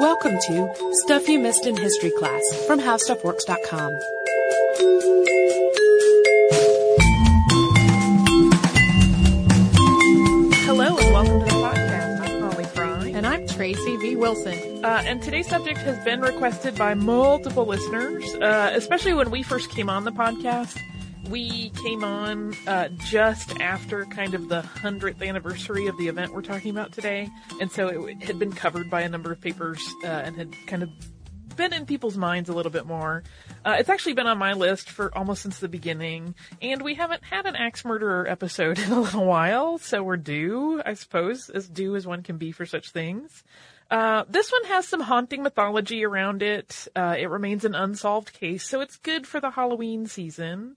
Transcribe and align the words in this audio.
Welcome 0.00 0.38
to 0.46 0.92
Stuff 1.04 1.28
You 1.28 1.38
Missed 1.38 1.66
in 1.66 1.76
History 1.76 2.10
Class 2.10 2.42
from 2.66 2.80
HowStuffWorks.com. 2.80 3.92
Hello 10.64 10.96
and 10.96 11.12
welcome 11.12 11.40
to 11.40 11.44
the 11.44 11.50
podcast. 11.50 12.20
I'm 12.22 12.40
Holly 12.40 12.64
Fry. 12.64 13.08
And 13.08 13.26
I'm 13.26 13.46
Tracy 13.46 13.98
V. 13.98 14.16
Wilson. 14.16 14.82
Uh, 14.82 15.02
and 15.04 15.20
today's 15.20 15.46
subject 15.46 15.80
has 15.80 16.02
been 16.02 16.22
requested 16.22 16.76
by 16.76 16.94
multiple 16.94 17.66
listeners, 17.66 18.24
uh, 18.36 18.72
especially 18.74 19.12
when 19.12 19.30
we 19.30 19.42
first 19.42 19.68
came 19.68 19.90
on 19.90 20.04
the 20.04 20.12
podcast. 20.12 20.80
We 21.30 21.70
came 21.70 22.02
on 22.02 22.56
uh, 22.66 22.88
just 22.88 23.60
after 23.60 24.04
kind 24.06 24.34
of 24.34 24.48
the 24.48 24.62
100th 24.62 25.24
anniversary 25.24 25.86
of 25.86 25.96
the 25.96 26.08
event 26.08 26.34
we're 26.34 26.42
talking 26.42 26.72
about 26.72 26.90
today. 26.90 27.28
And 27.60 27.70
so 27.70 27.86
it 27.86 28.20
had 28.24 28.40
been 28.40 28.50
covered 28.50 28.90
by 28.90 29.02
a 29.02 29.08
number 29.08 29.30
of 29.30 29.40
papers 29.40 29.80
uh, 30.02 30.08
and 30.08 30.34
had 30.34 30.52
kind 30.66 30.82
of 30.82 30.90
been 31.54 31.72
in 31.72 31.86
people's 31.86 32.16
minds 32.16 32.48
a 32.48 32.52
little 32.52 32.72
bit 32.72 32.84
more. 32.84 33.22
Uh, 33.64 33.76
it's 33.78 33.88
actually 33.88 34.14
been 34.14 34.26
on 34.26 34.38
my 34.38 34.54
list 34.54 34.90
for 34.90 35.16
almost 35.16 35.42
since 35.42 35.60
the 35.60 35.68
beginning, 35.68 36.34
and 36.60 36.82
we 36.82 36.94
haven't 36.94 37.22
had 37.22 37.46
an 37.46 37.54
axe 37.54 37.84
murderer 37.84 38.26
episode 38.26 38.78
in 38.80 38.90
a 38.90 39.00
little 39.00 39.24
while, 39.24 39.78
so 39.78 40.02
we're 40.02 40.16
due, 40.16 40.82
I 40.84 40.94
suppose, 40.94 41.48
as 41.48 41.68
due 41.68 41.94
as 41.94 42.08
one 42.08 42.24
can 42.24 42.38
be 42.38 42.50
for 42.50 42.66
such 42.66 42.90
things. 42.90 43.44
Uh, 43.88 44.24
this 44.28 44.50
one 44.50 44.64
has 44.64 44.88
some 44.88 45.00
haunting 45.00 45.42
mythology 45.42 46.04
around 46.04 46.42
it. 46.42 46.88
Uh, 46.96 47.16
it 47.18 47.28
remains 47.28 47.64
an 47.64 47.74
unsolved 47.74 48.32
case, 48.32 48.64
so 48.64 48.80
it's 48.80 48.96
good 48.96 49.26
for 49.26 49.40
the 49.40 49.50
Halloween 49.50 50.06
season. 50.06 50.76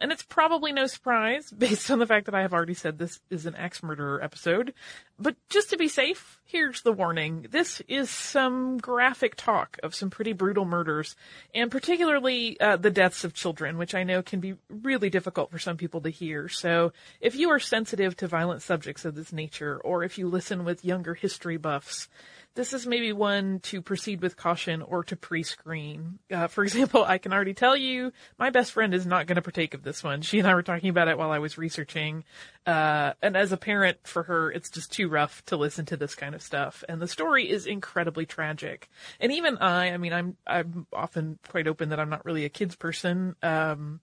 And 0.00 0.12
it's 0.12 0.22
probably 0.22 0.72
no 0.72 0.86
surprise, 0.86 1.50
based 1.56 1.90
on 1.90 1.98
the 1.98 2.06
fact 2.06 2.26
that 2.26 2.34
I 2.34 2.42
have 2.42 2.52
already 2.52 2.74
said 2.74 2.98
this 2.98 3.20
is 3.30 3.46
an 3.46 3.54
axe 3.54 3.82
murderer 3.82 4.22
episode. 4.22 4.74
But 5.18 5.36
just 5.48 5.70
to 5.70 5.78
be 5.78 5.88
safe, 5.88 6.38
here's 6.44 6.82
the 6.82 6.92
warning. 6.92 7.46
This 7.50 7.80
is 7.88 8.10
some 8.10 8.78
graphic 8.78 9.34
talk 9.36 9.78
of 9.82 9.94
some 9.94 10.10
pretty 10.10 10.34
brutal 10.34 10.66
murders, 10.66 11.16
and 11.54 11.70
particularly 11.70 12.60
uh, 12.60 12.76
the 12.76 12.90
deaths 12.90 13.24
of 13.24 13.32
children, 13.32 13.78
which 13.78 13.94
I 13.94 14.04
know 14.04 14.22
can 14.22 14.40
be 14.40 14.56
really 14.68 15.08
difficult 15.08 15.50
for 15.50 15.58
some 15.58 15.78
people 15.78 16.02
to 16.02 16.10
hear. 16.10 16.48
So 16.48 16.92
if 17.20 17.34
you 17.34 17.48
are 17.50 17.60
sensitive 17.60 18.16
to 18.18 18.28
violent 18.28 18.62
subjects 18.62 19.04
of 19.04 19.14
this 19.14 19.32
nature, 19.32 19.78
or 19.78 20.02
if 20.02 20.18
you 20.18 20.28
listen 20.28 20.64
with 20.64 20.84
younger 20.84 21.14
history 21.14 21.56
buffs, 21.56 22.08
this 22.56 22.72
is 22.72 22.86
maybe 22.86 23.12
one 23.12 23.60
to 23.60 23.80
proceed 23.80 24.20
with 24.20 24.36
caution 24.36 24.82
or 24.82 25.04
to 25.04 25.14
pre-screen. 25.14 26.18
Uh, 26.32 26.48
for 26.48 26.64
example, 26.64 27.04
I 27.04 27.18
can 27.18 27.32
already 27.32 27.54
tell 27.54 27.76
you 27.76 28.12
my 28.38 28.50
best 28.50 28.72
friend 28.72 28.92
is 28.92 29.06
not 29.06 29.26
going 29.26 29.36
to 29.36 29.42
partake 29.42 29.74
of 29.74 29.82
this 29.82 30.02
one. 30.02 30.22
She 30.22 30.40
and 30.40 30.48
I 30.48 30.54
were 30.54 30.62
talking 30.62 30.90
about 30.90 31.08
it 31.08 31.18
while 31.18 31.30
I 31.30 31.38
was 31.38 31.56
researching. 31.56 32.24
Uh, 32.66 33.12
and 33.22 33.36
as 33.36 33.52
a 33.52 33.56
parent 33.56 33.98
for 34.04 34.24
her, 34.24 34.50
it's 34.50 34.70
just 34.70 34.90
too 34.90 35.08
rough 35.08 35.44
to 35.46 35.56
listen 35.56 35.86
to 35.86 35.96
this 35.96 36.14
kind 36.16 36.34
of 36.34 36.42
stuff. 36.42 36.82
And 36.88 37.00
the 37.00 37.06
story 37.06 37.48
is 37.48 37.66
incredibly 37.66 38.26
tragic. 38.26 38.88
And 39.20 39.30
even 39.32 39.58
I, 39.58 39.92
I 39.92 39.96
mean, 39.98 40.12
I'm, 40.12 40.36
I'm 40.46 40.86
often 40.92 41.38
quite 41.48 41.68
open 41.68 41.90
that 41.90 42.00
I'm 42.00 42.10
not 42.10 42.24
really 42.24 42.44
a 42.44 42.48
kids 42.48 42.74
person. 42.74 43.36
Um, 43.42 44.00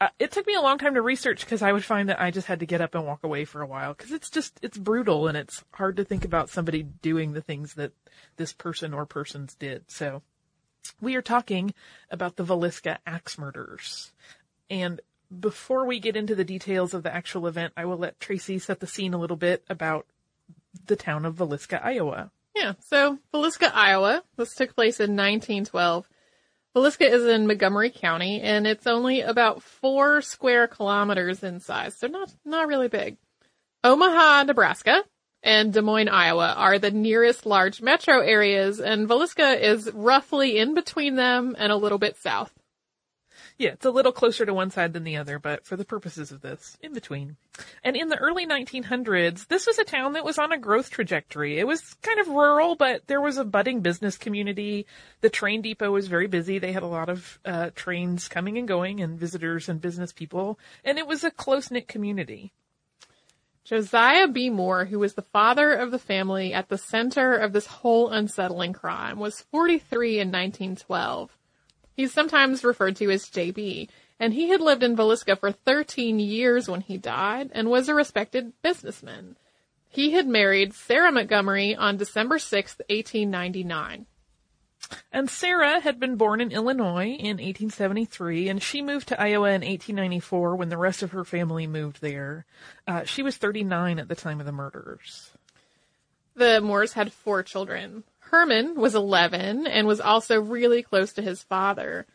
uh, 0.00 0.08
it 0.18 0.30
took 0.30 0.46
me 0.46 0.54
a 0.54 0.60
long 0.60 0.78
time 0.78 0.94
to 0.94 1.02
research 1.02 1.40
because 1.40 1.62
I 1.62 1.72
would 1.72 1.84
find 1.84 2.08
that 2.08 2.20
I 2.20 2.30
just 2.30 2.46
had 2.46 2.60
to 2.60 2.66
get 2.66 2.80
up 2.80 2.94
and 2.94 3.06
walk 3.06 3.24
away 3.24 3.44
for 3.44 3.62
a 3.62 3.66
while 3.66 3.94
because 3.94 4.12
it's 4.12 4.28
just 4.28 4.58
it's 4.62 4.76
brutal 4.76 5.26
and 5.26 5.36
it's 5.36 5.64
hard 5.72 5.96
to 5.96 6.04
think 6.04 6.24
about 6.24 6.50
somebody 6.50 6.82
doing 6.82 7.32
the 7.32 7.40
things 7.40 7.74
that 7.74 7.92
this 8.36 8.52
person 8.52 8.92
or 8.92 9.06
persons 9.06 9.54
did. 9.54 9.90
So 9.90 10.22
we 11.00 11.16
are 11.16 11.22
talking 11.22 11.72
about 12.10 12.36
the 12.36 12.44
Villisca 12.44 12.98
axe 13.06 13.38
murders. 13.38 14.12
And 14.68 15.00
before 15.40 15.86
we 15.86 15.98
get 15.98 16.16
into 16.16 16.34
the 16.34 16.44
details 16.44 16.92
of 16.92 17.02
the 17.02 17.14
actual 17.14 17.46
event, 17.46 17.72
I 17.76 17.86
will 17.86 17.98
let 17.98 18.20
Tracy 18.20 18.58
set 18.58 18.80
the 18.80 18.86
scene 18.86 19.14
a 19.14 19.18
little 19.18 19.36
bit 19.36 19.64
about 19.68 20.06
the 20.86 20.96
town 20.96 21.24
of 21.24 21.36
Villisca, 21.36 21.84
Iowa. 21.84 22.30
Yeah, 22.54 22.74
so 22.80 23.18
Villisca, 23.32 23.70
Iowa. 23.74 24.22
This 24.36 24.54
took 24.54 24.74
place 24.74 25.00
in 25.00 25.16
1912. 25.16 26.08
Villisca 26.76 27.10
is 27.10 27.24
in 27.24 27.46
Montgomery 27.46 27.88
County, 27.88 28.42
and 28.42 28.66
it's 28.66 28.86
only 28.86 29.22
about 29.22 29.62
four 29.62 30.20
square 30.20 30.68
kilometers 30.68 31.42
in 31.42 31.58
size, 31.58 31.96
so 31.96 32.06
not 32.06 32.34
not 32.44 32.68
really 32.68 32.88
big. 32.88 33.16
Omaha, 33.82 34.42
Nebraska, 34.42 35.02
and 35.42 35.72
Des 35.72 35.80
Moines, 35.80 36.10
Iowa 36.10 36.52
are 36.54 36.78
the 36.78 36.90
nearest 36.90 37.46
large 37.46 37.80
metro 37.80 38.20
areas, 38.20 38.78
and 38.78 39.08
Villisca 39.08 39.58
is 39.58 39.90
roughly 39.94 40.58
in 40.58 40.74
between 40.74 41.16
them 41.16 41.56
and 41.58 41.72
a 41.72 41.76
little 41.76 41.96
bit 41.96 42.18
south. 42.18 42.52
Yeah, 43.58 43.70
it's 43.70 43.86
a 43.86 43.90
little 43.90 44.12
closer 44.12 44.44
to 44.44 44.52
one 44.52 44.70
side 44.70 44.92
than 44.92 45.04
the 45.04 45.16
other, 45.16 45.38
but 45.38 45.64
for 45.64 45.76
the 45.76 45.84
purposes 45.84 46.30
of 46.30 46.42
this, 46.42 46.76
in 46.82 46.92
between. 46.92 47.36
And 47.82 47.96
in 47.96 48.08
the 48.08 48.18
early 48.18 48.46
1900s, 48.46 49.48
this 49.48 49.66
was 49.66 49.78
a 49.78 49.84
town 49.84 50.12
that 50.12 50.26
was 50.26 50.38
on 50.38 50.52
a 50.52 50.58
growth 50.58 50.90
trajectory. 50.90 51.58
It 51.58 51.66
was 51.66 51.94
kind 52.02 52.20
of 52.20 52.28
rural, 52.28 52.76
but 52.76 53.06
there 53.06 53.20
was 53.20 53.38
a 53.38 53.44
budding 53.44 53.80
business 53.80 54.18
community. 54.18 54.86
The 55.22 55.30
train 55.30 55.62
depot 55.62 55.90
was 55.90 56.06
very 56.06 56.26
busy. 56.26 56.58
They 56.58 56.72
had 56.72 56.82
a 56.82 56.86
lot 56.86 57.08
of 57.08 57.38
uh, 57.46 57.70
trains 57.74 58.28
coming 58.28 58.58
and 58.58 58.68
going 58.68 59.00
and 59.00 59.18
visitors 59.18 59.70
and 59.70 59.80
business 59.80 60.12
people, 60.12 60.58
and 60.84 60.98
it 60.98 61.06
was 61.06 61.24
a 61.24 61.30
close-knit 61.30 61.88
community. 61.88 62.52
Josiah 63.64 64.28
B. 64.28 64.50
Moore, 64.50 64.84
who 64.84 64.98
was 64.98 65.14
the 65.14 65.22
father 65.22 65.72
of 65.72 65.90
the 65.90 65.98
family 65.98 66.52
at 66.52 66.68
the 66.68 66.78
center 66.78 67.34
of 67.34 67.54
this 67.54 67.66
whole 67.66 68.10
unsettling 68.10 68.74
crime, 68.74 69.18
was 69.18 69.40
43 69.50 70.20
in 70.20 70.28
1912. 70.28 71.35
He's 71.96 72.12
sometimes 72.12 72.62
referred 72.62 72.96
to 72.96 73.10
as 73.10 73.24
JB, 73.24 73.88
and 74.20 74.34
he 74.34 74.50
had 74.50 74.60
lived 74.60 74.82
in 74.82 74.96
Villisca 74.96 75.38
for 75.38 75.50
13 75.50 76.18
years 76.18 76.68
when 76.68 76.82
he 76.82 76.98
died 76.98 77.50
and 77.52 77.70
was 77.70 77.88
a 77.88 77.94
respected 77.94 78.52
businessman. 78.60 79.36
He 79.88 80.10
had 80.10 80.28
married 80.28 80.74
Sarah 80.74 81.10
Montgomery 81.10 81.74
on 81.74 81.96
December 81.96 82.38
6, 82.38 82.76
1899. 82.90 84.04
And 85.10 85.30
Sarah 85.30 85.80
had 85.80 85.98
been 85.98 86.16
born 86.16 86.40
in 86.40 86.52
Illinois 86.52 87.08
in 87.08 87.38
1873, 87.38 88.50
and 88.50 88.62
she 88.62 88.82
moved 88.82 89.08
to 89.08 89.20
Iowa 89.20 89.48
in 89.48 89.62
1894 89.62 90.54
when 90.54 90.68
the 90.68 90.76
rest 90.76 91.02
of 91.02 91.12
her 91.12 91.24
family 91.24 91.66
moved 91.66 92.02
there. 92.02 92.44
Uh, 92.86 93.04
she 93.04 93.22
was 93.22 93.38
39 93.38 93.98
at 93.98 94.08
the 94.08 94.14
time 94.14 94.38
of 94.38 94.46
the 94.46 94.52
murders. 94.52 95.30
The 96.34 96.60
Moores 96.60 96.92
had 96.92 97.12
four 97.12 97.42
children. 97.42 98.04
Herman 98.30 98.74
was 98.74 98.94
11 98.94 99.66
and 99.66 99.86
was 99.86 100.00
also 100.00 100.40
really 100.40 100.82
close 100.82 101.12
to 101.14 101.22
his 101.22 101.42
father. 101.42 102.06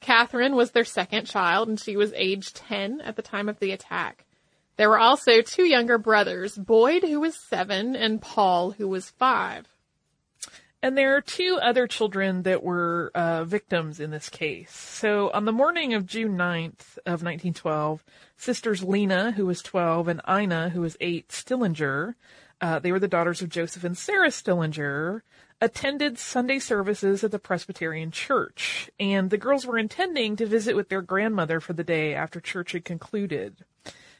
Catherine 0.00 0.54
was 0.54 0.70
their 0.70 0.84
second 0.84 1.26
child 1.26 1.68
and 1.68 1.80
she 1.80 1.96
was 1.96 2.12
age 2.14 2.52
10 2.52 3.00
at 3.00 3.16
the 3.16 3.22
time 3.22 3.48
of 3.48 3.58
the 3.58 3.72
attack. 3.72 4.24
There 4.76 4.88
were 4.88 4.98
also 4.98 5.40
two 5.40 5.64
younger 5.64 5.98
brothers, 5.98 6.56
Boyd, 6.56 7.02
who 7.02 7.20
was 7.20 7.34
seven, 7.34 7.96
and 7.96 8.20
Paul, 8.20 8.72
who 8.72 8.86
was 8.86 9.10
five. 9.10 9.66
And 10.82 10.96
there 10.96 11.16
are 11.16 11.22
two 11.22 11.58
other 11.60 11.86
children 11.86 12.42
that 12.42 12.62
were 12.62 13.10
uh, 13.14 13.44
victims 13.44 13.98
in 13.98 14.10
this 14.10 14.28
case. 14.28 14.70
So 14.70 15.30
on 15.30 15.46
the 15.46 15.52
morning 15.52 15.94
of 15.94 16.06
June 16.06 16.36
9th 16.36 16.98
of 17.06 17.22
1912, 17.22 18.04
sisters 18.36 18.84
Lena, 18.84 19.32
who 19.32 19.46
was 19.46 19.62
12, 19.62 20.08
and 20.08 20.20
Ina, 20.28 20.68
who 20.68 20.82
was 20.82 20.96
8, 21.00 21.32
Stillinger, 21.32 22.14
uh, 22.60 22.78
they 22.78 22.92
were 22.92 23.00
the 23.00 23.08
daughters 23.08 23.42
of 23.42 23.48
Joseph 23.48 23.84
and 23.84 23.96
Sarah 23.96 24.30
Stillinger, 24.30 25.22
attended 25.60 26.18
Sunday 26.18 26.58
services 26.58 27.24
at 27.24 27.30
the 27.30 27.38
Presbyterian 27.38 28.10
Church, 28.10 28.90
and 29.00 29.30
the 29.30 29.38
girls 29.38 29.66
were 29.66 29.78
intending 29.78 30.36
to 30.36 30.46
visit 30.46 30.76
with 30.76 30.88
their 30.88 31.02
grandmother 31.02 31.60
for 31.60 31.72
the 31.72 31.84
day 31.84 32.14
after 32.14 32.40
church 32.40 32.72
had 32.72 32.84
concluded. 32.84 33.64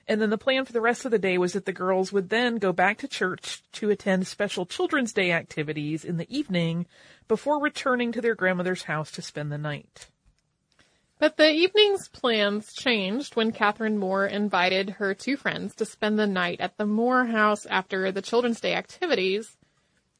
And 0.08 0.22
then 0.22 0.30
the 0.30 0.38
plan 0.38 0.64
for 0.64 0.72
the 0.72 0.80
rest 0.80 1.04
of 1.04 1.10
the 1.10 1.19
day 1.19 1.36
was 1.36 1.52
that 1.52 1.64
the 1.64 1.72
girls 1.72 2.12
would 2.12 2.30
then 2.30 2.56
go 2.56 2.72
back 2.72 2.98
to 2.98 3.08
church 3.08 3.62
to 3.72 3.91
attend 3.91 4.26
special 4.26 4.64
Children's 4.64 5.12
Day 5.12 5.32
activities 5.32 6.04
in 6.04 6.16
the 6.16 6.32
evening 6.34 6.86
before 7.26 7.60
returning 7.60 8.12
to 8.12 8.20
their 8.20 8.36
grandmother's 8.36 8.84
house 8.84 9.10
to 9.12 9.22
spend 9.22 9.50
the 9.50 9.58
night. 9.58 10.06
But 11.18 11.36
the 11.36 11.50
evening's 11.50 12.08
plans 12.08 12.72
changed 12.72 13.36
when 13.36 13.50
Catherine 13.50 13.98
Moore 13.98 14.26
invited 14.26 14.91
her 14.91 15.14
two 15.14 15.36
friends 15.36 15.74
to 15.76 15.86
spend 15.86 16.18
the 16.18 16.26
night 16.26 16.60
at 16.60 16.76
the 16.76 16.86
Moore 16.86 17.24
house 17.24 17.66
after 17.66 18.12
the 18.12 18.22
Children's 18.22 18.60
Day 18.60 18.74
activities 18.74 19.56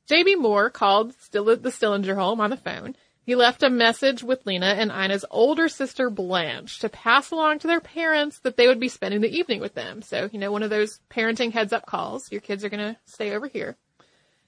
J.B. 0.07 0.37
Moore 0.37 0.71
called 0.71 1.15
still 1.21 1.45
the 1.45 1.71
Stillinger 1.71 2.15
home 2.15 2.41
on 2.41 2.51
the 2.51 2.57
phone. 2.57 2.97
He 3.25 3.35
left 3.35 3.65
a 3.65 3.71
message 3.71 4.23
with 4.23 4.47
Lena 4.47 4.67
and 4.67 4.93
Ina's 4.93 5.25
older 5.33 5.69
sister 5.69 6.11
Blanche 6.11 6.79
to 6.79 6.89
pass 6.89 7.33
along 7.33 7.59
to 7.59 7.67
their 7.67 7.81
parents 7.81 8.39
that 8.41 8.57
they 8.57 8.69
would 8.69 8.79
be 8.79 8.89
spending 8.89 9.21
the 9.21 9.37
evening 9.37 9.61
with 9.61 9.75
them. 9.75 10.01
So, 10.01 10.31
you 10.33 10.39
know, 10.39 10.53
one 10.53 10.63
of 10.63 10.71
those 10.71 11.01
parenting 11.11 11.53
heads 11.53 11.73
up 11.73 11.87
calls. 11.87 12.31
Your 12.31 12.41
kids 12.41 12.65
are 12.65 12.69
going 12.69 12.95
to 12.95 12.97
stay 13.05 13.35
over 13.35 13.49
here. 13.49 13.77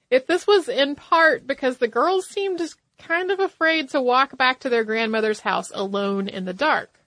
If 0.09 0.27
this 0.27 0.47
was 0.47 0.69
in 0.69 0.95
part 0.95 1.45
because 1.45 1.77
the 1.77 1.89
girls 1.89 2.25
seemed 2.25 2.61
kind 2.97 3.29
of 3.29 3.39
afraid 3.39 3.89
to 3.89 4.01
walk 4.01 4.37
back 4.37 4.59
to 4.61 4.69
their 4.69 4.83
grandmother's 4.83 5.41
house 5.41 5.71
alone 5.73 6.27
in 6.27 6.45
the 6.45 6.53
dark. 6.53 6.98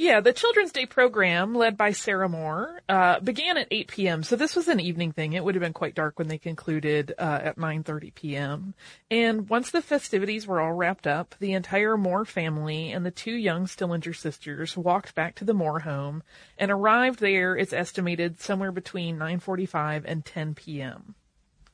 Yeah, 0.00 0.20
the 0.20 0.32
Children's 0.32 0.72
Day 0.72 0.86
program, 0.86 1.54
led 1.54 1.76
by 1.76 1.92
Sarah 1.92 2.26
Moore, 2.26 2.80
uh, 2.88 3.20
began 3.20 3.58
at 3.58 3.68
8 3.70 3.88
p.m. 3.88 4.22
So 4.22 4.34
this 4.34 4.56
was 4.56 4.66
an 4.66 4.80
evening 4.80 5.12
thing. 5.12 5.34
It 5.34 5.44
would 5.44 5.54
have 5.54 5.60
been 5.60 5.74
quite 5.74 5.94
dark 5.94 6.18
when 6.18 6.28
they 6.28 6.38
concluded 6.38 7.12
uh, 7.18 7.40
at 7.42 7.58
9:30 7.58 8.14
p.m. 8.14 8.72
And 9.10 9.46
once 9.50 9.70
the 9.70 9.82
festivities 9.82 10.46
were 10.46 10.58
all 10.58 10.72
wrapped 10.72 11.06
up, 11.06 11.34
the 11.38 11.52
entire 11.52 11.98
Moore 11.98 12.24
family 12.24 12.92
and 12.92 13.04
the 13.04 13.10
two 13.10 13.34
young 13.34 13.66
Stillinger 13.66 14.14
sisters 14.14 14.74
walked 14.74 15.14
back 15.14 15.34
to 15.34 15.44
the 15.44 15.52
Moore 15.52 15.80
home 15.80 16.22
and 16.56 16.70
arrived 16.70 17.20
there. 17.20 17.54
It's 17.54 17.74
estimated 17.74 18.40
somewhere 18.40 18.72
between 18.72 19.18
9:45 19.18 20.04
and 20.06 20.24
10 20.24 20.54
p.m. 20.54 21.14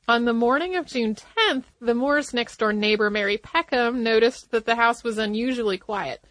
On 0.09 0.25
the 0.25 0.33
morning 0.33 0.75
of 0.75 0.87
June 0.87 1.15
10th, 1.15 1.67
the 1.81 1.95
Moore's 1.95 2.35
next 2.35 2.57
door 2.57 2.73
neighbor, 2.73 3.09
Mary 3.09 3.39
Peckham, 3.39 4.03
noticed 4.03 4.51
that 4.51 4.67
the 4.67 4.75
house 4.75 5.05
was 5.05 5.17
unusually 5.17 5.79
quiet. 5.79 6.25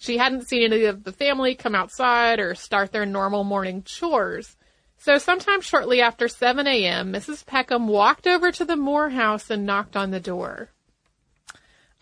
She 0.00 0.16
hadn't 0.16 0.48
seen 0.48 0.72
any 0.72 0.86
of 0.86 1.04
the 1.04 1.12
family 1.12 1.54
come 1.54 1.74
outside 1.74 2.40
or 2.40 2.54
start 2.54 2.90
their 2.90 3.04
normal 3.04 3.44
morning 3.44 3.82
chores. 3.82 4.56
So 4.96 5.18
sometime 5.18 5.60
shortly 5.60 6.00
after 6.00 6.26
7 6.26 6.66
a.m., 6.66 7.12
Mrs. 7.12 7.44
Peckham 7.44 7.86
walked 7.86 8.26
over 8.26 8.50
to 8.50 8.64
the 8.64 8.76
Moore 8.76 9.10
house 9.10 9.50
and 9.50 9.66
knocked 9.66 9.96
on 9.96 10.10
the 10.10 10.18
door. 10.18 10.70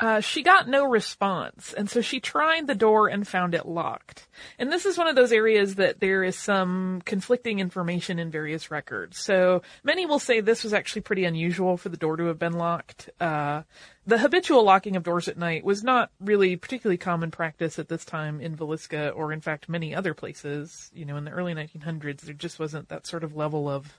Uh, 0.00 0.20
she 0.20 0.44
got 0.44 0.68
no 0.68 0.84
response, 0.84 1.72
and 1.72 1.90
so 1.90 2.00
she 2.00 2.20
tried 2.20 2.68
the 2.68 2.74
door 2.74 3.08
and 3.08 3.26
found 3.26 3.52
it 3.52 3.66
locked. 3.66 4.28
And 4.56 4.70
this 4.70 4.86
is 4.86 4.96
one 4.96 5.08
of 5.08 5.16
those 5.16 5.32
areas 5.32 5.74
that 5.74 5.98
there 5.98 6.22
is 6.22 6.36
some 6.36 7.02
conflicting 7.04 7.58
information 7.58 8.20
in 8.20 8.30
various 8.30 8.70
records. 8.70 9.18
So 9.18 9.62
many 9.82 10.06
will 10.06 10.20
say 10.20 10.40
this 10.40 10.62
was 10.62 10.72
actually 10.72 11.02
pretty 11.02 11.24
unusual 11.24 11.76
for 11.76 11.88
the 11.88 11.96
door 11.96 12.16
to 12.16 12.26
have 12.26 12.38
been 12.38 12.52
locked. 12.52 13.10
Uh, 13.20 13.62
the 14.06 14.18
habitual 14.18 14.62
locking 14.62 14.94
of 14.94 15.02
doors 15.02 15.26
at 15.26 15.36
night 15.36 15.64
was 15.64 15.82
not 15.82 16.12
really 16.20 16.54
particularly 16.54 16.96
common 16.96 17.32
practice 17.32 17.76
at 17.80 17.88
this 17.88 18.04
time 18.04 18.40
in 18.40 18.56
Villisca, 18.56 19.12
or 19.16 19.32
in 19.32 19.40
fact 19.40 19.68
many 19.68 19.96
other 19.96 20.14
places. 20.14 20.92
You 20.94 21.06
know, 21.06 21.16
in 21.16 21.24
the 21.24 21.32
early 21.32 21.54
1900s, 21.54 22.20
there 22.20 22.34
just 22.34 22.60
wasn't 22.60 22.88
that 22.90 23.06
sort 23.06 23.24
of 23.24 23.34
level 23.34 23.68
of 23.68 23.98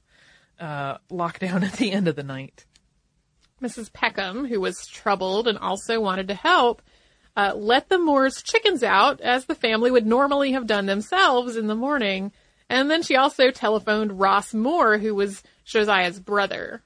uh, 0.62 0.98
lockdown 1.12 1.64
at 1.68 1.74
the 1.74 1.92
end 1.92 2.08
of 2.08 2.16
the 2.16 2.24
night. 2.24 2.66
Mrs. 3.62 3.92
Peckham, 3.92 4.46
who 4.46 4.60
was 4.60 4.88
troubled 4.88 5.48
and 5.48 5.58
also 5.58 6.00
wanted 6.00 6.28
to 6.28 6.34
help, 6.34 6.82
uh, 7.36 7.54
let 7.56 7.90
the 7.90 7.98
Moore's 7.98 8.42
chickens 8.42 8.84
out 8.84 9.22
as 9.22 9.46
the 9.46 9.56
family 9.56 9.92
would 9.92 10.06
normally 10.06 10.52
have 10.52 10.68
done 10.68 10.86
themselves 10.86 11.56
in 11.56 11.68
the 11.68 11.76
morning. 11.76 12.32
And 12.70 12.90
then 12.90 13.02
she 13.02 13.16
also 13.16 13.52
telephoned 13.52 14.20
Ross 14.20 14.54
Moore, 14.54 14.98
who 14.98 15.16
was 15.16 15.44
Josiah's 15.66 16.20
brother. 16.20 16.84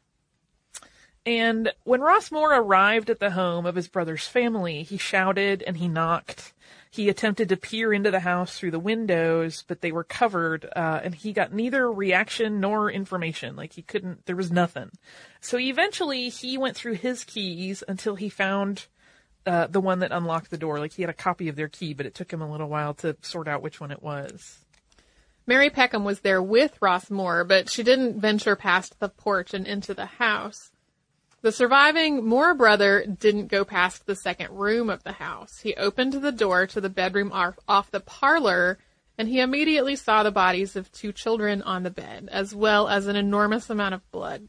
And 1.25 1.71
when 1.83 2.01
Ross 2.01 2.31
Moore 2.31 2.53
arrived 2.53 3.09
at 3.09 3.19
the 3.19 3.31
home 3.31 3.65
of 3.65 3.75
his 3.75 3.87
brother's 3.87 4.27
family, 4.27 4.83
he 4.83 4.97
shouted 4.97 5.63
and 5.65 5.77
he 5.77 5.87
knocked. 5.87 6.53
He 6.93 7.09
attempted 7.09 7.49
to 7.49 7.57
peer 7.57 7.91
into 7.91 8.11
the 8.11 8.19
house 8.19 8.55
through 8.55 8.69
the 8.69 8.77
windows, 8.77 9.63
but 9.67 9.81
they 9.81 9.91
were 9.91 10.03
covered, 10.03 10.69
uh, 10.75 10.99
and 11.03 11.15
he 11.15 11.33
got 11.33 11.51
neither 11.51 11.91
reaction 11.91 12.59
nor 12.59 12.91
information. 12.91 13.55
Like 13.55 13.73
he 13.73 13.81
couldn't, 13.81 14.27
there 14.27 14.35
was 14.35 14.51
nothing. 14.51 14.91
So 15.41 15.57
eventually 15.57 16.29
he 16.29 16.55
went 16.55 16.75
through 16.75 16.93
his 16.93 17.23
keys 17.23 17.83
until 17.87 18.13
he 18.13 18.29
found 18.29 18.85
uh, 19.47 19.65
the 19.65 19.81
one 19.81 20.01
that 20.01 20.11
unlocked 20.11 20.51
the 20.51 20.57
door. 20.59 20.77
Like 20.77 20.93
he 20.93 21.01
had 21.01 21.09
a 21.09 21.15
copy 21.15 21.49
of 21.49 21.55
their 21.55 21.67
key, 21.67 21.95
but 21.95 22.05
it 22.05 22.13
took 22.13 22.31
him 22.31 22.43
a 22.43 22.51
little 22.51 22.69
while 22.69 22.93
to 22.93 23.17
sort 23.23 23.47
out 23.47 23.63
which 23.63 23.79
one 23.79 23.89
it 23.89 24.03
was. 24.03 24.59
Mary 25.47 25.71
Peckham 25.71 26.03
was 26.03 26.19
there 26.19 26.43
with 26.43 26.79
Ross 26.79 27.09
Moore, 27.09 27.43
but 27.43 27.71
she 27.71 27.81
didn't 27.81 28.21
venture 28.21 28.55
past 28.55 28.99
the 28.99 29.09
porch 29.09 29.55
and 29.55 29.65
into 29.65 29.95
the 29.95 30.05
house. 30.05 30.69
The 31.43 31.51
surviving 31.51 32.25
Moore 32.25 32.55
brother 32.55 33.05
didn't 33.05 33.47
go 33.47 33.65
past 33.65 34.05
the 34.05 34.15
second 34.15 34.49
room 34.51 34.89
of 34.89 35.03
the 35.03 35.11
house. 35.11 35.59
He 35.59 35.75
opened 35.75 36.13
the 36.13 36.31
door 36.31 36.65
to 36.67 36.81
the 36.81 36.89
bedroom 36.89 37.31
off, 37.31 37.59
off 37.67 37.91
the 37.91 37.99
parlor 37.99 38.79
and 39.17 39.27
he 39.27 39.39
immediately 39.39 39.95
saw 39.95 40.23
the 40.23 40.31
bodies 40.31 40.75
of 40.75 40.91
two 40.91 41.11
children 41.11 41.61
on 41.61 41.83
the 41.83 41.91
bed, 41.91 42.29
as 42.31 42.55
well 42.55 42.87
as 42.87 43.07
an 43.07 43.15
enormous 43.15 43.69
amount 43.69 43.93
of 43.93 44.11
blood. 44.11 44.47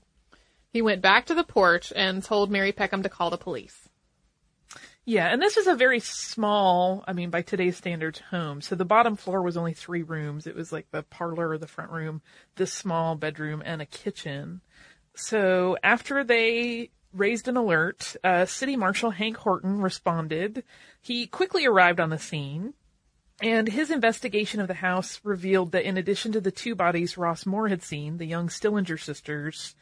He 0.72 0.80
went 0.82 1.02
back 1.02 1.26
to 1.26 1.34
the 1.34 1.44
porch 1.44 1.92
and 1.94 2.22
told 2.22 2.50
Mary 2.50 2.72
Peckham 2.72 3.02
to 3.02 3.08
call 3.08 3.28
the 3.28 3.36
police. 3.36 3.88
Yeah, 5.04 5.26
and 5.26 5.42
this 5.42 5.56
was 5.56 5.66
a 5.66 5.74
very 5.74 6.00
small, 6.00 7.04
I 7.06 7.12
mean, 7.12 7.28
by 7.28 7.42
today's 7.42 7.76
standards, 7.76 8.20
home. 8.30 8.62
So 8.62 8.74
the 8.74 8.86
bottom 8.86 9.16
floor 9.16 9.42
was 9.42 9.58
only 9.58 9.74
three 9.74 10.02
rooms. 10.02 10.46
It 10.46 10.56
was 10.56 10.72
like 10.72 10.90
the 10.90 11.02
parlor 11.02 11.50
or 11.50 11.58
the 11.58 11.66
front 11.66 11.90
room, 11.90 12.22
this 12.56 12.72
small 12.72 13.14
bedroom, 13.14 13.62
and 13.66 13.82
a 13.82 13.86
kitchen. 13.86 14.62
So 15.14 15.76
after 15.82 16.24
they 16.24 16.90
raised 17.12 17.48
an 17.48 17.56
alert, 17.56 18.16
uh, 18.24 18.44
City 18.44 18.76
Marshal 18.76 19.10
Hank 19.10 19.36
Horton 19.38 19.80
responded. 19.80 20.64
He 21.00 21.26
quickly 21.26 21.64
arrived 21.64 22.00
on 22.00 22.10
the 22.10 22.18
scene, 22.18 22.74
and 23.40 23.68
his 23.68 23.90
investigation 23.90 24.60
of 24.60 24.68
the 24.68 24.74
house 24.74 25.20
revealed 25.22 25.72
that 25.72 25.84
in 25.84 25.96
addition 25.96 26.32
to 26.32 26.40
the 26.40 26.50
two 26.50 26.74
bodies 26.74 27.16
Ross 27.16 27.46
Moore 27.46 27.68
had 27.68 27.82
seen, 27.82 28.18
the 28.18 28.26
young 28.26 28.48
Stillinger 28.48 28.96
sisters, 28.96 29.74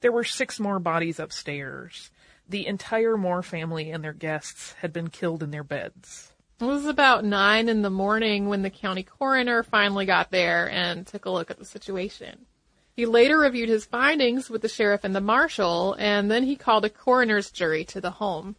there 0.00 0.12
were 0.12 0.24
six 0.24 0.58
more 0.58 0.78
bodies 0.78 1.18
upstairs. 1.18 2.10
The 2.48 2.66
entire 2.66 3.16
Moore 3.18 3.42
family 3.42 3.90
and 3.90 4.02
their 4.02 4.14
guests 4.14 4.72
had 4.80 4.92
been 4.92 5.08
killed 5.08 5.42
in 5.42 5.50
their 5.50 5.64
beds. 5.64 6.32
It 6.60 6.64
was 6.64 6.86
about 6.86 7.24
nine 7.24 7.68
in 7.68 7.82
the 7.82 7.90
morning 7.90 8.48
when 8.48 8.62
the 8.62 8.70
county 8.70 9.02
coroner 9.02 9.62
finally 9.62 10.06
got 10.06 10.30
there 10.30 10.68
and 10.70 11.06
took 11.06 11.26
a 11.26 11.30
look 11.30 11.50
at 11.50 11.58
the 11.58 11.64
situation. 11.64 12.46
He 12.98 13.06
later 13.06 13.38
reviewed 13.38 13.68
his 13.68 13.84
findings 13.84 14.50
with 14.50 14.60
the 14.60 14.68
sheriff 14.68 15.04
and 15.04 15.14
the 15.14 15.20
marshal, 15.20 15.94
and 16.00 16.28
then 16.28 16.42
he 16.42 16.56
called 16.56 16.84
a 16.84 16.90
coroner's 16.90 17.48
jury 17.48 17.84
to 17.84 18.00
the 18.00 18.10
home. 18.10 18.56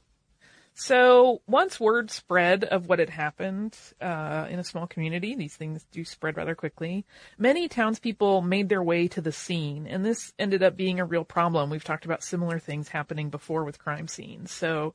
So 0.73 1.41
once 1.45 1.77
word 1.77 2.09
spread 2.09 2.63
of 2.63 2.87
what 2.87 2.99
had 2.99 3.09
happened 3.09 3.77
uh, 3.99 4.47
in 4.49 4.57
a 4.57 4.63
small 4.63 4.87
community, 4.87 5.35
these 5.35 5.57
things 5.57 5.85
do 5.91 6.05
spread 6.05 6.37
rather 6.37 6.55
quickly. 6.55 7.05
Many 7.37 7.67
townspeople 7.67 8.41
made 8.41 8.69
their 8.69 8.81
way 8.81 9.09
to 9.09 9.19
the 9.19 9.33
scene, 9.33 9.85
and 9.85 10.05
this 10.05 10.31
ended 10.39 10.63
up 10.63 10.77
being 10.77 11.01
a 11.01 11.05
real 11.05 11.25
problem. 11.25 11.69
We've 11.69 11.83
talked 11.83 12.05
about 12.05 12.23
similar 12.23 12.59
things 12.59 12.87
happening 12.87 13.29
before 13.29 13.65
with 13.65 13.77
crime 13.77 14.07
scenes. 14.07 14.53
So 14.53 14.93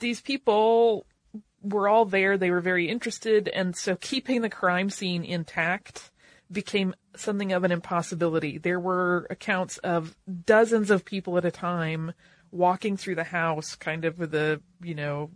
these 0.00 0.20
people 0.20 1.06
were 1.62 1.88
all 1.88 2.04
there. 2.04 2.36
They 2.36 2.50
were 2.50 2.60
very 2.60 2.90
interested, 2.90 3.48
and 3.48 3.74
so 3.74 3.96
keeping 3.96 4.42
the 4.42 4.50
crime 4.50 4.90
scene 4.90 5.24
intact 5.24 6.10
became 6.52 6.94
something 7.16 7.52
of 7.52 7.64
an 7.64 7.72
impossibility. 7.72 8.58
There 8.58 8.80
were 8.80 9.26
accounts 9.30 9.78
of 9.78 10.16
dozens 10.44 10.90
of 10.90 11.04
people 11.04 11.38
at 11.38 11.44
a 11.44 11.50
time 11.50 12.12
walking 12.50 12.96
through 12.96 13.14
the 13.14 13.24
house, 13.24 13.74
kind 13.74 14.04
of 14.04 14.18
with 14.18 14.34
a, 14.34 14.60
you 14.82 14.94
know, 14.94 15.30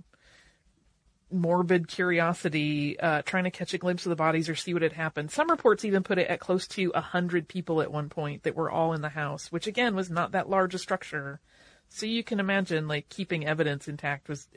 morbid 1.31 1.89
curiosity, 1.89 2.99
uh, 3.01 3.23
trying 3.23 3.45
to 3.45 3.51
catch 3.51 3.75
a 3.75 3.79
glimpse 3.79 4.07
of 4.07 4.11
the 4.11 4.17
bodies 4.17 4.49
or 4.49 4.55
see 4.55 4.73
what 4.73 4.83
had 4.83 4.93
happened. 4.93 5.31
Some 5.31 5.51
reports 5.51 5.85
even 5.85 6.03
put 6.03 6.19
it 6.19 6.29
at 6.29 6.41
close 6.41 6.67
to 6.69 6.93
a 6.95 7.01
hundred 7.01 7.49
people 7.49 7.83
at 7.83 7.91
one 7.91 8.09
point 8.09 8.45
that 8.45 8.55
were 8.55 8.71
all 8.71 8.93
in 8.93 9.01
the 9.01 9.09
house, 9.09 9.51
which 9.51 9.67
again 9.67 9.97
was 9.97 10.11
not 10.11 10.33
that 10.33 10.49
large 10.49 10.75
a 10.75 10.79
structure. 10.79 11.41
So 11.89 12.07
you 12.07 12.25
can 12.25 12.41
imagine, 12.41 12.89
like, 12.89 13.09
keeping 13.09 13.47
evidence 13.47 13.87
intact 13.89 14.29
was 14.29 14.49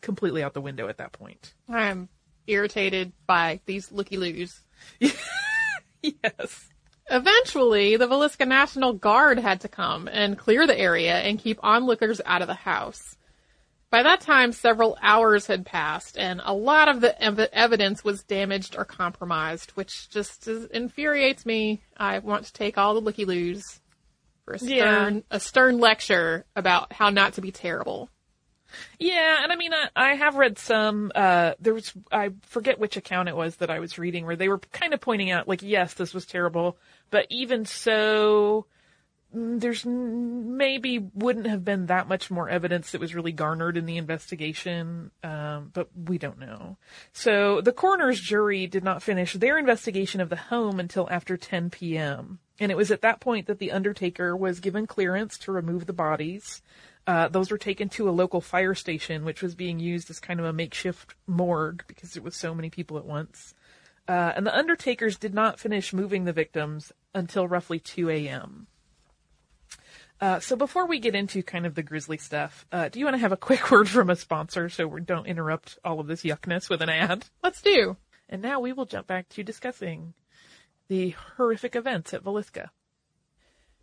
completely 0.00 0.42
out 0.42 0.52
the 0.52 0.60
window 0.60 0.88
at 0.88 0.98
that 0.98 1.12
point. 1.12 1.54
I'm 1.68 2.08
irritated 2.46 3.12
by 3.26 3.60
these 3.66 3.90
looky 3.90 4.18
loos. 4.18 4.60
yes. 6.22 6.68
Eventually, 7.10 7.96
the 7.96 8.06
Villisca 8.06 8.46
National 8.48 8.92
Guard 8.94 9.38
had 9.38 9.60
to 9.62 9.68
come 9.68 10.08
and 10.08 10.38
clear 10.38 10.66
the 10.66 10.78
area 10.78 11.14
and 11.16 11.38
keep 11.38 11.58
onlookers 11.62 12.20
out 12.24 12.40
of 12.42 12.48
the 12.48 12.54
house. 12.54 13.16
By 13.90 14.02
that 14.02 14.22
time, 14.22 14.52
several 14.52 14.98
hours 15.02 15.46
had 15.46 15.64
passed, 15.66 16.18
and 16.18 16.40
a 16.44 16.52
lot 16.54 16.88
of 16.88 17.00
the 17.00 17.20
ev- 17.22 17.38
evidence 17.38 18.02
was 18.02 18.24
damaged 18.24 18.74
or 18.76 18.84
compromised, 18.84 19.70
which 19.72 20.08
just 20.10 20.48
is, 20.48 20.64
infuriates 20.66 21.46
me. 21.46 21.82
I 21.96 22.18
want 22.18 22.46
to 22.46 22.52
take 22.52 22.76
all 22.78 22.94
the 22.94 23.00
looky 23.00 23.24
loos 23.24 23.62
for 24.44 24.54
a 24.54 24.58
stern, 24.58 25.14
Yeah. 25.16 25.20
a 25.30 25.38
stern 25.38 25.78
lecture 25.78 26.44
about 26.56 26.92
how 26.92 27.10
not 27.10 27.34
to 27.34 27.40
be 27.40 27.52
terrible. 27.52 28.08
Yeah, 28.98 29.42
and 29.42 29.52
I 29.52 29.56
mean, 29.56 29.72
I, 29.72 29.88
I 29.96 30.14
have 30.14 30.36
read 30.36 30.58
some. 30.58 31.12
Uh, 31.14 31.54
there 31.60 31.74
was 31.74 31.92
I 32.10 32.30
forget 32.42 32.78
which 32.78 32.96
account 32.96 33.28
it 33.28 33.36
was 33.36 33.56
that 33.56 33.70
I 33.70 33.80
was 33.80 33.98
reading 33.98 34.26
where 34.26 34.36
they 34.36 34.48
were 34.48 34.58
kind 34.58 34.94
of 34.94 35.00
pointing 35.00 35.30
out, 35.30 35.48
like, 35.48 35.62
yes, 35.62 35.94
this 35.94 36.14
was 36.14 36.26
terrible, 36.26 36.76
but 37.10 37.26
even 37.30 37.64
so, 37.64 38.66
mm, 39.34 39.60
there's 39.60 39.84
maybe 39.84 40.98
wouldn't 41.14 41.46
have 41.46 41.64
been 41.64 41.86
that 41.86 42.08
much 42.08 42.30
more 42.30 42.48
evidence 42.48 42.92
that 42.92 43.00
was 43.00 43.14
really 43.14 43.32
garnered 43.32 43.76
in 43.76 43.86
the 43.86 43.96
investigation, 43.96 45.10
um, 45.22 45.70
but 45.72 45.88
we 45.96 46.18
don't 46.18 46.38
know. 46.38 46.76
So 47.12 47.60
the 47.60 47.72
coroner's 47.72 48.20
jury 48.20 48.66
did 48.66 48.84
not 48.84 49.02
finish 49.02 49.32
their 49.32 49.58
investigation 49.58 50.20
of 50.20 50.28
the 50.30 50.36
home 50.36 50.80
until 50.80 51.08
after 51.10 51.36
10 51.36 51.70
p.m. 51.70 52.38
And 52.60 52.70
it 52.70 52.76
was 52.76 52.90
at 52.90 53.02
that 53.02 53.20
point 53.20 53.46
that 53.46 53.58
the 53.58 53.72
undertaker 53.72 54.36
was 54.36 54.60
given 54.60 54.86
clearance 54.86 55.38
to 55.38 55.52
remove 55.52 55.86
the 55.86 55.92
bodies. 55.92 56.62
Uh, 57.06 57.28
those 57.28 57.50
were 57.50 57.58
taken 57.58 57.88
to 57.90 58.08
a 58.08 58.10
local 58.10 58.40
fire 58.40 58.74
station, 58.74 59.24
which 59.24 59.42
was 59.42 59.54
being 59.54 59.78
used 59.78 60.10
as 60.10 60.20
kind 60.20 60.40
of 60.40 60.46
a 60.46 60.52
makeshift 60.52 61.14
morgue 61.26 61.84
because 61.86 62.16
it 62.16 62.22
was 62.22 62.34
so 62.34 62.54
many 62.54 62.70
people 62.70 62.96
at 62.96 63.04
once. 63.04 63.54
Uh, 64.08 64.32
and 64.36 64.46
the 64.46 64.56
undertakers 64.56 65.16
did 65.16 65.34
not 65.34 65.60
finish 65.60 65.92
moving 65.92 66.24
the 66.24 66.32
victims 66.32 66.92
until 67.14 67.48
roughly 67.48 67.78
2 67.78 68.10
a.m. 68.10 68.66
Uh, 70.20 70.40
so 70.40 70.56
before 70.56 70.86
we 70.86 70.98
get 70.98 71.14
into 71.14 71.42
kind 71.42 71.66
of 71.66 71.74
the 71.74 71.82
grisly 71.82 72.16
stuff, 72.16 72.66
uh, 72.72 72.88
do 72.88 72.98
you 72.98 73.04
want 73.04 73.14
to 73.14 73.20
have 73.20 73.32
a 73.32 73.36
quick 73.36 73.70
word 73.70 73.88
from 73.88 74.10
a 74.10 74.16
sponsor 74.16 74.68
so 74.68 74.86
we 74.86 75.00
don't 75.00 75.26
interrupt 75.26 75.78
all 75.84 76.00
of 76.00 76.06
this 76.06 76.22
yuckness 76.22 76.70
with 76.70 76.80
an 76.80 76.88
ad? 76.88 77.26
Let's 77.42 77.60
do. 77.60 77.96
And 78.28 78.40
now 78.40 78.60
we 78.60 78.72
will 78.72 78.86
jump 78.86 79.06
back 79.06 79.28
to 79.30 79.42
discussing 79.42 80.14
the 80.88 81.10
horrific 81.36 81.76
events 81.76 82.14
at 82.14 82.24
Villisca. 82.24 82.68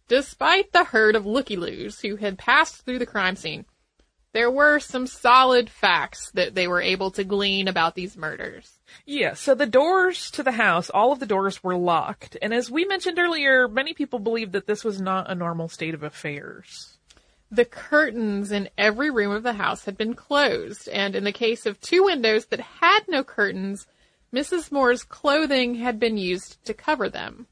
Despite 0.07 0.71
the 0.71 0.83
herd 0.83 1.15
of 1.15 1.25
looky-loos 1.25 2.01
who 2.01 2.17
had 2.17 2.37
passed 2.37 2.85
through 2.85 2.99
the 2.99 3.05
crime 3.05 3.35
scene, 3.35 3.65
there 4.33 4.51
were 4.51 4.79
some 4.79 5.07
solid 5.07 5.69
facts 5.69 6.31
that 6.31 6.55
they 6.55 6.67
were 6.67 6.81
able 6.81 7.11
to 7.11 7.23
glean 7.23 7.67
about 7.67 7.95
these 7.95 8.15
murders. 8.15 8.79
Yeah, 9.05 9.33
so 9.33 9.55
the 9.55 9.65
doors 9.65 10.31
to 10.31 10.43
the 10.43 10.53
house, 10.53 10.89
all 10.89 11.11
of 11.11 11.19
the 11.19 11.25
doors 11.25 11.63
were 11.63 11.75
locked. 11.75 12.37
And 12.41 12.53
as 12.53 12.71
we 12.71 12.85
mentioned 12.85 13.19
earlier, 13.19 13.67
many 13.67 13.93
people 13.93 14.19
believed 14.19 14.53
that 14.53 14.67
this 14.67 14.83
was 14.83 15.01
not 15.01 15.29
a 15.29 15.35
normal 15.35 15.67
state 15.67 15.93
of 15.93 16.03
affairs. 16.03 16.97
The 17.51 17.65
curtains 17.65 18.53
in 18.53 18.69
every 18.77 19.11
room 19.11 19.31
of 19.31 19.43
the 19.43 19.53
house 19.53 19.83
had 19.83 19.97
been 19.97 20.13
closed, 20.13 20.87
and 20.87 21.13
in 21.15 21.25
the 21.25 21.33
case 21.33 21.65
of 21.65 21.81
two 21.81 22.05
windows 22.05 22.45
that 22.45 22.61
had 22.61 23.01
no 23.09 23.25
curtains, 23.25 23.87
Mrs. 24.33 24.71
Moore's 24.71 25.03
clothing 25.03 25.75
had 25.75 25.99
been 25.99 26.17
used 26.17 26.63
to 26.63 26.73
cover 26.73 27.09
them. 27.09 27.47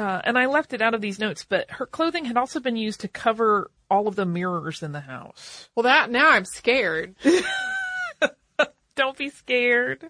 Uh, 0.00 0.18
and 0.24 0.38
I 0.38 0.46
left 0.46 0.72
it 0.72 0.80
out 0.80 0.94
of 0.94 1.02
these 1.02 1.18
notes, 1.18 1.44
but 1.46 1.70
her 1.72 1.84
clothing 1.84 2.24
had 2.24 2.38
also 2.38 2.58
been 2.58 2.76
used 2.76 3.00
to 3.00 3.08
cover 3.08 3.70
all 3.90 4.08
of 4.08 4.16
the 4.16 4.24
mirrors 4.24 4.82
in 4.82 4.92
the 4.92 5.00
house. 5.00 5.68
Well, 5.74 5.82
that 5.82 6.10
now 6.10 6.30
I'm 6.30 6.46
scared. 6.46 7.16
don't 8.94 9.18
be 9.18 9.28
scared. 9.28 10.08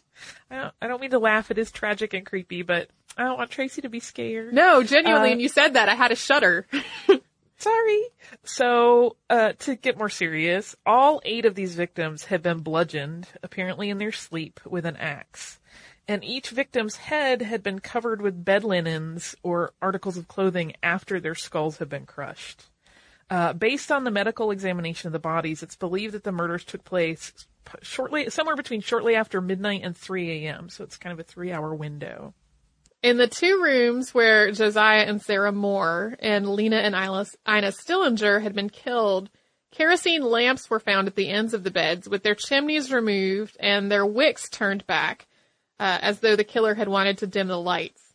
I 0.49 0.57
don't, 0.57 0.75
I 0.81 0.87
don't 0.87 1.01
mean 1.01 1.11
to 1.11 1.19
laugh. 1.19 1.51
It 1.51 1.59
is 1.59 1.73
tragic 1.73 2.15
and 2.15 2.25
creepy, 2.25 2.63
but 2.63 2.89
I 3.17 3.25
don't 3.25 3.37
want 3.37 3.51
Tracy 3.51 3.83
to 3.83 3.89
be 3.89 3.99
scared. 3.99 4.55
No, 4.55 4.85
genuinely, 4.85 5.31
Uh, 5.31 5.33
when 5.33 5.41
you 5.41 5.49
said 5.49 5.75
that, 5.75 5.89
I 5.89 5.97
had 5.97 6.13
a 6.13 6.17
shudder. 6.17 6.69
Sorry. 7.59 8.03
So, 8.45 9.17
uh, 9.29 9.53
to 9.59 9.75
get 9.75 9.99
more 9.99 10.09
serious, 10.09 10.77
all 10.87 11.21
eight 11.25 11.47
of 11.47 11.57
these 11.57 11.75
victims 11.75 12.25
had 12.25 12.43
been 12.43 12.61
bludgeoned, 12.61 13.27
apparently 13.43 13.91
in 13.91 13.99
their 13.99 14.13
sleep, 14.13 14.61
with 14.65 14.87
an 14.87 14.97
axe. 14.97 15.60
And 16.11 16.25
each 16.25 16.51
victim's 16.51 16.97
head 16.97 17.41
had 17.41 17.63
been 17.63 17.79
covered 17.79 18.21
with 18.21 18.45
bed 18.45 18.65
linens 18.65 19.37
or 19.45 19.75
articles 19.81 20.17
of 20.17 20.27
clothing 20.27 20.73
after 20.83 21.21
their 21.21 21.37
skulls 21.37 21.77
had 21.77 21.89
been 21.89 22.05
crushed. 22.05 22.65
Uh, 23.31 23.53
based 23.53 23.93
on 23.93 24.03
the 24.03 24.11
medical 24.11 24.51
examination 24.51 25.07
of 25.07 25.13
the 25.13 25.21
bodies, 25.21 25.63
it's 25.63 25.77
believed 25.77 26.15
that 26.15 26.25
the 26.25 26.33
murders 26.33 26.65
took 26.65 26.83
place 26.83 27.33
shortly, 27.83 28.29
somewhere 28.29 28.57
between 28.57 28.81
shortly 28.81 29.15
after 29.15 29.41
midnight 29.41 29.83
and 29.85 29.97
3 29.97 30.47
a.m. 30.47 30.69
So 30.69 30.83
it's 30.83 30.97
kind 30.97 31.13
of 31.13 31.21
a 31.21 31.23
three 31.23 31.53
hour 31.53 31.73
window. 31.73 32.35
In 33.05 33.17
the 33.17 33.29
two 33.29 33.63
rooms 33.63 34.13
where 34.13 34.51
Josiah 34.51 35.05
and 35.05 35.23
Sarah 35.23 35.53
Moore 35.53 36.17
and 36.19 36.49
Lena 36.49 36.79
and 36.79 36.97
Ina 36.97 37.71
Stillinger 37.71 38.41
had 38.41 38.57
been 38.57 38.69
killed, 38.69 39.31
kerosene 39.71 40.25
lamps 40.25 40.69
were 40.69 40.81
found 40.81 41.07
at 41.07 41.15
the 41.15 41.29
ends 41.29 41.55
of 41.55 41.63
the 41.63 41.71
beds 41.71 42.09
with 42.09 42.25
their 42.25 42.35
chimneys 42.35 42.93
removed 42.93 43.57
and 43.61 43.93
their 43.93 44.05
wicks 44.05 44.49
turned 44.49 44.85
back, 44.89 45.29
uh, 45.81 45.99
as 46.03 46.21
though 46.21 46.37
the 46.37 46.45
killer 46.45 46.75
had 46.75 46.89
wanted 46.89 47.19
to 47.19 47.27
dim 47.27 47.49
the 47.49 47.59
lights. 47.59 48.15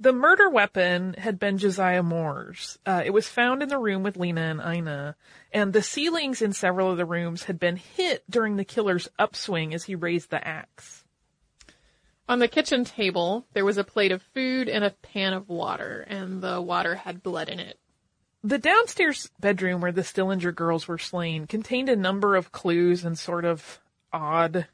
The 0.00 0.12
murder 0.12 0.48
weapon 0.48 1.14
had 1.18 1.38
been 1.38 1.58
Josiah 1.58 2.02
Moore's. 2.02 2.78
Uh, 2.86 3.02
it 3.04 3.10
was 3.10 3.28
found 3.28 3.62
in 3.62 3.68
the 3.68 3.78
room 3.78 4.02
with 4.02 4.16
Lena 4.16 4.42
and 4.42 4.76
Ina, 4.76 5.16
and 5.52 5.72
the 5.72 5.82
ceilings 5.82 6.40
in 6.40 6.52
several 6.52 6.90
of 6.90 6.96
the 6.96 7.04
rooms 7.04 7.44
had 7.44 7.58
been 7.58 7.76
hit 7.76 8.22
during 8.30 8.56
the 8.56 8.64
killer's 8.64 9.08
upswing 9.18 9.74
as 9.74 9.84
he 9.84 9.94
raised 9.94 10.30
the 10.30 10.46
axe. 10.46 11.04
On 12.28 12.38
the 12.38 12.48
kitchen 12.48 12.84
table, 12.84 13.46
there 13.54 13.64
was 13.64 13.76
a 13.76 13.84
plate 13.84 14.12
of 14.12 14.22
food 14.22 14.68
and 14.68 14.84
a 14.84 14.90
pan 14.90 15.32
of 15.32 15.48
water, 15.48 16.06
and 16.08 16.42
the 16.42 16.60
water 16.62 16.94
had 16.94 17.22
blood 17.22 17.48
in 17.48 17.58
it. 17.58 17.78
The 18.44 18.58
downstairs 18.58 19.30
bedroom 19.40 19.80
where 19.80 19.92
the 19.92 20.04
Stillinger 20.04 20.52
girls 20.52 20.86
were 20.86 20.98
slain 20.98 21.46
contained 21.46 21.88
a 21.88 21.96
number 21.96 22.36
of 22.36 22.52
clues 22.52 23.04
and 23.04 23.18
sort 23.18 23.44
of 23.44 23.80
odd 24.12 24.68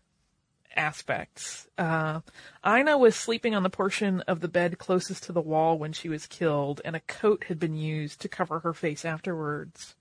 aspects. 0.76 1.69
Uh, 1.76 2.21
Ina 2.66 2.99
was 2.99 3.16
sleeping 3.16 3.54
on 3.54 3.62
the 3.62 3.71
portion 3.71 4.21
of 4.23 4.40
the 4.40 4.49
bed 4.49 4.78
closest 4.78 5.25
to 5.25 5.33
the 5.33 5.40
wall 5.40 5.78
when 5.78 5.93
she 5.93 6.09
was 6.09 6.26
killed, 6.26 6.81
and 6.85 6.95
a 6.97 7.00
coat 7.00 7.45
had 7.45 7.59
been 7.59 7.75
used 7.75 8.21
to 8.21 8.28
cover 8.28 8.61
her 8.61 8.73
face 8.73 9.04
afterwards. 9.04 9.95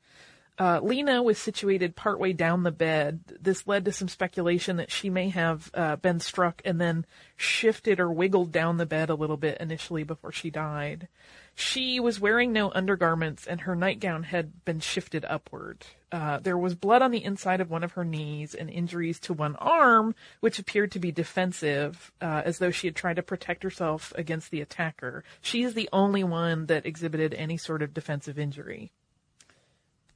Uh, 0.60 0.80
Lena 0.84 1.24
was 1.24 1.40
situated 1.40 1.96
partway 1.96 2.32
down 2.32 2.62
the 2.62 2.72
bed. 2.72 3.22
This 3.42 3.66
led 3.66 3.86
to 3.86 3.92
some 3.92 4.08
speculation 4.08 4.78
that 4.78 4.92
she 4.92 5.10
may 5.10 5.30
have 5.30 5.72
uh, 5.74 5.96
been 5.96 6.20
struck 6.20 6.62
and 6.64 6.80
then 6.80 7.06
shifted 7.36 8.00
or 8.00 8.12
wiggled 8.12 8.52
down 8.52 8.78
the 8.78 8.86
bed 8.86 9.10
a 9.10 9.16
little 9.16 9.38
bit 9.38 9.58
initially 9.60 10.04
before 10.04 10.32
she 10.32 10.52
died. 10.52 11.08
She 11.56 12.00
was 12.00 12.20
wearing 12.20 12.54
no 12.54 12.72
undergarments 12.72 13.48
and 13.48 13.62
her 13.62 13.76
nightgown 13.76 14.24
had 14.24 14.64
been 14.64 14.80
shifted 14.80 15.26
upward. 15.26 15.86
Uh, 16.14 16.38
there 16.38 16.60
was 16.60 16.76
blood 16.76 17.02
on 17.02 17.10
the 17.10 17.24
inside 17.24 17.60
of 17.60 17.72
one 17.72 17.84
of 17.84 17.94
her 17.94 18.06
knees 18.06 18.54
and 18.54 18.70
injuries 18.70 19.20
to 19.20 19.34
one 19.34 19.56
arm, 19.56 20.14
which 20.42 20.60
appeared 20.60 20.92
to 20.92 21.00
be 21.00 21.12
defensive, 21.12 22.12
uh, 22.22 22.44
as 22.46 22.60
though 22.60 22.70
she 22.70 22.86
had 22.86 22.96
tried 22.96 23.16
to 23.16 23.24
protect 23.24 23.64
herself 23.64 24.14
against 24.16 24.52
the 24.52 24.62
attacker. 24.62 25.24
She 25.42 25.64
is 25.64 25.74
the 25.74 25.90
only 25.92 26.24
one 26.24 26.68
that 26.68 26.86
exhibited 26.86 27.34
any 27.34 27.58
sort 27.58 27.82
of 27.82 27.96
defensive 27.96 28.38
injury. 28.38 28.92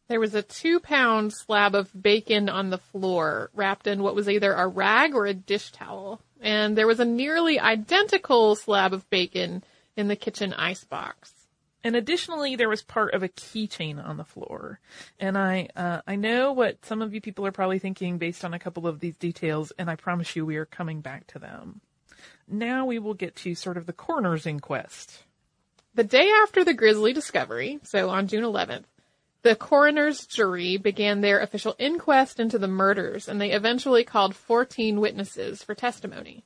There 0.08 0.20
was 0.20 0.36
a 0.36 0.44
two 0.44 0.80
pound 0.80 1.34
slab 1.34 1.74
of 1.74 1.90
bacon 2.00 2.48
on 2.48 2.70
the 2.70 2.78
floor, 2.78 3.50
wrapped 3.56 3.88
in 3.88 4.04
what 4.04 4.14
was 4.14 4.30
either 4.30 4.54
a 4.54 4.68
rag 4.68 5.16
or 5.16 5.26
a 5.26 5.34
dish 5.34 5.72
towel. 5.72 6.22
And 6.40 6.78
there 6.78 6.86
was 6.86 7.00
a 7.00 7.06
nearly 7.06 7.60
identical 7.60 8.56
slab 8.56 8.94
of 8.94 9.10
bacon 9.10 9.64
in 9.96 10.10
the 10.10 10.16
kitchen 10.16 10.54
icebox. 10.54 11.34
And 11.88 11.96
additionally, 11.96 12.58
there 12.58 12.68
was 12.68 12.84
part 12.84 13.14
of 13.14 13.24
a 13.24 13.30
keychain 13.30 14.06
on 14.06 14.18
the 14.18 14.26
floor. 14.26 14.82
And 15.22 15.38
I, 15.38 15.70
uh, 15.74 16.02
I 16.06 16.18
know 16.18 16.52
what 16.52 16.84
some 16.86 17.02
of 17.02 17.14
you 17.14 17.22
people 17.22 17.48
are 17.48 17.52
probably 17.54 17.80
thinking 17.80 18.18
based 18.18 18.44
on 18.44 18.54
a 18.54 18.60
couple 18.60 18.88
of 18.88 19.00
these 19.00 19.16
details, 19.16 19.72
and 19.80 19.90
I 19.90 19.96
promise 19.96 20.36
you 20.36 20.46
we 20.46 20.58
are 20.58 20.66
coming 20.66 21.00
back 21.00 21.28
to 21.28 21.40
them. 21.40 21.80
Now 22.46 22.86
we 22.86 23.00
will 23.00 23.14
get 23.14 23.38
to 23.38 23.56
sort 23.56 23.78
of 23.78 23.86
the 23.86 23.94
coroner's 23.94 24.46
inquest. 24.46 25.24
The 25.96 26.04
day 26.04 26.30
after 26.30 26.66
the 26.66 26.74
grisly 26.74 27.14
discovery, 27.14 27.80
so 27.84 28.10
on 28.10 28.28
June 28.28 28.44
11th, 28.44 28.84
the 29.44 29.56
coroner's 29.56 30.26
jury 30.26 30.76
began 30.76 31.22
their 31.22 31.40
official 31.40 31.74
inquest 31.80 32.38
into 32.38 32.60
the 32.60 32.68
murders, 32.68 33.30
and 33.30 33.40
they 33.40 33.52
eventually 33.52 34.04
called 34.04 34.36
14 34.36 35.00
witnesses 35.00 35.64
for 35.64 35.74
testimony. 35.74 36.44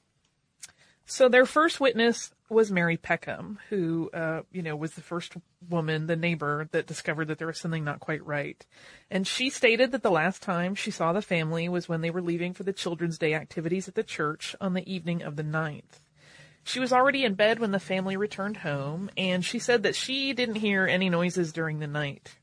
So 1.12 1.28
their 1.28 1.46
first 1.46 1.82
witness 1.82 2.32
was 2.48 2.72
Mary 2.72 2.96
Peckham, 2.96 3.60
who, 3.68 4.10
uh, 4.14 4.44
you 4.50 4.62
know, 4.62 4.78
was 4.78 4.94
the 4.94 5.02
first 5.02 5.34
woman, 5.70 6.08
the 6.08 6.16
neighbor, 6.16 6.70
that 6.72 6.88
discovered 6.88 7.28
that 7.28 7.38
there 7.38 7.48
was 7.48 7.58
something 7.58 7.84
not 7.84 8.00
quite 8.00 8.26
right. 8.26 8.66
And 9.10 9.28
she 9.28 9.50
stated 9.50 9.92
that 9.92 10.04
the 10.04 10.10
last 10.10 10.42
time 10.42 10.74
she 10.74 10.90
saw 10.90 11.12
the 11.12 11.22
family 11.22 11.68
was 11.68 11.90
when 11.90 12.00
they 12.00 12.12
were 12.12 12.22
leaving 12.22 12.54
for 12.54 12.64
the 12.64 12.72
Children's 12.72 13.18
Day 13.18 13.34
activities 13.34 13.90
at 13.90 13.96
the 13.96 14.04
church 14.04 14.56
on 14.62 14.74
the 14.74 14.90
evening 14.90 15.22
of 15.22 15.36
the 15.36 15.44
9th. 15.44 16.00
She 16.64 16.80
was 16.80 16.94
already 16.94 17.26
in 17.26 17.34
bed 17.34 17.60
when 17.60 17.72
the 17.72 17.80
family 17.82 18.16
returned 18.16 18.58
home, 18.58 19.10
and 19.18 19.44
she 19.44 19.60
said 19.60 19.84
that 19.84 19.98
she 19.98 20.32
didn't 20.32 20.56
hear 20.56 20.88
any 20.88 21.10
noises 21.10 21.52
during 21.52 21.80
the 21.80 21.88
night. 21.88 22.38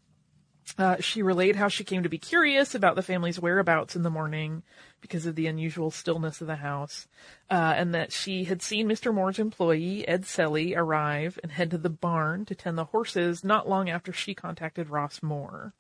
Uh, 0.77 0.97
she 1.01 1.23
relayed 1.23 1.57
how 1.57 1.69
she 1.69 1.85
came 1.85 2.03
to 2.03 2.09
be 2.09 2.19
curious 2.19 2.75
about 2.75 2.97
the 2.97 3.03
family's 3.03 3.41
whereabouts 3.41 3.97
in 3.97 4.03
the 4.03 4.11
morning 4.11 4.63
because 5.01 5.27
of 5.27 5.35
the 5.35 5.47
unusual 5.47 5.91
stillness 5.91 6.41
of 6.41 6.47
the 6.47 6.57
house, 6.57 7.07
uh, 7.51 7.75
and 7.77 7.95
that 7.95 8.13
she 8.13 8.45
had 8.45 8.61
seen 8.61 8.89
Mr. 8.89 9.15
Moore's 9.15 9.39
employee, 9.39 10.07
Ed 10.07 10.23
Selly, 10.23 10.77
arrive 10.77 11.39
and 11.43 11.53
head 11.53 11.71
to 11.71 11.79
the 11.79 11.89
barn 11.89 12.45
to 12.45 12.55
tend 12.55 12.77
the 12.77 12.87
horses 12.87 13.45
not 13.45 13.69
long 13.69 13.89
after 13.89 14.13
she 14.13 14.35
contacted 14.35 14.91
Ross 14.91 15.23
Moore. 15.23 15.73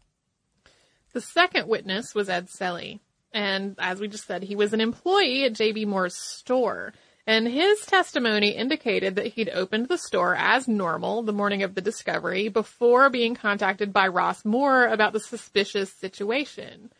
The 1.13 1.21
second 1.21 1.69
witness 1.69 2.15
was 2.15 2.29
Ed 2.29 2.49
Selly. 2.49 3.01
And 3.33 3.77
as 3.79 4.01
we 4.01 4.09
just 4.09 4.27
said, 4.27 4.43
he 4.43 4.57
was 4.57 4.73
an 4.73 4.81
employee 4.81 5.45
at 5.45 5.53
JB 5.53 5.87
Moore's 5.87 6.17
store. 6.17 6.93
And 7.29 7.47
his 7.47 7.85
testimony 7.85 8.53
indicated 8.53 9.17
that 9.17 9.27
he'd 9.27 9.51
opened 9.51 9.89
the 9.89 9.99
store 9.99 10.35
as 10.35 10.67
normal 10.67 11.23
the 11.23 11.31
morning 11.31 11.63
of 11.63 11.75
the 11.75 11.83
discovery 11.83 12.49
before 12.49 13.11
being 13.11 13.35
contacted 13.35 13.93
by 13.93 14.09
Ross 14.09 14.47
Moore 14.47 14.87
about 14.87 15.13
the 15.13 15.21
suspicious 15.21 15.93
situation. 15.93 16.91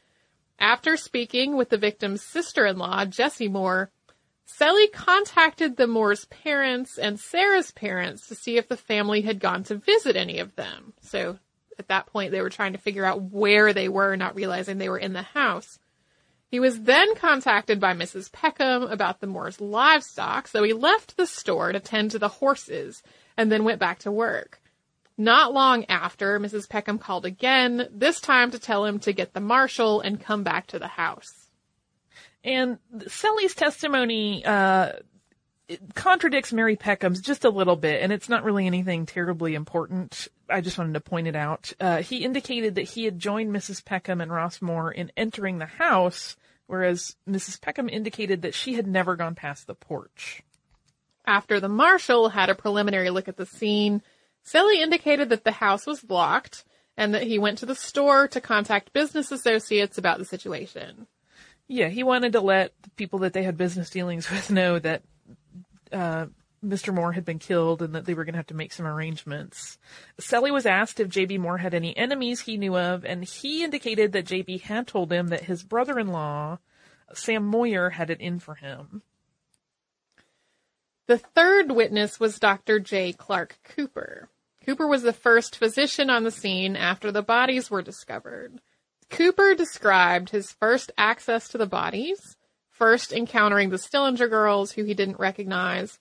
After 0.59 0.99
speaking 0.99 1.57
with 1.57 1.71
the 1.71 1.79
victim's 1.79 2.23
sister-in-law, 2.23 3.07
Jessie 3.07 3.49
Moore, 3.49 3.91
Selly 4.47 4.93
contacted 4.93 5.79
the 5.79 5.87
Moore's 5.87 6.27
parents 6.27 6.99
and 6.99 7.19
Sarah's 7.19 7.71
parents 7.71 8.29
to 8.29 8.35
see 8.35 8.59
if 8.59 8.69
the 8.69 8.77
family 8.77 9.23
had 9.23 9.41
gone 9.41 9.63
to 9.65 9.77
visit 9.77 10.15
any 10.15 10.41
of 10.41 10.55
them. 10.57 10.93
So 11.01 11.39
at 11.79 11.89
that 11.89 12.05
point, 12.05 12.33
they 12.33 12.43
were 12.43 12.51
trying 12.51 12.73
to 12.75 12.79
figure 12.79 13.07
out 13.07 13.23
where 13.23 13.73
they 13.73 13.89
were, 13.89 14.15
not 14.15 14.37
realizing 14.37 14.77
they 14.77 14.91
were 14.91 14.99
in 14.99 15.15
the 15.15 15.23
house. 15.23 15.79
He 16.51 16.61
was 16.61 16.83
then 16.83 17.15
contacted 17.15 17.79
by 17.79 17.93
Mrs. 17.93 18.33
Peckham 18.33 18.85
about 18.85 19.21
the 19.21 19.27
Moore's 19.27 19.61
livestock, 19.61 20.49
so 20.49 20.63
he 20.63 20.73
left 20.73 21.17
the 21.17 21.27
store 21.27 21.73
to 21.73 21.81
tend 21.81 22.11
to 22.13 22.19
the 22.19 22.29
horses 22.29 23.03
and 23.37 23.53
then 23.53 23.65
went 23.65 23.79
back 23.79 23.99
to 24.01 24.11
work. 24.11 24.61
Not 25.19 25.53
long 25.53 25.85
after, 25.89 26.39
Mrs. 26.41 26.69
Peckham 26.69 26.99
called 26.99 27.27
again, 27.27 27.89
this 27.93 28.21
time 28.21 28.51
to 28.53 28.59
tell 28.59 28.85
him 28.85 28.99
to 29.01 29.13
get 29.13 29.35
the 29.35 29.41
marshal 29.41 30.01
and 30.01 30.21
come 30.21 30.43
back 30.43 30.69
to 30.69 30.79
the 30.79 30.89
house. 30.89 31.49
And 32.45 32.79
Selly's 33.09 33.55
testimony 33.55 34.45
uh, 34.45 34.93
contradicts 35.95 36.53
Mary 36.53 36.77
Peckham's 36.77 37.21
just 37.21 37.45
a 37.45 37.51
little 37.51 37.77
bit, 37.77 38.03
and 38.03 38.13
it's 38.13 38.29
not 38.29 38.45
really 38.45 38.67
anything 38.67 39.07
terribly 39.07 39.55
important. 39.55 40.29
I 40.49 40.61
just 40.61 40.79
wanted 40.79 40.95
to 40.95 41.01
point 41.01 41.27
it 41.27 41.37
out. 41.37 41.73
Uh, 41.79 42.03
he 42.03 42.25
indicated 42.25 42.77
that 42.77 42.89
he 42.89 43.05
had 43.05 43.19
joined 43.19 43.53
Mrs. 43.53 43.85
Peckham 43.85 44.21
and 44.21 44.33
Ross 44.33 44.63
Moore 44.63 44.91
in 44.91 45.13
entering 45.17 45.59
the 45.59 45.67
house, 45.67 46.37
whereas 46.67 47.17
Mrs. 47.29 47.61
Peckham 47.61 47.89
indicated 47.89 48.43
that 48.43 48.55
she 48.55 48.75
had 48.75 48.87
never 48.87 49.17
gone 49.17 49.35
past 49.35 49.67
the 49.67 49.75
porch. 49.75 50.43
After 51.27 51.61
the 51.61 51.69
marshal 51.69 52.31
had 52.31 52.49
a 52.49 52.55
preliminary 52.55 53.11
look 53.11 53.29
at 53.29 53.37
the 53.37 53.45
scene, 53.47 54.03
Selly 54.47 54.77
indicated 54.77 55.29
that 55.29 55.45
the 55.45 55.53
house 55.53 55.87
was 55.87 56.09
locked 56.09 56.65
and 56.97 57.13
that 57.13 57.25
he 57.25 57.39
went 57.39 57.59
to 57.59 57.67
the 57.67 57.75
store 57.75 58.27
to 58.29 58.41
contact 58.41 58.95
business 58.95 59.31
associates 59.31 59.99
about 59.99 60.19
the 60.19 60.25
situation. 60.25 61.07
Yeah, 61.67 61.89
he 61.89 62.03
wanted 62.03 62.33
to 62.33 62.41
let 62.41 62.73
the 62.83 62.91
people 62.91 63.19
that 63.21 63.35
they 63.35 63.43
had 63.43 63.59
business 63.59 63.91
dealings 63.91 64.31
with 64.31 64.51
know 64.51 64.79
that 64.79 65.03
uh, 65.93 66.27
Mr. 66.65 66.93
Moore 66.93 67.13
had 67.13 67.25
been 67.25 67.39
killed 67.39 67.83
and 67.83 67.95
that 67.95 68.05
they 68.05 68.15
were 68.15 68.25
going 68.25 68.33
to 68.33 68.39
have 68.39 68.47
to 68.49 68.55
make 68.55 68.73
some 68.73 68.87
arrangements. 68.87 69.79
Selly 70.21 70.53
was 70.53 70.67
asked 70.67 71.01
if 71.01 71.09
J.B. 71.09 71.39
Moore 71.39 71.59
had 71.59 71.75
any 71.75 71.97
enemies 71.97 72.41
he 72.41 72.57
knew 72.57 72.77
of, 72.77 73.05
and 73.05 73.25
he 73.25 73.63
indicated 73.63 74.13
that 74.13 74.27
J.B. 74.27 74.59
had 74.59 74.87
told 74.87 75.13
him 75.13 75.29
that 75.29 75.45
his 75.45 75.63
brother-in-law, 75.63 76.59
Sam 77.15 77.45
Moyer, 77.45 77.91
had 77.91 78.11
it 78.11 78.21
in 78.21 78.39
for 78.41 78.57
him. 78.57 79.03
The 81.07 81.19
third 81.19 81.71
witness 81.71 82.21
was 82.21 82.39
Dr. 82.39 82.81
J. 82.81 83.13
Clark 83.13 83.59
Cooper. 83.65 84.29
Cooper 84.67 84.87
was 84.87 85.03
the 85.03 85.15
first 85.15 85.57
physician 85.57 86.11
on 86.11 86.25
the 86.25 86.31
scene 86.31 86.77
after 86.77 87.11
the 87.11 87.23
bodies 87.23 87.71
were 87.71 87.81
discovered. 87.81 88.61
Cooper 89.09 89.55
described 89.55 90.29
his 90.29 90.53
first 90.53 90.93
access 90.99 91.49
to 91.49 91.57
the 91.57 91.67
bodies, 91.67 92.37
first 92.79 93.13
encountering 93.13 93.71
the 93.71 93.79
Stillinger 93.79 94.29
girls 94.29 94.73
who 94.73 94.85
he 94.85 94.95
didn't 94.95 95.19
recognize. 95.19 95.99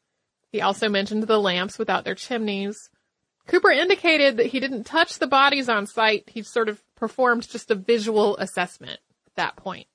He 0.52 0.62
also 0.62 0.88
mentioned 0.88 1.24
the 1.24 1.40
lamps 1.40 1.78
without 1.78 2.06
their 2.06 2.16
chimneys. 2.16 2.90
Cooper 3.48 3.72
indicated 3.72 4.38
that 4.38 4.48
he 4.48 4.60
didn't 4.60 4.84
touch 4.84 5.20
the 5.20 5.28
bodies 5.28 5.70
on 5.70 5.88
site. 5.88 6.30
He 6.30 6.44
sort 6.44 6.70
of 6.70 6.82
performed 6.96 7.50
just 7.50 7.72
a 7.72 7.76
visual 7.76 8.38
assessment 8.38 9.00
at 9.26 9.36
that 9.36 9.56
point. 9.56 9.88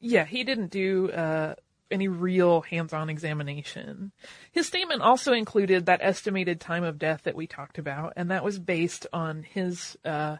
Yeah, 0.00 0.24
he 0.24 0.44
didn't 0.44 0.70
do 0.70 1.10
uh, 1.10 1.54
any 1.90 2.08
real 2.08 2.62
hands-on 2.62 3.08
examination. 3.08 4.12
His 4.50 4.66
statement 4.66 5.02
also 5.02 5.32
included 5.32 5.86
that 5.86 6.00
estimated 6.02 6.60
time 6.60 6.84
of 6.84 6.98
death 6.98 7.22
that 7.24 7.36
we 7.36 7.46
talked 7.46 7.78
about, 7.78 8.14
and 8.16 8.30
that 8.30 8.44
was 8.44 8.58
based 8.58 9.06
on 9.12 9.42
his 9.42 9.96
uh, 10.04 10.36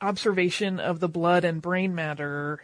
observation 0.00 0.80
of 0.80 1.00
the 1.00 1.08
blood 1.08 1.44
and 1.44 1.62
brain 1.62 1.94
matter 1.94 2.62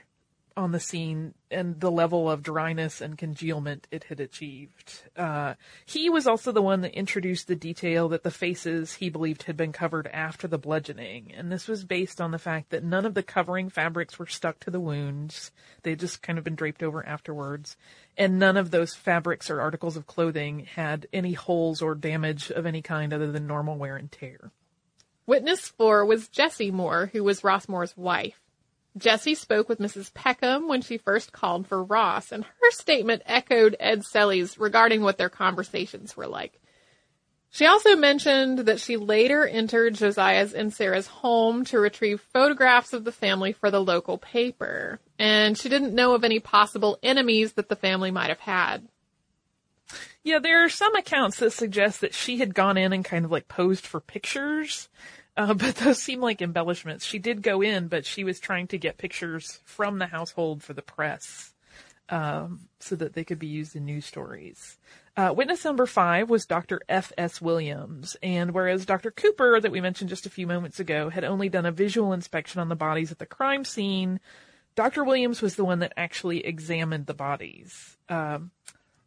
on 0.56 0.72
the 0.72 0.80
scene 0.80 1.34
and 1.50 1.80
the 1.80 1.90
level 1.90 2.30
of 2.30 2.42
dryness 2.42 3.00
and 3.00 3.18
congealment 3.18 3.86
it 3.90 4.04
had 4.04 4.20
achieved. 4.20 5.02
Uh, 5.16 5.54
he 5.84 6.08
was 6.08 6.26
also 6.26 6.52
the 6.52 6.62
one 6.62 6.80
that 6.80 6.96
introduced 6.96 7.46
the 7.46 7.56
detail 7.56 8.08
that 8.08 8.22
the 8.22 8.30
faces 8.30 8.94
he 8.94 9.10
believed 9.10 9.44
had 9.44 9.56
been 9.56 9.72
covered 9.72 10.06
after 10.08 10.48
the 10.48 10.58
bludgeoning, 10.58 11.32
and 11.36 11.50
this 11.50 11.68
was 11.68 11.84
based 11.84 12.20
on 12.20 12.30
the 12.30 12.38
fact 12.38 12.70
that 12.70 12.84
none 12.84 13.06
of 13.06 13.14
the 13.14 13.22
covering 13.22 13.68
fabrics 13.68 14.18
were 14.18 14.26
stuck 14.26 14.58
to 14.60 14.70
the 14.70 14.80
wounds. 14.80 15.52
They'd 15.82 16.00
just 16.00 16.22
kind 16.22 16.38
of 16.38 16.44
been 16.44 16.54
draped 16.54 16.82
over 16.82 17.04
afterwards, 17.06 17.76
and 18.16 18.38
none 18.38 18.56
of 18.56 18.70
those 18.70 18.94
fabrics 18.94 19.50
or 19.50 19.60
articles 19.60 19.96
of 19.96 20.06
clothing 20.06 20.60
had 20.60 21.06
any 21.12 21.32
holes 21.32 21.82
or 21.82 21.94
damage 21.94 22.50
of 22.50 22.66
any 22.66 22.82
kind 22.82 23.12
other 23.12 23.30
than 23.30 23.46
normal 23.46 23.76
wear 23.76 23.96
and 23.96 24.10
tear. 24.10 24.50
Witness 25.24 25.68
four 25.68 26.04
was 26.04 26.28
Jessie 26.28 26.72
Moore, 26.72 27.08
who 27.12 27.22
was 27.22 27.44
Ross 27.44 27.68
Moore's 27.68 27.96
wife. 27.96 28.41
Jessie 28.96 29.34
spoke 29.34 29.68
with 29.68 29.78
Mrs. 29.78 30.12
Peckham 30.12 30.68
when 30.68 30.82
she 30.82 30.98
first 30.98 31.32
called 31.32 31.66
for 31.66 31.82
Ross, 31.82 32.30
and 32.30 32.44
her 32.44 32.70
statement 32.70 33.22
echoed 33.26 33.76
Ed 33.80 34.04
Selly's 34.04 34.58
regarding 34.58 35.02
what 35.02 35.18
their 35.18 35.30
conversations 35.30 36.16
were 36.16 36.26
like. 36.26 36.60
She 37.50 37.66
also 37.66 37.96
mentioned 37.96 38.60
that 38.60 38.80
she 38.80 38.96
later 38.96 39.46
entered 39.46 39.94
Josiah's 39.94 40.54
and 40.54 40.72
Sarah's 40.72 41.06
home 41.06 41.66
to 41.66 41.78
retrieve 41.78 42.20
photographs 42.32 42.94
of 42.94 43.04
the 43.04 43.12
family 43.12 43.52
for 43.52 43.70
the 43.70 43.82
local 43.82 44.16
paper, 44.16 45.00
and 45.18 45.56
she 45.56 45.68
didn't 45.68 45.94
know 45.94 46.14
of 46.14 46.24
any 46.24 46.40
possible 46.40 46.98
enemies 47.02 47.52
that 47.54 47.68
the 47.68 47.76
family 47.76 48.10
might 48.10 48.30
have 48.30 48.40
had. 48.40 48.88
Yeah, 50.24 50.38
there 50.38 50.64
are 50.64 50.70
some 50.70 50.94
accounts 50.96 51.38
that 51.40 51.52
suggest 51.52 52.00
that 52.00 52.14
she 52.14 52.38
had 52.38 52.54
gone 52.54 52.78
in 52.78 52.92
and 52.92 53.04
kind 53.04 53.24
of 53.24 53.30
like 53.30 53.48
posed 53.48 53.86
for 53.86 54.00
pictures, 54.00 54.88
uh, 55.36 55.54
but 55.54 55.76
those 55.76 56.02
seem 56.02 56.20
like 56.20 56.42
embellishments. 56.42 57.04
She 57.04 57.18
did 57.18 57.42
go 57.42 57.62
in, 57.62 57.88
but 57.88 58.06
she 58.06 58.24
was 58.24 58.40
trying 58.40 58.68
to 58.68 58.78
get 58.78 58.98
pictures 58.98 59.60
from 59.64 59.98
the 59.98 60.06
household 60.06 60.62
for 60.62 60.72
the 60.72 60.82
press, 60.82 61.52
um, 62.08 62.68
so 62.80 62.96
that 62.96 63.14
they 63.14 63.24
could 63.24 63.38
be 63.38 63.46
used 63.46 63.76
in 63.76 63.84
news 63.84 64.06
stories. 64.06 64.78
Uh, 65.14 65.32
witness 65.36 65.64
number 65.64 65.84
five 65.84 66.30
was 66.30 66.46
Dr. 66.46 66.80
F.S. 66.88 67.40
Williams, 67.40 68.16
and 68.22 68.52
whereas 68.52 68.86
Dr. 68.86 69.10
Cooper, 69.10 69.60
that 69.60 69.70
we 69.70 69.80
mentioned 69.80 70.08
just 70.08 70.24
a 70.24 70.30
few 70.30 70.46
moments 70.46 70.80
ago, 70.80 71.10
had 71.10 71.24
only 71.24 71.50
done 71.50 71.66
a 71.66 71.72
visual 71.72 72.14
inspection 72.14 72.60
on 72.60 72.70
the 72.70 72.76
bodies 72.76 73.12
at 73.12 73.18
the 73.18 73.26
crime 73.26 73.64
scene, 73.64 74.20
Dr. 74.74 75.04
Williams 75.04 75.42
was 75.42 75.56
the 75.56 75.64
one 75.64 75.80
that 75.80 75.92
actually 75.96 76.46
examined 76.46 77.06
the 77.06 77.14
bodies. 77.14 77.98
Um, 78.08 78.52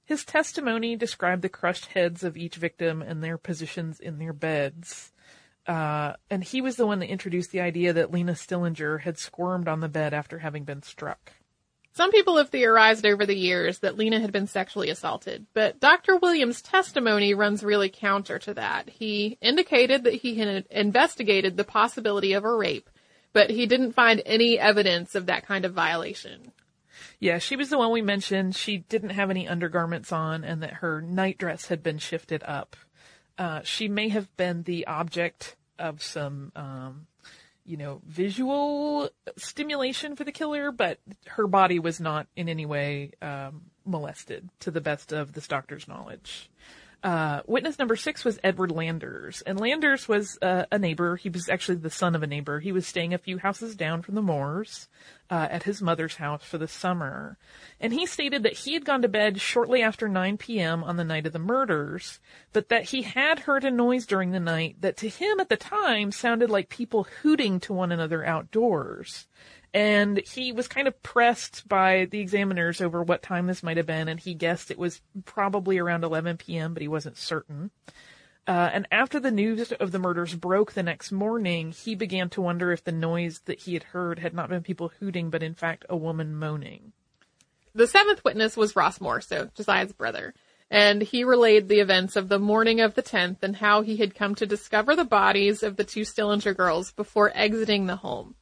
his 0.04 0.24
testimony 0.24 0.96
described 0.96 1.42
the 1.42 1.50
crushed 1.50 1.88
heads 1.88 2.24
of 2.24 2.38
each 2.38 2.58
victim 2.58 3.02
and 3.02 3.24
their 3.24 3.40
positions 3.40 4.00
in 4.00 4.20
their 4.20 4.34
beds. 4.34 5.12
Uh, 5.68 6.14
and 6.30 6.44
he 6.44 6.62
was 6.62 6.76
the 6.76 6.86
one 6.86 7.00
that 7.00 7.10
introduced 7.10 7.52
the 7.52 7.62
idea 7.62 7.94
that 7.94 8.12
Lena 8.12 8.34
Stillinger 8.34 9.00
had 9.00 9.18
squirmed 9.18 9.68
on 9.68 9.80
the 9.80 9.90
bed 9.90 10.14
after 10.14 10.40
having 10.40 10.64
been 10.64 10.84
struck. 10.84 11.32
Some 11.96 12.12
people 12.12 12.38
have 12.38 12.50
theorized 12.50 13.06
over 13.06 13.26
the 13.26 13.38
years 13.38 13.80
that 13.80 13.98
Lena 13.98 14.20
had 14.20 14.34
been 14.34 14.48
sexually 14.48 14.90
assaulted, 14.90 15.46
but 15.54 15.80
Dr. 15.80 16.18
Williams' 16.18 16.62
testimony 16.62 17.34
runs 17.34 17.64
really 17.64 17.88
counter 17.90 18.38
to 18.40 18.54
that. 18.56 18.90
He 18.90 19.38
indicated 19.40 20.04
that 20.04 20.16
he 20.16 20.36
had 20.36 20.66
investigated 20.70 21.56
the 21.56 21.64
possibility 21.64 22.34
of 22.34 22.44
a 22.44 22.54
rape, 22.54 22.90
but 23.32 23.50
he 23.50 23.66
didn't 23.66 23.94
find 23.94 24.22
any 24.26 24.60
evidence 24.60 25.16
of 25.16 25.28
that 25.28 25.46
kind 25.46 25.64
of 25.64 25.74
violation. 25.74 26.52
Yeah, 27.20 27.38
she 27.38 27.56
was 27.56 27.70
the 27.70 27.78
one 27.78 27.92
we 27.92 28.02
mentioned. 28.02 28.58
She 28.58 28.80
didn't 28.80 29.12
have 29.12 29.30
any 29.30 29.48
undergarments 29.48 30.12
on 30.12 30.44
and 30.44 30.64
that 30.64 30.74
her 30.74 31.02
nightdress 31.02 31.68
had 31.68 31.82
been 31.82 31.98
shifted 31.98 32.44
up. 32.44 32.76
Uh, 33.38 33.62
she 33.64 33.88
may 33.88 34.10
have 34.10 34.36
been 34.38 34.64
the 34.64 34.88
object 34.88 35.56
of 35.78 36.02
some, 36.02 36.52
um, 36.56 37.08
you 37.66 37.78
know, 37.78 38.02
visual 38.06 39.10
stimulation 39.38 40.16
for 40.16 40.24
the 40.24 40.32
killer, 40.32 40.72
but 40.72 41.00
her 41.28 41.48
body 41.48 41.80
was 41.80 42.00
not 42.00 42.28
in 42.36 42.48
any 42.48 42.66
way 42.66 43.12
um, 43.22 43.64
molested, 43.86 44.50
to 44.62 44.72
the 44.72 44.82
best 44.82 45.12
of 45.12 45.34
this 45.34 45.48
doctor's 45.48 45.88
knowledge. 45.88 46.50
Uh, 47.04 47.42
witness 47.46 47.78
number 47.78 47.96
six 47.96 48.26
was 48.26 48.40
Edward 48.44 48.72
Landers, 48.72 49.44
and 49.46 49.60
Landers 49.60 50.08
was 50.08 50.40
uh, 50.42 50.66
a 50.72 50.80
neighbor. 50.80 51.18
He 51.18 51.30
was 51.30 51.50
actually 51.50 51.78
the 51.78 51.92
son 51.92 52.16
of 52.16 52.24
a 52.24 52.28
neighbor. 52.28 52.60
He 52.60 52.72
was 52.72 52.88
staying 52.88 53.14
a 53.14 53.20
few 53.20 53.38
houses 53.38 53.76
down 53.76 54.02
from 54.02 54.16
the 54.16 54.24
Moores 54.24 54.88
uh, 55.30 55.48
at 55.50 55.64
his 55.64 55.82
mother's 55.82 56.16
house 56.16 56.44
for 56.44 56.58
the 56.58 56.68
summer, 56.68 57.38
and 57.80 57.94
he 57.94 58.06
stated 58.06 58.44
that 58.44 58.54
he 58.54 58.74
had 58.74 58.86
gone 58.86 59.02
to 59.02 59.08
bed 59.08 59.42
shortly 59.42 59.82
after 59.82 60.08
9 60.08 60.38
p.m. 60.38 60.84
on 60.84 60.98
the 60.98 61.04
night 61.04 61.26
of 61.26 61.34
the 61.34 61.40
murders, 61.40 62.20
but 62.54 62.70
that 62.70 62.86
he 62.86 63.02
had 63.02 63.40
heard 63.40 63.64
a 63.64 63.72
noise 63.72 64.06
during 64.06 64.32
the 64.32 64.40
night 64.40 64.78
that 64.82 64.98
to 64.98 65.10
him 65.10 65.40
at 65.40 65.50
the 65.50 65.58
time 65.58 66.12
sounded 66.12 66.50
like 66.50 66.70
people 66.70 67.08
hooting 67.22 67.60
to 67.60 67.74
one 67.74 67.92
another 67.92 68.26
outdoors 68.26 69.28
and 69.76 70.22
he 70.26 70.54
was 70.54 70.70
kind 70.70 70.88
of 70.88 71.04
pressed 71.04 71.68
by 71.68 72.08
the 72.10 72.22
examiners 72.22 72.80
over 72.80 73.04
what 73.04 73.22
time 73.22 73.46
this 73.46 73.62
might 73.62 73.76
have 73.76 73.86
been, 73.86 74.08
and 74.08 74.22
he 74.22 74.34
guessed 74.34 74.72
it 74.72 74.78
was 74.78 75.02
probably 75.26 75.78
around 75.78 76.06
11 76.06 76.38
p.m., 76.38 76.74
but 76.74 76.82
he 76.82 76.88
wasn't 76.88 77.18
certain. 77.18 77.72
Uh, 78.48 78.70
and 78.74 78.88
after 78.92 79.20
the 79.20 79.32
news 79.32 79.72
of 79.72 79.92
the 79.92 80.00
murders 80.00 80.36
broke 80.36 80.74
the 80.74 80.84
next 80.84 81.12
morning, 81.12 81.72
he 81.72 81.96
began 81.96 82.30
to 82.30 82.42
wonder 82.42 82.72
if 82.72 82.84
the 82.84 82.92
noise 82.92 83.42
that 83.46 83.62
he 83.62 83.74
had 83.74 83.84
heard 83.84 84.20
had 84.20 84.34
not 84.34 84.50
been 84.50 84.62
people 84.62 84.92
hooting, 85.00 85.32
but 85.32 85.42
in 85.42 85.56
fact 85.56 85.84
a 85.90 85.98
woman 85.98 86.36
moaning. 86.36 86.94
The 87.74 87.88
seventh 87.88 88.24
witness 88.24 88.56
was 88.56 88.76
Ross 88.76 89.02
Moore, 89.02 89.20
so 89.20 89.50
Josiah's 89.56 89.94
brother, 89.94 90.34
and 90.70 91.02
he 91.02 91.24
relayed 91.24 91.68
the 91.68 91.80
events 91.80 92.16
of 92.16 92.30
the 92.30 92.40
morning 92.40 92.82
of 92.82 92.94
the 92.94 93.04
10th 93.04 93.42
and 93.42 93.56
how 93.56 93.82
he 93.82 93.98
had 93.98 94.16
come 94.16 94.36
to 94.36 94.46
discover 94.46 94.96
the 94.96 95.04
bodies 95.04 95.64
of 95.64 95.76
the 95.76 95.84
two 95.84 96.06
Stillinger 96.06 96.54
girls 96.54 96.92
before 96.92 97.32
exiting 97.36 97.88
the 97.88 97.98
home. 97.98 98.36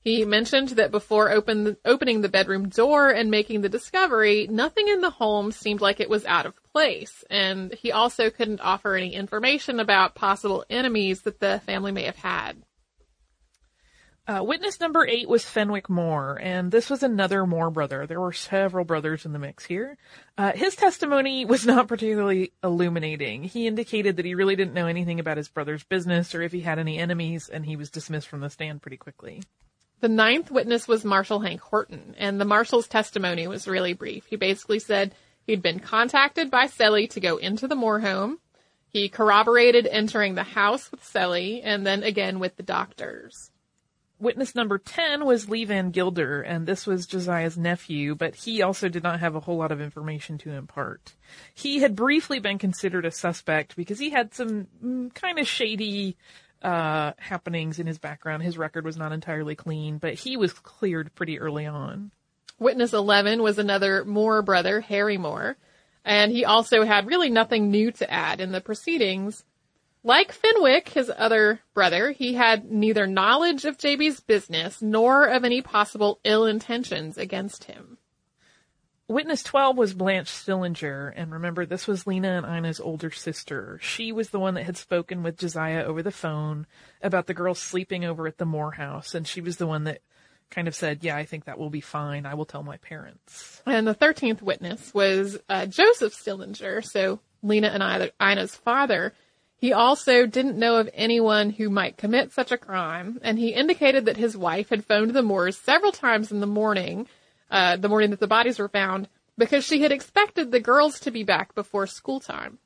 He 0.00 0.24
mentioned 0.24 0.70
that 0.70 0.90
before 0.90 1.30
open, 1.30 1.76
opening 1.84 2.20
the 2.20 2.28
bedroom 2.28 2.68
door 2.68 3.10
and 3.10 3.30
making 3.30 3.62
the 3.62 3.68
discovery, 3.68 4.46
nothing 4.48 4.88
in 4.88 5.00
the 5.00 5.10
home 5.10 5.52
seemed 5.52 5.80
like 5.80 6.00
it 6.00 6.08
was 6.08 6.24
out 6.24 6.46
of 6.46 6.54
place, 6.54 6.67
and 7.30 7.74
he 7.74 7.92
also 7.92 8.30
couldn't 8.30 8.60
offer 8.60 8.94
any 8.94 9.14
information 9.14 9.80
about 9.80 10.14
possible 10.14 10.64
enemies 10.70 11.22
that 11.22 11.40
the 11.40 11.60
family 11.66 11.92
may 11.92 12.04
have 12.04 12.16
had. 12.16 12.62
Uh, 14.28 14.42
witness 14.42 14.78
number 14.78 15.06
eight 15.06 15.26
was 15.26 15.42
Fenwick 15.42 15.88
Moore, 15.88 16.38
and 16.42 16.70
this 16.70 16.90
was 16.90 17.02
another 17.02 17.46
Moore 17.46 17.70
brother. 17.70 18.06
There 18.06 18.20
were 18.20 18.34
several 18.34 18.84
brothers 18.84 19.24
in 19.24 19.32
the 19.32 19.38
mix 19.38 19.64
here. 19.64 19.96
Uh, 20.36 20.52
his 20.52 20.76
testimony 20.76 21.46
was 21.46 21.64
not 21.64 21.88
particularly 21.88 22.52
illuminating. 22.62 23.44
He 23.44 23.66
indicated 23.66 24.16
that 24.16 24.26
he 24.26 24.34
really 24.34 24.54
didn't 24.54 24.74
know 24.74 24.86
anything 24.86 25.18
about 25.18 25.38
his 25.38 25.48
brother's 25.48 25.82
business 25.82 26.34
or 26.34 26.42
if 26.42 26.52
he 26.52 26.60
had 26.60 26.78
any 26.78 26.98
enemies, 26.98 27.48
and 27.48 27.64
he 27.64 27.76
was 27.76 27.90
dismissed 27.90 28.28
from 28.28 28.40
the 28.40 28.50
stand 28.50 28.82
pretty 28.82 28.98
quickly. 28.98 29.42
The 30.00 30.08
ninth 30.08 30.50
witness 30.50 30.86
was 30.86 31.06
Marshal 31.06 31.40
Hank 31.40 31.62
Horton, 31.62 32.14
and 32.18 32.38
the 32.38 32.44
marshal's 32.44 32.86
testimony 32.86 33.48
was 33.48 33.66
really 33.66 33.94
brief. 33.94 34.26
He 34.26 34.36
basically 34.36 34.78
said 34.78 35.14
he'd 35.48 35.62
been 35.62 35.80
contacted 35.80 36.50
by 36.50 36.66
Selly 36.66 37.08
to 37.10 37.20
go 37.20 37.38
into 37.38 37.66
the 37.66 37.74
Moore 37.74 38.00
home. 38.00 38.38
He 38.86 39.08
corroborated 39.08 39.88
entering 39.90 40.34
the 40.34 40.42
house 40.44 40.90
with 40.90 41.02
Selly 41.02 41.62
and 41.64 41.86
then 41.86 42.02
again 42.02 42.38
with 42.38 42.56
the 42.56 42.62
doctors. 42.62 43.50
Witness 44.20 44.54
number 44.54 44.78
10 44.78 45.24
was 45.24 45.48
Lee 45.48 45.64
Van 45.64 45.90
Gilder, 45.90 46.42
and 46.42 46.66
this 46.66 46.86
was 46.86 47.06
Josiah's 47.06 47.56
nephew, 47.56 48.14
but 48.14 48.34
he 48.34 48.62
also 48.62 48.88
did 48.88 49.02
not 49.02 49.20
have 49.20 49.36
a 49.36 49.40
whole 49.40 49.56
lot 49.56 49.72
of 49.72 49.80
information 49.80 50.38
to 50.38 50.52
impart. 50.52 51.14
He 51.54 51.78
had 51.78 51.94
briefly 51.94 52.40
been 52.40 52.58
considered 52.58 53.06
a 53.06 53.12
suspect 53.12 53.76
because 53.76 53.98
he 53.98 54.10
had 54.10 54.34
some 54.34 54.66
mm, 54.84 55.14
kind 55.14 55.38
of 55.38 55.46
shady 55.46 56.16
uh, 56.62 57.12
happenings 57.18 57.78
in 57.78 57.86
his 57.86 57.98
background. 57.98 58.42
His 58.42 58.58
record 58.58 58.84
was 58.84 58.96
not 58.96 59.12
entirely 59.12 59.54
clean, 59.54 59.98
but 59.98 60.14
he 60.14 60.36
was 60.36 60.52
cleared 60.52 61.14
pretty 61.14 61.38
early 61.38 61.66
on. 61.66 62.10
Witness 62.58 62.92
11 62.92 63.42
was 63.42 63.58
another 63.58 64.04
Moore 64.04 64.42
brother, 64.42 64.80
Harry 64.80 65.18
Moore. 65.18 65.56
And 66.04 66.32
he 66.32 66.44
also 66.44 66.84
had 66.84 67.06
really 67.06 67.30
nothing 67.30 67.70
new 67.70 67.92
to 67.92 68.10
add 68.10 68.40
in 68.40 68.52
the 68.52 68.60
proceedings. 68.60 69.44
Like 70.02 70.32
Fenwick, 70.32 70.88
his 70.90 71.12
other 71.16 71.60
brother, 71.74 72.12
he 72.12 72.34
had 72.34 72.70
neither 72.70 73.06
knowledge 73.06 73.64
of 73.64 73.78
JB's 73.78 74.20
business 74.20 74.80
nor 74.80 75.26
of 75.26 75.44
any 75.44 75.60
possible 75.60 76.18
ill 76.24 76.46
intentions 76.46 77.18
against 77.18 77.64
him. 77.64 77.98
Witness 79.08 79.42
12 79.42 79.76
was 79.76 79.94
Blanche 79.94 80.28
Stillinger, 80.28 81.08
and 81.16 81.32
remember, 81.32 81.64
this 81.64 81.86
was 81.86 82.06
Lena 82.06 82.42
and 82.42 82.58
Ina's 82.58 82.78
older 82.78 83.10
sister. 83.10 83.78
She 83.82 84.12
was 84.12 84.28
the 84.28 84.38
one 84.38 84.52
that 84.54 84.64
had 84.64 84.76
spoken 84.76 85.22
with 85.22 85.38
Josiah 85.38 85.84
over 85.84 86.02
the 86.02 86.10
phone 86.10 86.66
about 87.02 87.26
the 87.26 87.32
girls 87.32 87.58
sleeping 87.58 88.04
over 88.04 88.26
at 88.26 88.36
the 88.36 88.44
Moore 88.44 88.72
house, 88.72 89.14
and 89.14 89.26
she 89.26 89.40
was 89.40 89.56
the 89.56 89.66
one 89.66 89.84
that 89.84 90.02
kind 90.50 90.68
of 90.68 90.74
said, 90.74 91.02
yeah, 91.02 91.16
I 91.16 91.24
think 91.24 91.44
that 91.44 91.58
will 91.58 91.70
be 91.70 91.80
fine. 91.80 92.26
I 92.26 92.34
will 92.34 92.44
tell 92.44 92.62
my 92.62 92.78
parents. 92.78 93.62
And 93.66 93.86
the 93.86 93.94
13th 93.94 94.42
witness 94.42 94.92
was 94.94 95.38
uh, 95.48 95.66
Joseph 95.66 96.14
Stillinger, 96.14 96.82
so 96.82 97.20
Lena 97.42 97.68
and 97.68 98.10
Ina's 98.20 98.54
father. 98.54 99.12
He 99.56 99.72
also 99.72 100.26
didn't 100.26 100.58
know 100.58 100.76
of 100.76 100.88
anyone 100.94 101.50
who 101.50 101.68
might 101.68 101.96
commit 101.96 102.32
such 102.32 102.52
a 102.52 102.58
crime, 102.58 103.18
and 103.22 103.38
he 103.38 103.48
indicated 103.48 104.04
that 104.04 104.16
his 104.16 104.36
wife 104.36 104.68
had 104.68 104.84
phoned 104.84 105.12
the 105.12 105.22
Moores 105.22 105.58
several 105.58 105.92
times 105.92 106.30
in 106.30 106.40
the 106.40 106.46
morning 106.46 107.08
uh, 107.50 107.76
the 107.76 107.88
morning 107.88 108.10
that 108.10 108.20
the 108.20 108.26
bodies 108.26 108.58
were 108.58 108.68
found 108.68 109.08
because 109.36 109.64
she 109.64 109.80
had 109.80 109.92
expected 109.92 110.50
the 110.50 110.60
girls 110.60 111.00
to 111.00 111.10
be 111.10 111.22
back 111.22 111.54
before 111.54 111.86
school 111.86 112.20
time. 112.20 112.58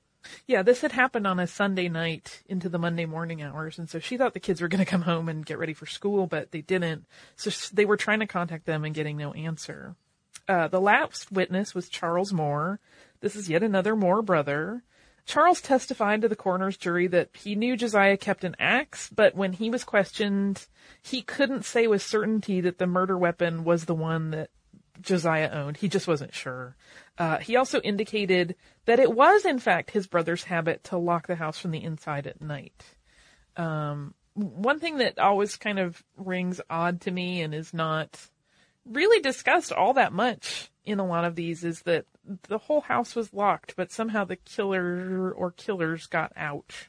Yeah, 0.46 0.62
this 0.62 0.80
had 0.80 0.92
happened 0.92 1.26
on 1.26 1.40
a 1.40 1.46
Sunday 1.46 1.88
night 1.88 2.42
into 2.46 2.68
the 2.68 2.78
Monday 2.78 3.06
morning 3.06 3.42
hours, 3.42 3.78
and 3.78 3.88
so 3.88 3.98
she 3.98 4.16
thought 4.16 4.34
the 4.34 4.40
kids 4.40 4.60
were 4.60 4.68
going 4.68 4.84
to 4.84 4.90
come 4.90 5.02
home 5.02 5.28
and 5.28 5.46
get 5.46 5.58
ready 5.58 5.74
for 5.74 5.86
school, 5.86 6.26
but 6.26 6.50
they 6.50 6.60
didn't. 6.60 7.06
So 7.36 7.50
they 7.72 7.84
were 7.84 7.96
trying 7.96 8.20
to 8.20 8.26
contact 8.26 8.66
them 8.66 8.84
and 8.84 8.94
getting 8.94 9.16
no 9.16 9.32
answer. 9.32 9.96
Uh, 10.48 10.68
the 10.68 10.80
last 10.80 11.30
witness 11.30 11.74
was 11.74 11.88
Charles 11.88 12.32
Moore. 12.32 12.80
This 13.20 13.36
is 13.36 13.48
yet 13.48 13.62
another 13.62 13.94
Moore 13.94 14.22
brother. 14.22 14.82
Charles 15.24 15.60
testified 15.60 16.22
to 16.22 16.28
the 16.28 16.36
coroner's 16.36 16.76
jury 16.76 17.06
that 17.06 17.30
he 17.34 17.54
knew 17.54 17.76
Josiah 17.76 18.16
kept 18.16 18.42
an 18.42 18.56
axe, 18.58 19.08
but 19.14 19.36
when 19.36 19.52
he 19.52 19.70
was 19.70 19.84
questioned, 19.84 20.66
he 21.00 21.22
couldn't 21.22 21.64
say 21.64 21.86
with 21.86 22.02
certainty 22.02 22.60
that 22.60 22.78
the 22.78 22.88
murder 22.88 23.16
weapon 23.16 23.62
was 23.62 23.84
the 23.84 23.94
one 23.94 24.30
that 24.32 24.50
Josiah 25.00 25.50
owned. 25.52 25.76
He 25.78 25.88
just 25.88 26.08
wasn't 26.08 26.34
sure. 26.34 26.76
Uh, 27.18 27.38
he 27.38 27.56
also 27.56 27.80
indicated 27.80 28.56
that 28.84 28.98
it 28.98 29.12
was, 29.12 29.44
in 29.44 29.58
fact, 29.58 29.90
his 29.90 30.06
brother's 30.06 30.44
habit 30.44 30.84
to 30.84 30.98
lock 30.98 31.26
the 31.26 31.36
house 31.36 31.58
from 31.58 31.70
the 31.70 31.82
inside 31.82 32.26
at 32.26 32.40
night. 32.40 32.84
Um, 33.56 34.14
one 34.34 34.80
thing 34.80 34.98
that 34.98 35.18
always 35.18 35.56
kind 35.56 35.78
of 35.78 36.02
rings 36.16 36.60
odd 36.70 37.02
to 37.02 37.10
me 37.10 37.42
and 37.42 37.54
is 37.54 37.74
not 37.74 38.18
really 38.84 39.20
discussed 39.20 39.72
all 39.72 39.94
that 39.94 40.12
much 40.12 40.70
in 40.84 40.98
a 40.98 41.06
lot 41.06 41.24
of 41.24 41.36
these 41.36 41.64
is 41.64 41.82
that 41.82 42.06
the 42.48 42.58
whole 42.58 42.80
house 42.80 43.14
was 43.14 43.32
locked, 43.32 43.74
but 43.76 43.92
somehow 43.92 44.24
the 44.24 44.36
killer 44.36 45.32
or 45.32 45.50
killers 45.50 46.06
got 46.06 46.32
out. 46.36 46.88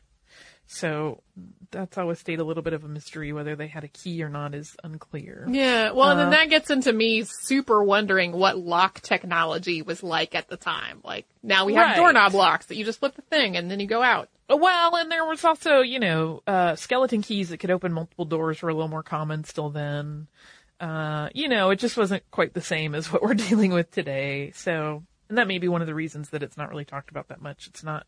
So 0.73 1.21
that's 1.69 1.99
always 1.99 2.17
stayed 2.17 2.39
a 2.39 2.43
little 2.43 2.63
bit 2.63 2.73
of 2.73 2.83
a 2.83 2.87
mystery. 2.87 3.31
Whether 3.31 3.55
they 3.55 3.67
had 3.67 3.83
a 3.83 3.87
key 3.87 4.23
or 4.23 4.29
not 4.29 4.55
is 4.55 4.75
unclear. 4.83 5.45
Yeah, 5.47 5.91
well, 5.91 6.07
uh, 6.07 6.11
and 6.11 6.19
then 6.19 6.27
uh, 6.27 6.31
that 6.31 6.49
gets 6.49 6.71
into 6.71 6.91
me 6.91 7.25
super 7.25 7.83
wondering 7.83 8.31
what 8.31 8.57
lock 8.57 8.99
technology 9.01 9.83
was 9.83 10.01
like 10.01 10.33
at 10.33 10.49
the 10.49 10.57
time. 10.57 11.01
Like 11.03 11.27
now 11.43 11.65
we 11.65 11.75
have 11.75 11.89
right. 11.89 11.95
doorknob 11.95 12.33
locks 12.33 12.65
that 12.67 12.75
you 12.75 12.85
just 12.85 12.99
flip 12.99 13.15
the 13.15 13.21
thing 13.21 13.55
and 13.55 13.69
then 13.69 13.79
you 13.79 13.85
go 13.85 14.01
out. 14.01 14.29
Well, 14.49 14.95
and 14.95 15.11
there 15.11 15.25
was 15.25 15.45
also, 15.45 15.81
you 15.81 15.99
know, 15.99 16.41
uh, 16.47 16.75
skeleton 16.75 17.21
keys 17.21 17.49
that 17.49 17.59
could 17.59 17.71
open 17.71 17.93
multiple 17.93 18.25
doors 18.25 18.61
were 18.63 18.69
a 18.69 18.73
little 18.73 18.89
more 18.89 19.03
common 19.03 19.43
still 19.43 19.69
then. 19.69 20.27
Uh, 20.79 21.29
you 21.35 21.49
know, 21.49 21.69
it 21.69 21.77
just 21.77 21.97
wasn't 21.97 22.23
quite 22.31 22.55
the 22.55 22.61
same 22.61 22.95
as 22.95 23.11
what 23.13 23.21
we're 23.21 23.33
dealing 23.35 23.71
with 23.71 23.91
today. 23.91 24.51
So, 24.55 25.03
and 25.29 25.37
that 25.37 25.47
may 25.47 25.59
be 25.59 25.67
one 25.67 25.81
of 25.81 25.87
the 25.87 25.93
reasons 25.95 26.31
that 26.31 26.41
it's 26.41 26.57
not 26.57 26.69
really 26.69 26.85
talked 26.85 27.11
about 27.11 27.27
that 27.27 27.43
much. 27.43 27.67
It's 27.67 27.83
not 27.83 28.07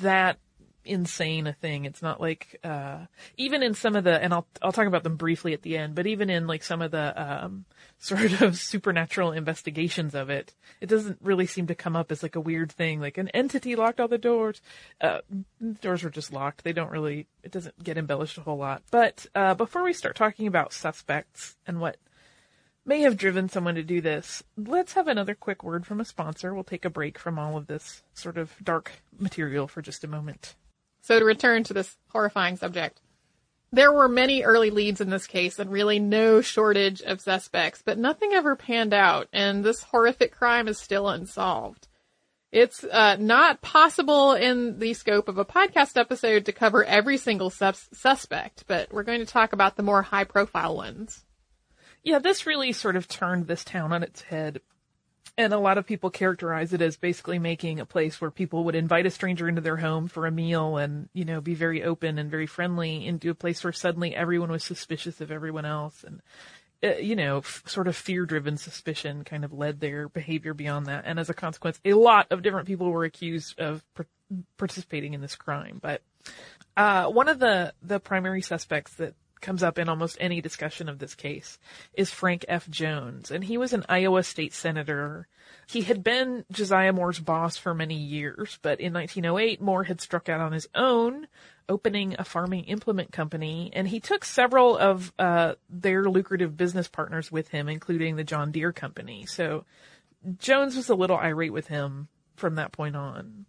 that 0.00 0.38
insane 0.84 1.46
a 1.46 1.52
thing. 1.52 1.84
It's 1.84 2.02
not 2.02 2.20
like 2.20 2.58
uh, 2.64 2.98
even 3.36 3.62
in 3.62 3.74
some 3.74 3.96
of 3.96 4.04
the 4.04 4.22
and 4.22 4.32
I'll 4.32 4.46
I'll 4.60 4.72
talk 4.72 4.86
about 4.86 5.02
them 5.02 5.16
briefly 5.16 5.52
at 5.52 5.62
the 5.62 5.76
end, 5.76 5.94
but 5.94 6.06
even 6.06 6.30
in 6.30 6.46
like 6.46 6.62
some 6.62 6.82
of 6.82 6.90
the 6.90 7.44
um, 7.44 7.64
sort 7.98 8.40
of 8.40 8.58
supernatural 8.58 9.32
investigations 9.32 10.14
of 10.14 10.30
it, 10.30 10.54
it 10.80 10.88
doesn't 10.88 11.18
really 11.22 11.46
seem 11.46 11.66
to 11.68 11.74
come 11.74 11.96
up 11.96 12.10
as 12.10 12.22
like 12.22 12.36
a 12.36 12.40
weird 12.40 12.72
thing. 12.72 13.00
Like 13.00 13.18
an 13.18 13.28
entity 13.28 13.76
locked 13.76 14.00
all 14.00 14.08
the 14.08 14.18
doors. 14.18 14.60
Uh, 15.00 15.20
doors 15.80 16.02
were 16.02 16.10
just 16.10 16.32
locked. 16.32 16.64
They 16.64 16.72
don't 16.72 16.90
really. 16.90 17.26
It 17.42 17.52
doesn't 17.52 17.82
get 17.82 17.98
embellished 17.98 18.38
a 18.38 18.42
whole 18.42 18.58
lot. 18.58 18.82
But 18.90 19.26
uh, 19.34 19.54
before 19.54 19.82
we 19.82 19.92
start 19.92 20.16
talking 20.16 20.46
about 20.46 20.72
suspects 20.72 21.56
and 21.66 21.80
what 21.80 21.96
may 22.84 23.00
have 23.00 23.16
driven 23.16 23.48
someone 23.48 23.76
to 23.76 23.82
do 23.82 24.00
this, 24.00 24.42
let's 24.56 24.94
have 24.94 25.08
another 25.08 25.34
quick 25.34 25.62
word 25.62 25.86
from 25.86 26.00
a 26.00 26.04
sponsor. 26.04 26.54
We'll 26.54 26.64
take 26.64 26.84
a 26.84 26.90
break 26.90 27.18
from 27.18 27.38
all 27.38 27.56
of 27.56 27.66
this 27.66 28.02
sort 28.14 28.38
of 28.38 28.52
dark 28.62 28.92
material 29.18 29.68
for 29.68 29.82
just 29.82 30.04
a 30.04 30.08
moment. 30.08 30.56
So 31.02 31.18
to 31.18 31.24
return 31.24 31.64
to 31.64 31.74
this 31.74 31.96
horrifying 32.08 32.56
subject, 32.56 33.00
there 33.72 33.92
were 33.92 34.08
many 34.08 34.42
early 34.42 34.70
leads 34.70 35.00
in 35.00 35.10
this 35.10 35.26
case 35.26 35.58
and 35.58 35.70
really 35.70 35.98
no 35.98 36.40
shortage 36.40 37.00
of 37.02 37.20
suspects, 37.20 37.82
but 37.84 37.98
nothing 37.98 38.32
ever 38.32 38.54
panned 38.54 38.94
out, 38.94 39.28
and 39.32 39.64
this 39.64 39.82
horrific 39.82 40.32
crime 40.32 40.68
is 40.68 40.78
still 40.78 41.08
unsolved. 41.08 41.88
It's 42.52 42.84
uh, 42.84 43.16
not 43.18 43.62
possible 43.62 44.34
in 44.34 44.78
the 44.78 44.92
scope 44.92 45.28
of 45.28 45.38
a 45.38 45.44
podcast 45.44 45.98
episode 45.98 46.44
to 46.44 46.52
cover 46.52 46.84
every 46.84 47.16
single 47.16 47.48
sus- 47.48 47.88
suspect, 47.94 48.64
but 48.66 48.92
we're 48.92 49.04
going 49.04 49.20
to 49.20 49.26
talk 49.26 49.54
about 49.54 49.76
the 49.76 49.82
more 49.82 50.02
high 50.02 50.24
profile 50.24 50.76
ones. 50.76 51.24
Yeah, 52.04 52.18
this 52.18 52.46
really 52.46 52.72
sort 52.72 52.96
of 52.96 53.08
turned 53.08 53.46
this 53.46 53.64
town 53.64 53.90
on 53.92 54.02
its 54.02 54.20
head 54.20 54.60
and 55.38 55.52
a 55.52 55.58
lot 55.58 55.78
of 55.78 55.86
people 55.86 56.10
characterize 56.10 56.72
it 56.72 56.82
as 56.82 56.96
basically 56.96 57.38
making 57.38 57.80
a 57.80 57.86
place 57.86 58.20
where 58.20 58.30
people 58.30 58.64
would 58.64 58.74
invite 58.74 59.06
a 59.06 59.10
stranger 59.10 59.48
into 59.48 59.62
their 59.62 59.78
home 59.78 60.06
for 60.08 60.26
a 60.26 60.30
meal 60.30 60.76
and, 60.76 61.08
you 61.14 61.24
know, 61.24 61.40
be 61.40 61.54
very 61.54 61.82
open 61.82 62.18
and 62.18 62.30
very 62.30 62.46
friendly 62.46 63.06
into 63.06 63.30
a 63.30 63.34
place 63.34 63.64
where 63.64 63.72
suddenly 63.72 64.14
everyone 64.14 64.50
was 64.50 64.62
suspicious 64.62 65.20
of 65.22 65.30
everyone 65.30 65.64
else. 65.64 66.04
And, 66.04 66.20
uh, 66.84 66.98
you 66.98 67.16
know, 67.16 67.38
f- 67.38 67.62
sort 67.66 67.88
of 67.88 67.96
fear 67.96 68.26
driven 68.26 68.58
suspicion 68.58 69.24
kind 69.24 69.44
of 69.44 69.54
led 69.54 69.80
their 69.80 70.08
behavior 70.08 70.52
beyond 70.52 70.86
that. 70.86 71.04
And 71.06 71.18
as 71.18 71.30
a 71.30 71.34
consequence, 71.34 71.80
a 71.84 71.94
lot 71.94 72.26
of 72.30 72.42
different 72.42 72.66
people 72.66 72.90
were 72.90 73.04
accused 73.04 73.58
of 73.58 73.82
participating 74.58 75.14
in 75.14 75.22
this 75.22 75.34
crime. 75.34 75.78
But, 75.80 76.02
uh, 76.76 77.06
one 77.06 77.28
of 77.28 77.38
the, 77.38 77.72
the 77.82 78.00
primary 78.00 78.42
suspects 78.42 78.94
that 78.94 79.14
comes 79.42 79.62
up 79.62 79.78
in 79.78 79.88
almost 79.88 80.16
any 80.20 80.40
discussion 80.40 80.88
of 80.88 80.98
this 80.98 81.14
case 81.14 81.58
is 81.92 82.10
Frank 82.10 82.44
F. 82.48 82.68
Jones, 82.70 83.30
and 83.30 83.44
he 83.44 83.58
was 83.58 83.72
an 83.72 83.84
Iowa 83.88 84.22
state 84.22 84.54
senator. 84.54 85.28
He 85.68 85.82
had 85.82 86.02
been 86.02 86.44
Josiah 86.50 86.92
Moore's 86.92 87.18
boss 87.18 87.56
for 87.56 87.74
many 87.74 87.96
years, 87.96 88.58
but 88.62 88.80
in 88.80 88.92
1908, 88.94 89.60
Moore 89.60 89.84
had 89.84 90.00
struck 90.00 90.28
out 90.28 90.40
on 90.40 90.52
his 90.52 90.68
own, 90.74 91.26
opening 91.68 92.16
a 92.18 92.24
farming 92.24 92.64
implement 92.64 93.12
company, 93.12 93.70
and 93.74 93.88
he 93.88 94.00
took 94.00 94.24
several 94.24 94.78
of 94.78 95.12
uh, 95.18 95.54
their 95.68 96.04
lucrative 96.04 96.56
business 96.56 96.88
partners 96.88 97.30
with 97.30 97.48
him, 97.48 97.68
including 97.68 98.16
the 98.16 98.24
John 98.24 98.52
Deere 98.52 98.72
Company. 98.72 99.26
So 99.26 99.64
Jones 100.38 100.76
was 100.76 100.88
a 100.88 100.94
little 100.94 101.18
irate 101.18 101.52
with 101.52 101.66
him 101.66 102.08
from 102.36 102.54
that 102.54 102.72
point 102.72 102.96
on. 102.96 103.46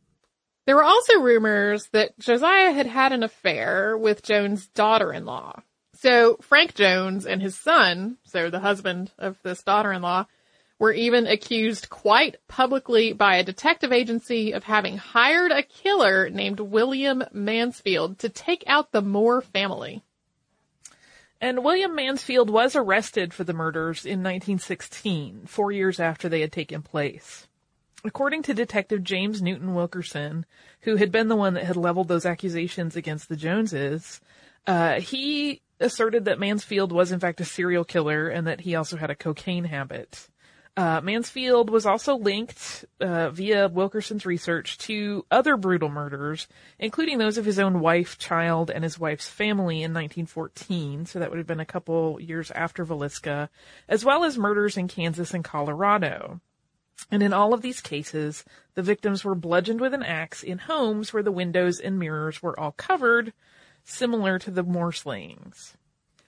There 0.66 0.76
were 0.76 0.84
also 0.84 1.20
rumors 1.20 1.90
that 1.92 2.18
Josiah 2.20 2.72
had 2.72 2.88
had 2.88 3.12
an 3.12 3.24
affair 3.24 3.98
with 3.98 4.24
Jones' 4.24 4.68
daughter-in-law. 4.68 5.62
So 6.04 6.36
Frank 6.42 6.76
Jones 6.76 7.26
and 7.26 7.42
his 7.42 7.58
son, 7.58 8.18
so 8.26 8.50
the 8.50 8.60
husband 8.60 9.10
of 9.18 9.38
this 9.42 9.64
daughter-in-law, 9.64 10.26
were 10.78 10.92
even 10.92 11.28
accused 11.28 11.90
quite 11.90 12.36
publicly 12.50 13.14
by 13.14 13.38
a 13.38 13.44
detective 13.46 13.94
agency 13.94 14.52
of 14.52 14.66
having 14.66 14.98
hired 14.98 15.54
a 15.54 15.64
killer 15.64 16.30
named 16.30 16.60
William 16.60 17.24
Mansfield 17.32 18.20
to 18.20 18.28
take 18.28 18.66
out 18.68 18.92
the 18.92 19.02
Moore 19.02 19.40
family. 19.40 20.04
And 21.40 21.64
William 21.64 21.96
Mansfield 21.96 22.50
was 22.50 22.76
arrested 22.76 23.34
for 23.34 23.46
the 23.46 23.54
murders 23.54 24.06
in 24.06 24.20
1916, 24.20 25.46
four 25.46 25.72
years 25.72 26.02
after 26.02 26.28
they 26.28 26.42
had 26.42 26.52
taken 26.52 26.82
place. 26.82 27.48
According 28.04 28.44
to 28.44 28.54
Detective 28.54 29.06
James 29.06 29.42
Newton 29.42 29.74
Wilkerson, 29.74 30.46
who 30.82 30.98
had 30.98 31.14
been 31.14 31.30
the 31.30 31.38
one 31.38 31.54
that 31.54 31.64
had 31.64 31.78
leveled 31.78 32.10
those 32.10 32.26
accusations 32.26 32.98
against 32.98 33.30
the 33.30 33.38
Joneses, 33.38 34.20
uh, 34.68 35.00
he 35.00 35.62
asserted 35.84 36.26
that 36.26 36.40
Mansfield 36.40 36.92
was 36.92 37.12
in 37.12 37.20
fact 37.20 37.42
a 37.42 37.46
serial 37.46 37.84
killer 37.84 38.28
and 38.28 38.48
that 38.48 38.62
he 38.62 38.76
also 38.76 38.98
had 38.98 39.12
a 39.12 39.16
cocaine 39.16 39.66
habit. 39.66 40.30
Uh, 40.76 41.00
Mansfield 41.02 41.70
was 41.70 41.86
also 41.86 42.16
linked 42.16 42.84
uh, 43.00 43.30
via 43.30 43.68
Wilkerson's 43.68 44.26
research 44.26 44.80
to 44.80 45.24
other 45.30 45.56
brutal 45.56 45.90
murders, 45.90 46.48
including 46.80 47.20
those 47.20 47.38
of 47.38 47.46
his 47.46 47.60
own 47.60 47.80
wife, 47.80 48.18
child, 48.18 48.72
and 48.72 48.84
his 48.84 48.98
wife's 48.98 49.28
family 49.28 49.78
in 49.84 49.94
1914. 49.94 51.06
So 51.06 51.20
that 51.20 51.30
would 51.30 51.38
have 51.38 51.46
been 51.46 51.60
a 51.60 51.66
couple 51.66 52.20
years 52.20 52.50
after 52.50 52.84
Villisca, 52.84 53.50
as 53.88 54.04
well 54.04 54.24
as 54.24 54.36
murders 54.36 54.76
in 54.76 54.88
Kansas 54.88 55.32
and 55.32 55.44
Colorado. 55.44 56.42
And 57.12 57.22
in 57.22 57.34
all 57.34 57.54
of 57.54 57.62
these 57.62 57.82
cases, 57.82 58.44
the 58.74 58.82
victims 58.82 59.24
were 59.24 59.36
bludgeoned 59.36 59.82
with 59.82 59.94
an 59.94 60.04
axe 60.04 60.42
in 60.42 60.58
homes 60.58 61.14
where 61.14 61.24
the 61.24 61.32
windows 61.32 61.80
and 61.80 62.00
mirrors 62.00 62.42
were 62.42 62.60
all 62.60 62.72
covered, 62.72 63.34
similar 63.84 64.40
to 64.40 64.52
the 64.52 64.64
Moore 64.64 64.92
slayings. 64.92 65.76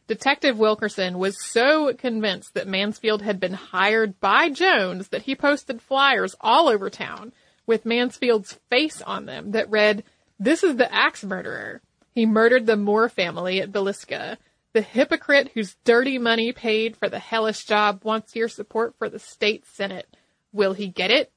Detective 0.08 0.60
Wilkerson 0.60 1.18
was 1.18 1.44
so 1.44 1.94
convinced 1.94 2.54
that 2.54 2.68
Mansfield 2.68 3.24
had 3.24 3.40
been 3.40 3.54
hired 3.54 4.20
by 4.20 4.50
Jones 4.50 5.08
that 5.08 5.24
he 5.24 5.36
posted 5.36 5.82
flyers 5.82 6.36
all 6.40 6.68
over 6.68 6.90
town 6.90 7.34
with 7.66 7.86
Mansfield's 7.86 8.60
face 8.70 9.02
on 9.02 9.26
them 9.26 9.52
that 9.52 9.70
read, 9.72 10.04
This 10.40 10.64
is 10.64 10.76
the 10.76 10.94
axe 10.94 11.24
murderer. 11.24 11.82
He 12.14 12.28
murdered 12.28 12.68
the 12.68 12.78
Moore 12.78 13.10
family 13.10 13.62
at 13.62 13.72
Villisca. 13.72 14.38
The 14.74 14.82
hypocrite 14.82 15.52
whose 15.54 15.76
dirty 15.86 16.20
money 16.20 16.52
paid 16.52 16.96
for 16.98 17.10
the 17.10 17.20
hellish 17.20 17.66
job 17.66 18.04
wants 18.04 18.36
your 18.36 18.50
support 18.50 18.94
for 19.00 19.10
the 19.10 19.20
state 19.20 19.66
senate. 19.66 20.16
Will 20.52 20.74
he 20.74 20.88
get 20.88 21.12
it? 21.12 21.32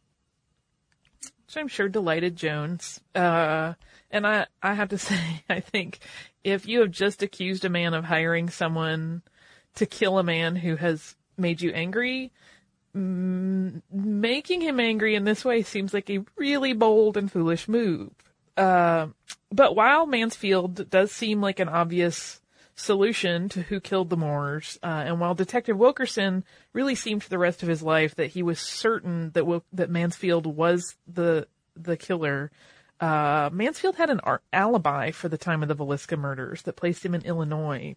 which 1.48 1.56
I'm 1.56 1.68
sure 1.68 1.88
delighted 1.88 2.36
Jones. 2.36 3.00
Uh, 3.14 3.72
and 4.10 4.26
I, 4.26 4.46
I 4.62 4.74
have 4.74 4.88
to 4.90 4.98
say, 4.98 5.44
I 5.48 5.60
think 5.60 6.00
if 6.44 6.66
you 6.66 6.80
have 6.80 6.90
just 6.90 7.22
accused 7.22 7.64
a 7.64 7.70
man 7.70 7.94
of 7.94 8.04
hiring 8.04 8.50
someone 8.50 9.22
to 9.74 9.86
kill 9.86 10.18
a 10.18 10.24
man 10.24 10.56
who 10.56 10.76
has 10.76 11.16
made 11.36 11.60
you 11.60 11.70
angry, 11.72 12.32
m- 12.94 13.82
making 13.90 14.60
him 14.60 14.80
angry 14.80 15.14
in 15.14 15.24
this 15.24 15.44
way 15.44 15.62
seems 15.62 15.94
like 15.94 16.10
a 16.10 16.24
really 16.36 16.72
bold 16.72 17.16
and 17.16 17.30
foolish 17.30 17.68
move. 17.68 18.10
Uh, 18.56 19.08
but 19.52 19.76
while 19.76 20.04
Mansfield 20.04 20.90
does 20.90 21.12
seem 21.12 21.40
like 21.40 21.60
an 21.60 21.68
obvious 21.68 22.40
solution 22.74 23.48
to 23.50 23.62
who 23.62 23.80
killed 23.80 24.10
the 24.10 24.16
Moores, 24.16 24.78
uh, 24.82 25.04
and 25.06 25.20
while 25.20 25.34
Detective 25.34 25.76
Wilkerson 25.76 26.44
really 26.72 26.94
seemed 26.94 27.22
for 27.22 27.30
the 27.30 27.38
rest 27.38 27.62
of 27.62 27.68
his 27.68 27.82
life 27.82 28.14
that 28.16 28.30
he 28.30 28.42
was 28.42 28.58
certain 28.58 29.30
that 29.32 29.46
Wil- 29.46 29.64
that 29.72 29.90
Mansfield 29.90 30.46
was 30.46 30.96
the 31.06 31.46
the 31.76 31.96
killer, 31.96 32.50
uh, 33.00 33.50
Mansfield 33.52 33.96
had 33.96 34.10
an 34.10 34.20
ar- 34.20 34.42
alibi 34.52 35.10
for 35.10 35.28
the 35.28 35.38
time 35.38 35.62
of 35.62 35.68
the 35.68 35.76
Villisca 35.76 36.18
murders 36.18 36.62
that 36.62 36.76
placed 36.76 37.04
him 37.04 37.14
in 37.14 37.22
Illinois. 37.22 37.96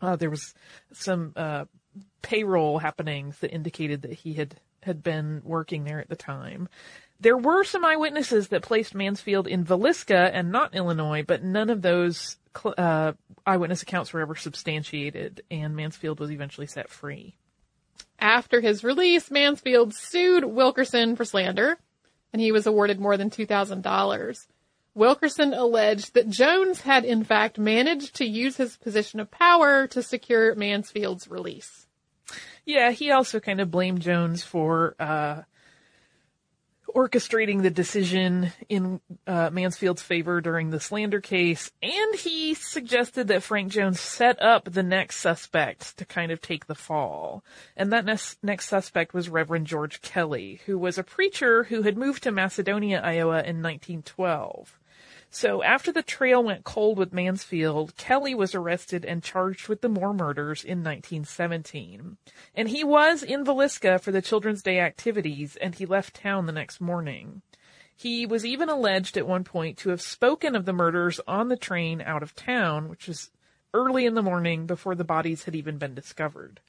Uh, 0.00 0.16
there 0.16 0.30
was 0.30 0.54
some 0.92 1.32
uh, 1.36 1.64
payroll 2.22 2.78
happenings 2.78 3.38
that 3.38 3.52
indicated 3.52 4.02
that 4.02 4.12
he 4.12 4.34
had 4.34 4.56
had 4.82 5.02
been 5.02 5.42
working 5.44 5.84
there 5.84 6.00
at 6.00 6.08
the 6.08 6.16
time. 6.16 6.68
There 7.18 7.36
were 7.36 7.64
some 7.64 7.84
eyewitnesses 7.84 8.48
that 8.48 8.62
placed 8.62 8.94
Mansfield 8.94 9.48
in 9.48 9.64
Villisca 9.64 10.30
and 10.32 10.52
not 10.52 10.74
Illinois, 10.74 11.24
but 11.26 11.42
none 11.42 11.70
of 11.70 11.82
those 11.82 12.36
cl- 12.56 12.74
uh, 12.76 13.12
eyewitness 13.46 13.82
accounts 13.82 14.12
were 14.12 14.20
ever 14.20 14.36
substantiated, 14.36 15.42
and 15.50 15.74
Mansfield 15.74 16.20
was 16.20 16.30
eventually 16.30 16.66
set 16.66 16.88
free. 16.88 17.34
After 18.18 18.60
his 18.60 18.84
release, 18.84 19.30
Mansfield 19.30 19.94
sued 19.94 20.44
Wilkerson 20.44 21.16
for 21.16 21.24
slander, 21.24 21.78
and 22.32 22.40
he 22.42 22.52
was 22.52 22.66
awarded 22.66 23.00
more 23.00 23.16
than 23.16 23.30
$2,000. 23.30 24.46
Wilkerson 24.94 25.52
alleged 25.52 26.14
that 26.14 26.28
Jones 26.28 26.80
had 26.80 27.04
in 27.04 27.22
fact 27.22 27.58
managed 27.58 28.16
to 28.16 28.24
use 28.24 28.56
his 28.56 28.78
position 28.78 29.20
of 29.20 29.30
power 29.30 29.86
to 29.88 30.02
secure 30.02 30.54
Mansfield's 30.54 31.28
release. 31.28 31.86
Yeah, 32.64 32.90
he 32.90 33.10
also 33.10 33.38
kind 33.38 33.60
of 33.60 33.70
blamed 33.70 34.00
Jones 34.00 34.42
for 34.42 34.96
uh, 34.98 35.42
orchestrating 36.94 37.62
the 37.62 37.70
decision 37.70 38.52
in 38.68 39.00
uh, 39.26 39.50
Mansfield's 39.50 40.02
favor 40.02 40.40
during 40.40 40.70
the 40.70 40.80
slander 40.80 41.20
case, 41.20 41.70
and 41.82 42.14
he 42.14 42.54
suggested 42.54 43.28
that 43.28 43.42
Frank 43.42 43.72
Jones 43.72 44.00
set 44.00 44.40
up 44.40 44.64
the 44.64 44.82
next 44.82 45.16
suspect 45.16 45.96
to 45.98 46.04
kind 46.04 46.32
of 46.32 46.40
take 46.40 46.66
the 46.66 46.74
fall. 46.74 47.44
And 47.76 47.92
that 47.92 48.04
next, 48.04 48.42
next 48.42 48.68
suspect 48.68 49.14
was 49.14 49.28
Reverend 49.28 49.66
George 49.66 50.00
Kelly, 50.00 50.60
who 50.66 50.78
was 50.78 50.98
a 50.98 51.04
preacher 51.04 51.64
who 51.64 51.82
had 51.82 51.96
moved 51.96 52.22
to 52.22 52.32
Macedonia, 52.32 53.00
Iowa 53.00 53.42
in 53.42 53.62
1912. 53.62 54.78
So 55.30 55.62
after 55.62 55.92
the 55.92 56.02
trail 56.02 56.42
went 56.42 56.64
cold 56.64 56.98
with 56.98 57.12
Mansfield, 57.12 57.96
Kelly 57.96 58.34
was 58.34 58.54
arrested 58.54 59.04
and 59.04 59.22
charged 59.22 59.68
with 59.68 59.80
the 59.80 59.88
Moore 59.88 60.14
murders 60.14 60.64
in 60.64 60.78
1917. 60.78 62.16
And 62.54 62.68
he 62.68 62.84
was 62.84 63.22
in 63.22 63.44
Villisca 63.44 64.00
for 64.00 64.12
the 64.12 64.22
Children's 64.22 64.62
Day 64.62 64.80
activities 64.80 65.56
and 65.56 65.74
he 65.74 65.84
left 65.84 66.14
town 66.14 66.46
the 66.46 66.52
next 66.52 66.80
morning. 66.80 67.42
He 67.94 68.26
was 68.26 68.44
even 68.44 68.68
alleged 68.68 69.16
at 69.16 69.26
one 69.26 69.44
point 69.44 69.78
to 69.78 69.88
have 69.90 70.02
spoken 70.02 70.54
of 70.54 70.66
the 70.66 70.72
murders 70.72 71.18
on 71.26 71.48
the 71.48 71.56
train 71.56 72.02
out 72.02 72.22
of 72.22 72.34
town, 72.34 72.88
which 72.88 73.08
was 73.08 73.30
early 73.72 74.06
in 74.06 74.14
the 74.14 74.22
morning 74.22 74.66
before 74.66 74.94
the 74.94 75.04
bodies 75.04 75.44
had 75.44 75.54
even 75.54 75.78
been 75.78 75.94
discovered. 75.94 76.60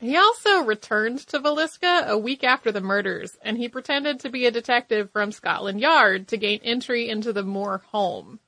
He 0.00 0.16
also 0.16 0.62
returned 0.62 1.18
to 1.26 1.40
Villisca 1.40 2.06
a 2.06 2.16
week 2.16 2.44
after 2.44 2.70
the 2.70 2.80
murders, 2.80 3.36
and 3.42 3.58
he 3.58 3.68
pretended 3.68 4.20
to 4.20 4.30
be 4.30 4.46
a 4.46 4.52
detective 4.52 5.10
from 5.10 5.32
Scotland 5.32 5.80
Yard 5.80 6.28
to 6.28 6.36
gain 6.36 6.60
entry 6.62 7.08
into 7.08 7.32
the 7.32 7.42
Moore 7.42 7.82
home. 7.88 8.38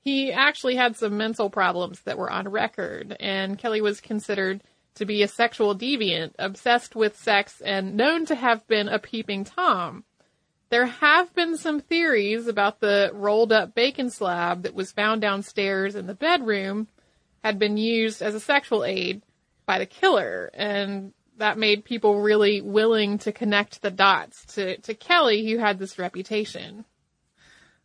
He 0.00 0.32
actually 0.32 0.76
had 0.76 0.96
some 0.96 1.18
mental 1.18 1.50
problems 1.50 2.00
that 2.02 2.16
were 2.16 2.30
on 2.30 2.48
record, 2.48 3.14
and 3.20 3.58
Kelly 3.58 3.82
was 3.82 4.00
considered 4.00 4.62
to 4.94 5.04
be 5.04 5.22
a 5.22 5.28
sexual 5.28 5.74
deviant, 5.74 6.32
obsessed 6.38 6.96
with 6.96 7.16
sex, 7.16 7.60
and 7.60 7.96
known 7.96 8.24
to 8.26 8.34
have 8.34 8.66
been 8.66 8.88
a 8.88 8.98
peeping 8.98 9.44
Tom. 9.44 10.04
There 10.70 10.86
have 10.86 11.34
been 11.34 11.58
some 11.58 11.80
theories 11.80 12.46
about 12.46 12.80
the 12.80 13.10
rolled 13.12 13.52
up 13.52 13.74
bacon 13.74 14.08
slab 14.08 14.62
that 14.62 14.74
was 14.74 14.92
found 14.92 15.20
downstairs 15.20 15.94
in 15.94 16.06
the 16.06 16.14
bedroom 16.14 16.88
had 17.42 17.58
been 17.58 17.76
used 17.76 18.22
as 18.22 18.34
a 18.34 18.40
sexual 18.40 18.84
aid 18.84 19.20
by 19.66 19.78
the 19.78 19.86
killer, 19.86 20.50
and 20.54 21.12
that 21.38 21.58
made 21.58 21.84
people 21.84 22.20
really 22.20 22.60
willing 22.60 23.18
to 23.18 23.32
connect 23.32 23.82
the 23.82 23.90
dots 23.90 24.44
to, 24.54 24.76
to 24.78 24.94
Kelly, 24.94 25.50
who 25.50 25.58
had 25.58 25.78
this 25.78 25.98
reputation. 25.98 26.84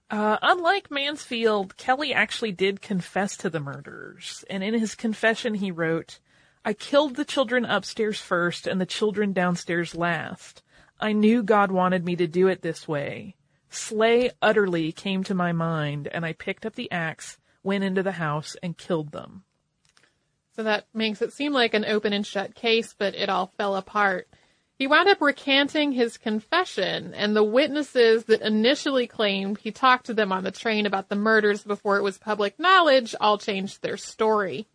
Uh, 0.09 0.37
unlike 0.41 0.89
Mansfield, 0.89 1.77
Kelly 1.77 2.13
actually 2.13 2.51
did 2.51 2.81
confess 2.81 3.37
to 3.37 3.49
the 3.49 3.59
murders, 3.59 4.43
and 4.49 4.63
in 4.63 4.73
his 4.73 4.95
confession 4.95 5.55
he 5.55 5.71
wrote, 5.71 6.19
I 6.65 6.73
killed 6.73 7.15
the 7.15 7.25
children 7.25 7.63
upstairs 7.63 8.19
first 8.19 8.67
and 8.67 8.81
the 8.81 8.85
children 8.85 9.33
downstairs 9.33 9.95
last. 9.95 10.61
I 10.99 11.13
knew 11.13 11.43
God 11.43 11.71
wanted 11.71 12.03
me 12.03 12.15
to 12.17 12.27
do 12.27 12.47
it 12.47 12.61
this 12.61 12.87
way. 12.87 13.35
Slay 13.69 14.31
utterly 14.41 14.91
came 14.91 15.23
to 15.25 15.35
my 15.35 15.51
mind, 15.51 16.07
and 16.07 16.25
I 16.25 16.33
picked 16.33 16.65
up 16.65 16.75
the 16.75 16.91
axe, 16.91 17.37
went 17.63 17.83
into 17.83 18.03
the 18.03 18.13
house, 18.13 18.57
and 18.63 18.77
killed 18.77 19.11
them. 19.11 19.43
So 20.59 20.63
that 20.63 20.87
makes 20.93 21.21
it 21.21 21.31
seem 21.31 21.53
like 21.53 21.73
an 21.73 21.85
open 21.85 22.11
and 22.11 22.27
shut 22.27 22.53
case, 22.53 22.93
but 22.93 23.15
it 23.15 23.29
all 23.29 23.47
fell 23.55 23.77
apart. 23.77 24.27
He 24.77 24.87
wound 24.87 25.07
up 25.07 25.21
recanting 25.21 25.93
his 25.93 26.17
confession, 26.17 27.13
and 27.13 27.33
the 27.33 27.45
witnesses 27.45 28.25
that 28.25 28.41
initially 28.41 29.07
claimed 29.07 29.59
he 29.59 29.71
talked 29.71 30.07
to 30.07 30.13
them 30.13 30.33
on 30.33 30.43
the 30.43 30.51
train 30.51 30.85
about 30.85 31.07
the 31.07 31.15
murders 31.15 31.63
before 31.63 31.95
it 31.95 32.03
was 32.03 32.17
public 32.17 32.59
knowledge 32.59 33.15
all 33.21 33.37
changed 33.37 33.81
their 33.81 33.95
story. 33.95 34.67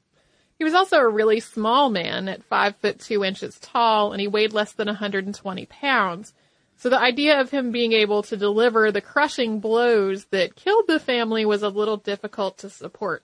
He 0.56 0.64
was 0.64 0.72
also 0.72 0.96
a 0.96 1.06
really 1.06 1.38
small 1.38 1.90
man 1.90 2.28
at 2.28 2.44
five 2.44 2.76
foot 2.76 2.98
two 2.98 3.22
inches 3.22 3.58
tall, 3.60 4.12
and 4.12 4.22
he 4.22 4.26
weighed 4.26 4.54
less 4.54 4.72
than 4.72 4.86
120 4.86 5.66
pounds. 5.66 6.32
So 6.78 6.88
the 6.88 6.98
idea 6.98 7.38
of 7.38 7.50
him 7.50 7.72
being 7.72 7.92
able 7.92 8.22
to 8.22 8.38
deliver 8.38 8.90
the 8.90 9.02
crushing 9.02 9.60
blows 9.60 10.24
that 10.30 10.56
killed 10.56 10.86
the 10.86 10.98
family 10.98 11.44
was 11.44 11.62
a 11.62 11.68
little 11.68 11.98
difficult 11.98 12.56
to 12.60 12.70
support. 12.70 13.22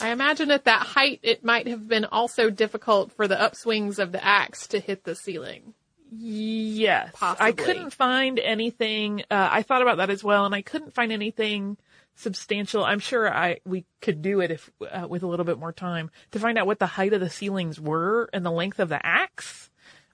I 0.00 0.10
imagine 0.10 0.50
at 0.50 0.64
that 0.64 0.82
height, 0.82 1.20
it 1.22 1.44
might 1.44 1.66
have 1.66 1.88
been 1.88 2.04
also 2.04 2.50
difficult 2.50 3.12
for 3.12 3.26
the 3.26 3.34
upswings 3.34 3.98
of 3.98 4.12
the 4.12 4.24
axe 4.24 4.68
to 4.68 4.78
hit 4.78 5.04
the 5.04 5.14
ceiling. 5.14 5.74
Yes. 6.10 7.10
Possibly. 7.14 7.46
I 7.46 7.52
couldn't 7.52 7.90
find 7.90 8.38
anything, 8.38 9.22
uh, 9.30 9.48
I 9.50 9.62
thought 9.62 9.82
about 9.82 9.98
that 9.98 10.10
as 10.10 10.24
well, 10.24 10.46
and 10.46 10.54
I 10.54 10.62
couldn't 10.62 10.94
find 10.94 11.12
anything 11.12 11.76
substantial. 12.14 12.84
I'm 12.84 12.98
sure 13.00 13.32
I, 13.32 13.58
we 13.64 13.84
could 14.00 14.22
do 14.22 14.40
it 14.40 14.50
if, 14.50 14.70
uh, 14.90 15.06
with 15.08 15.22
a 15.22 15.26
little 15.26 15.44
bit 15.44 15.58
more 15.58 15.72
time 15.72 16.10
to 16.30 16.38
find 16.38 16.58
out 16.58 16.66
what 16.66 16.78
the 16.78 16.86
height 16.86 17.12
of 17.12 17.20
the 17.20 17.30
ceilings 17.30 17.80
were 17.80 18.28
and 18.32 18.44
the 18.44 18.50
length 18.50 18.78
of 18.78 18.88
the 18.88 19.04
axe. 19.04 19.70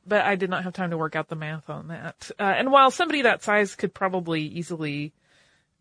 But 0.07 0.23
I 0.23 0.37
did 0.37 0.51
not 0.51 0.65
have 0.65 0.75
time 0.75 0.91
to 0.91 0.99
work 0.99 1.17
out 1.17 1.29
the 1.29 1.37
math 1.37 1.71
on 1.71 1.89
that. 1.89 2.31
Uh, 2.39 2.43
and 2.43 2.71
while 2.71 2.91
somebody 2.91 3.23
that 3.23 3.43
size 3.43 3.75
could 3.75 3.95
probably 3.95 4.43
easily 4.43 5.15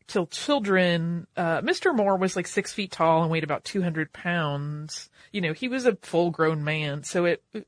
kill 0.07 0.27
children, 0.27 1.27
uh, 1.35 1.61
Mr. 1.61 1.95
Moore 1.95 2.17
was 2.17 2.35
like 2.35 2.47
six 2.47 2.71
feet 2.71 2.91
tall 2.91 3.21
and 3.21 3.31
weighed 3.31 3.43
about 3.43 3.63
200 3.63 4.13
pounds. 4.13 5.09
You 5.31 5.41
know, 5.41 5.53
he 5.53 5.67
was 5.67 5.85
a 5.85 5.95
full 5.97 6.31
grown 6.31 6.63
man. 6.63 7.03
So 7.03 7.25
it, 7.25 7.43
it 7.53 7.65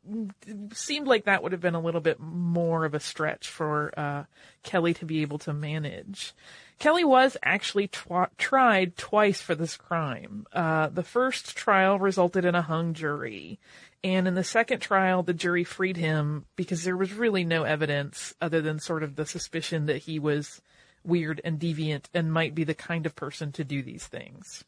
seemed 0.73 1.07
like 1.07 1.25
that 1.25 1.43
would 1.43 1.51
have 1.51 1.61
been 1.61 1.75
a 1.75 1.81
little 1.81 2.01
bit 2.01 2.19
more 2.19 2.85
of 2.85 2.93
a 2.93 2.99
stretch 2.99 3.47
for, 3.47 3.93
uh, 3.97 4.23
Kelly 4.63 4.93
to 4.95 5.05
be 5.05 5.21
able 5.21 5.37
to 5.39 5.53
manage. 5.53 6.33
Kelly 6.79 7.03
was 7.03 7.37
actually 7.41 7.87
tw- 7.87 8.37
tried 8.37 8.97
twice 8.97 9.41
for 9.41 9.55
this 9.55 9.77
crime. 9.77 10.45
Uh, 10.51 10.89
the 10.89 11.03
first 11.03 11.55
trial 11.55 11.97
resulted 11.97 12.45
in 12.45 12.55
a 12.55 12.61
hung 12.61 12.93
jury. 12.93 13.59
And 14.03 14.27
in 14.27 14.35
the 14.35 14.43
second 14.43 14.81
trial, 14.81 15.23
the 15.23 15.33
jury 15.33 15.63
freed 15.63 15.97
him 15.97 16.45
because 16.55 16.83
there 16.83 16.97
was 16.97 17.13
really 17.13 17.43
no 17.43 17.63
evidence 17.63 18.35
other 18.41 18.61
than 18.61 18.79
sort 18.79 19.03
of 19.03 19.15
the 19.15 19.25
suspicion 19.25 19.87
that 19.87 20.03
he 20.03 20.19
was 20.19 20.61
weird 21.05 21.41
and 21.43 21.59
deviant 21.59 22.05
and 22.13 22.31
might 22.31 22.55
be 22.55 22.63
the 22.63 22.73
kind 22.73 23.05
of 23.05 23.15
person 23.15 23.51
to 23.53 23.63
do 23.63 23.81
these 23.81 24.07
things. 24.07 24.63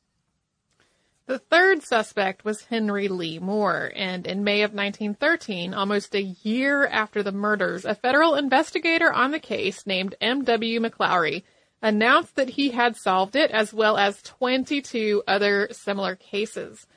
The 1.28 1.40
third 1.40 1.84
suspect 1.84 2.46
was 2.46 2.64
Henry 2.64 3.10
Lee 3.10 3.38
Moore, 3.38 3.92
and 3.96 4.26
in 4.26 4.46
May 4.46 4.62
of 4.62 4.72
1913, 4.72 5.74
almost 5.74 6.16
a 6.16 6.22
year 6.22 6.88
after 6.88 7.22
the 7.22 7.34
murders, 7.34 7.84
a 7.84 7.96
federal 7.96 8.36
investigator 8.36 9.12
on 9.12 9.32
the 9.32 9.40
case 9.40 9.86
named 9.86 10.16
M.W. 10.22 10.80
McClaughry 10.80 11.44
announced 11.82 12.38
that 12.38 12.52
he 12.52 12.70
had 12.70 12.96
solved 12.96 13.36
it 13.36 13.52
as 13.52 13.74
well 13.74 13.98
as 13.98 14.22
22 14.22 15.24
other 15.28 15.68
similar 15.72 16.16
cases. 16.16 16.88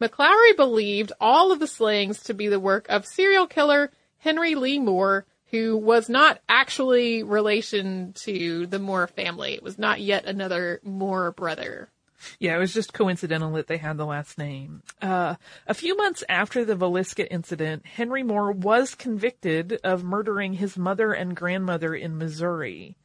McClaughry 0.00 0.54
believed 0.54 1.12
all 1.18 1.50
of 1.50 1.58
the 1.58 1.66
slayings 1.66 2.22
to 2.24 2.34
be 2.34 2.46
the 2.46 2.60
work 2.60 2.86
of 2.90 3.06
serial 3.06 3.46
killer 3.46 3.90
Henry 4.18 4.54
Lee 4.54 4.78
Moore, 4.78 5.24
who 5.50 5.76
was 5.76 6.08
not 6.08 6.40
actually 6.48 7.22
relation 7.22 8.12
to 8.24 8.66
the 8.66 8.78
Moore 8.78 9.06
family. 9.06 9.54
It 9.54 9.62
was 9.62 9.78
not 9.78 10.00
yet 10.00 10.26
another 10.26 10.80
Moore 10.84 11.32
brother. 11.32 11.90
Yeah, 12.38 12.56
it 12.56 12.58
was 12.58 12.74
just 12.74 12.92
coincidental 12.92 13.52
that 13.52 13.68
they 13.68 13.76
had 13.76 13.96
the 13.96 14.06
last 14.06 14.38
name. 14.38 14.82
Uh, 15.00 15.36
a 15.66 15.74
few 15.74 15.96
months 15.96 16.24
after 16.28 16.64
the 16.64 16.76
Villisca 16.76 17.26
incident, 17.30 17.86
Henry 17.86 18.22
Moore 18.22 18.52
was 18.52 18.94
convicted 18.94 19.78
of 19.84 20.04
murdering 20.04 20.54
his 20.54 20.76
mother 20.76 21.12
and 21.12 21.36
grandmother 21.36 21.94
in 21.94 22.18
Missouri. 22.18 22.96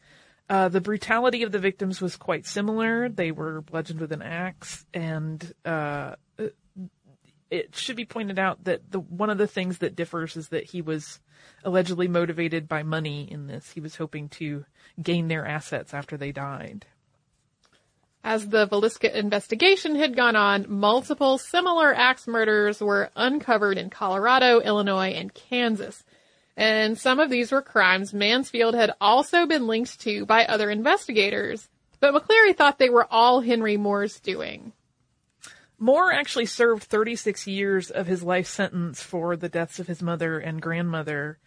Uh, 0.50 0.68
the 0.68 0.82
brutality 0.82 1.44
of 1.44 1.52
the 1.52 1.60
victims 1.60 2.02
was 2.02 2.18
quite 2.18 2.46
similar. 2.46 3.08
They 3.08 3.32
were 3.32 3.62
bludgeoned 3.62 4.00
with 4.00 4.12
an 4.12 4.22
axe, 4.22 4.86
and 4.94 5.54
uh, 5.64 6.16
it 7.54 7.76
should 7.76 7.96
be 7.96 8.06
pointed 8.06 8.40
out 8.40 8.64
that 8.64 8.92
the 8.92 9.00
one 9.00 9.30
of 9.30 9.38
the 9.38 9.48
things 9.48 9.78
that 9.78 9.96
differs 9.96 10.36
is 10.36 10.50
that 10.50 10.64
he 10.64 10.82
was 10.82 11.20
allegedly 11.64 12.08
motivated 12.08 12.68
by 12.68 12.82
money 12.82 13.32
in 13.32 13.46
this. 13.46 13.72
He 13.72 13.80
was 13.80 13.96
hoping 13.96 14.28
to 14.30 14.66
gain 15.02 15.28
their 15.28 15.46
assets 15.46 15.94
after 15.94 16.18
they 16.18 16.32
died. 16.32 16.88
As 18.24 18.48
the 18.50 18.68
Villisca 18.68 19.14
investigation 19.14 19.96
had 19.96 20.16
gone 20.16 20.36
on, 20.36 20.66
multiple 20.68 21.38
similar 21.38 21.94
axe 21.94 22.26
murders 22.26 22.82
were 22.82 23.12
uncovered 23.16 23.78
in 23.78 23.90
Colorado, 23.90 24.60
Illinois, 24.60 25.12
and 25.12 25.34
Kansas. 25.34 26.04
And 26.58 26.98
some 26.98 27.20
of 27.20 27.30
these 27.30 27.52
were 27.52 27.62
crimes 27.62 28.14
Mansfield 28.14 28.74
had 28.74 28.94
also 29.00 29.46
been 29.46 29.68
linked 29.68 30.00
to 30.02 30.26
by 30.26 30.46
other 30.46 30.72
investigators. 30.72 31.70
But 32.00 32.14
McClaughry 32.16 32.56
thought 32.56 32.80
they 32.80 32.90
were 32.90 33.08
all 33.12 33.42
Henry 33.42 33.78
Moore's 33.78 34.20
doing. 34.20 34.74
Moore 35.84 36.14
actually 36.14 36.46
served 36.46 36.84
36 36.84 37.46
years 37.46 37.92
of 37.92 38.08
his 38.08 38.24
life 38.24 38.48
sentence 38.48 39.04
for 39.04 39.36
the 39.36 39.50
deaths 39.50 39.80
of 39.80 39.88
his 39.88 40.02
mother 40.02 40.40
and 40.40 40.62
grandmother. 40.62 41.40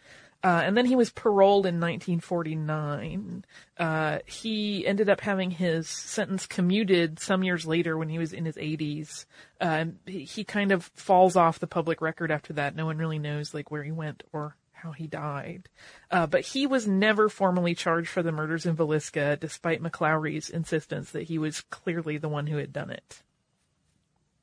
Uh, 0.44 0.60
and 0.62 0.76
then 0.76 0.84
he 0.84 0.94
was 0.94 1.08
paroled 1.08 1.64
in 1.64 1.80
1949. 1.80 3.46
Uh, 3.78 4.18
he 4.26 4.86
ended 4.86 5.08
up 5.08 5.22
having 5.22 5.52
his 5.52 5.88
sentence 5.88 6.44
commuted 6.44 7.18
some 7.18 7.44
years 7.44 7.66
later 7.66 7.96
when 7.96 8.10
he 8.10 8.18
was 8.18 8.34
in 8.34 8.44
his 8.44 8.56
80s. 8.56 9.24
Uh, 9.58 9.86
he, 10.04 10.44
kind 10.44 10.70
of 10.70 10.84
falls 10.94 11.34
off 11.34 11.58
the 11.58 11.66
public 11.66 12.02
record 12.02 12.30
after 12.30 12.52
that. 12.52 12.76
No 12.76 12.84
one 12.84 12.98
really 12.98 13.18
knows 13.18 13.54
like 13.54 13.70
where 13.70 13.84
he 13.84 13.90
went 13.90 14.22
or 14.34 14.54
how 14.74 14.92
he 14.92 15.06
died. 15.06 15.70
Uh, 16.10 16.26
but 16.26 16.42
he 16.42 16.66
was 16.66 16.86
never 16.86 17.30
formally 17.30 17.74
charged 17.74 18.10
for 18.10 18.22
the 18.22 18.32
murders 18.32 18.66
in 18.66 18.76
Villisca, 18.76 19.40
despite 19.40 19.82
McClaughry's 19.82 20.50
insistence 20.50 21.12
that 21.12 21.22
he 21.22 21.38
was 21.38 21.62
clearly 21.62 22.18
the 22.18 22.28
one 22.28 22.48
who 22.48 22.58
had 22.58 22.74
done 22.74 22.90
it. 22.90 23.22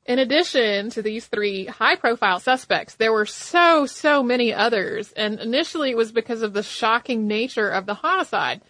In 0.06 0.18
addition 0.18 0.90
to 0.90 1.00
these 1.00 1.26
three 1.26 1.64
high 1.64 1.96
profile 1.96 2.38
suspects, 2.38 2.94
there 2.94 3.12
were 3.12 3.24
so, 3.24 3.86
so 3.86 4.22
many 4.22 4.52
others, 4.52 5.12
and 5.12 5.40
initially 5.40 5.90
it 5.90 5.96
was 5.96 6.12
because 6.12 6.42
of 6.42 6.52
the 6.52 6.62
shocking 6.62 7.26
nature 7.26 7.70
of 7.70 7.86
the 7.86 7.94
homicide. 7.94 8.60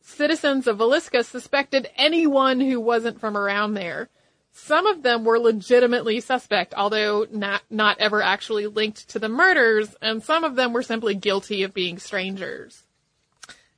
Citizens 0.00 0.68
of 0.68 0.78
Villisca 0.78 1.24
suspected 1.24 1.90
anyone 1.96 2.60
who 2.60 2.78
wasn't 2.80 3.18
from 3.18 3.36
around 3.36 3.74
there. 3.74 4.08
Some 4.52 4.86
of 4.86 5.02
them 5.02 5.24
were 5.24 5.40
legitimately 5.40 6.20
suspect, 6.20 6.74
although 6.74 7.26
not, 7.28 7.62
not 7.70 7.98
ever 7.98 8.22
actually 8.22 8.68
linked 8.68 9.08
to 9.08 9.18
the 9.18 9.28
murders, 9.28 9.96
and 10.00 10.22
some 10.22 10.44
of 10.44 10.54
them 10.54 10.72
were 10.72 10.82
simply 10.82 11.16
guilty 11.16 11.64
of 11.64 11.74
being 11.74 11.98
strangers. 11.98 12.83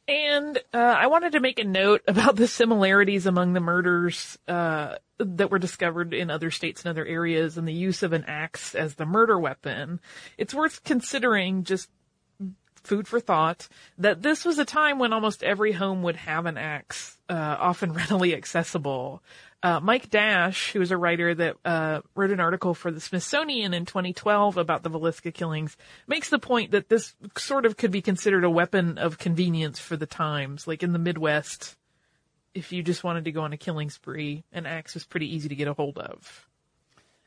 And 0.08 0.56
uh, 0.72 0.76
I 0.76 1.08
wanted 1.08 1.32
to 1.32 1.40
make 1.40 1.58
a 1.58 1.64
note 1.64 2.02
about 2.08 2.36
the 2.36 2.46
similarities 2.46 3.26
among 3.26 3.52
the 3.52 3.60
murders 3.60 4.38
uh, 4.46 4.96
that 5.18 5.50
were 5.50 5.58
discovered 5.58 6.14
in 6.14 6.30
other 6.30 6.50
states 6.50 6.82
and 6.82 6.90
other 6.90 7.06
areas 7.06 7.58
and 7.58 7.66
the 7.66 7.72
use 7.72 8.02
of 8.02 8.12
an 8.12 8.24
axe 8.26 8.74
as 8.74 8.94
the 8.94 9.06
murder 9.06 9.38
weapon, 9.38 10.00
it's 10.38 10.54
worth 10.54 10.84
considering 10.84 11.64
just 11.64 11.88
food 12.86 13.06
for 13.08 13.20
thought 13.20 13.68
that 13.98 14.22
this 14.22 14.44
was 14.44 14.58
a 14.58 14.64
time 14.64 14.98
when 14.98 15.12
almost 15.12 15.42
every 15.42 15.72
home 15.72 16.02
would 16.02 16.16
have 16.16 16.46
an 16.46 16.56
axe, 16.56 17.18
uh, 17.28 17.56
often 17.58 17.92
readily 17.94 18.34
accessible. 18.34 19.22
Uh, 19.62 19.80
Mike 19.80 20.10
Dash, 20.10 20.72
who 20.72 20.80
is 20.80 20.90
a 20.90 20.96
writer 20.96 21.34
that 21.34 21.56
uh, 21.64 22.00
wrote 22.14 22.30
an 22.30 22.40
article 22.40 22.74
for 22.74 22.90
the 22.90 23.00
Smithsonian 23.00 23.74
in 23.74 23.84
2012 23.84 24.56
about 24.56 24.82
the 24.82 24.90
Villisca 24.90 25.32
killings, 25.32 25.76
makes 26.06 26.28
the 26.28 26.38
point 26.38 26.70
that 26.70 26.88
this 26.88 27.14
sort 27.36 27.66
of 27.66 27.76
could 27.76 27.90
be 27.90 28.02
considered 28.02 28.44
a 28.44 28.50
weapon 28.50 28.98
of 28.98 29.18
convenience 29.18 29.78
for 29.78 29.96
the 29.96 30.06
times. 30.06 30.66
Like 30.66 30.82
in 30.82 30.92
the 30.92 30.98
Midwest, 30.98 31.76
if 32.54 32.70
you 32.70 32.82
just 32.82 33.02
wanted 33.02 33.24
to 33.24 33.32
go 33.32 33.42
on 33.42 33.52
a 33.52 33.56
killing 33.56 33.90
spree, 33.90 34.44
an 34.52 34.66
axe 34.66 34.94
was 34.94 35.04
pretty 35.04 35.34
easy 35.34 35.48
to 35.48 35.56
get 35.56 35.68
a 35.68 35.74
hold 35.74 35.98
of. 35.98 36.46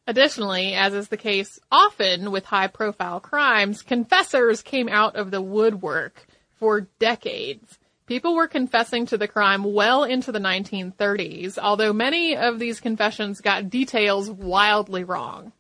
Additionally, 0.10 0.74
as 0.74 0.96
is 0.96 1.10
the 1.10 1.18
case 1.18 1.60
often 1.72 2.32
with 2.32 2.44
high 2.44 2.66
profile 2.66 3.20
crimes, 3.20 3.84
confessors 3.84 4.64
came 4.64 4.90
out 4.90 5.16
of 5.16 5.30
the 5.30 5.40
woodwork 5.40 6.26
for 6.56 6.88
decades. 6.98 7.78
People 8.08 8.34
were 8.34 8.48
confessing 8.48 9.06
to 9.06 9.20
the 9.20 9.28
crime 9.28 9.64
well 9.64 10.04
into 10.04 10.32
the 10.32 10.40
1930s, 10.40 11.60
although 11.60 11.94
many 11.94 12.36
of 12.36 12.58
these 12.58 12.80
confessions 12.80 13.40
got 13.40 13.70
details 13.70 14.32
wildly 14.32 15.04
wrong. 15.04 15.52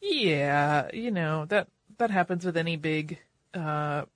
Yeah, 0.00 0.88
you 0.94 1.10
know, 1.10 1.44
that 1.50 1.68
that 1.98 2.10
happens 2.10 2.46
with 2.46 2.56
any 2.56 2.76
big 2.76 3.18
uh, 3.52 4.06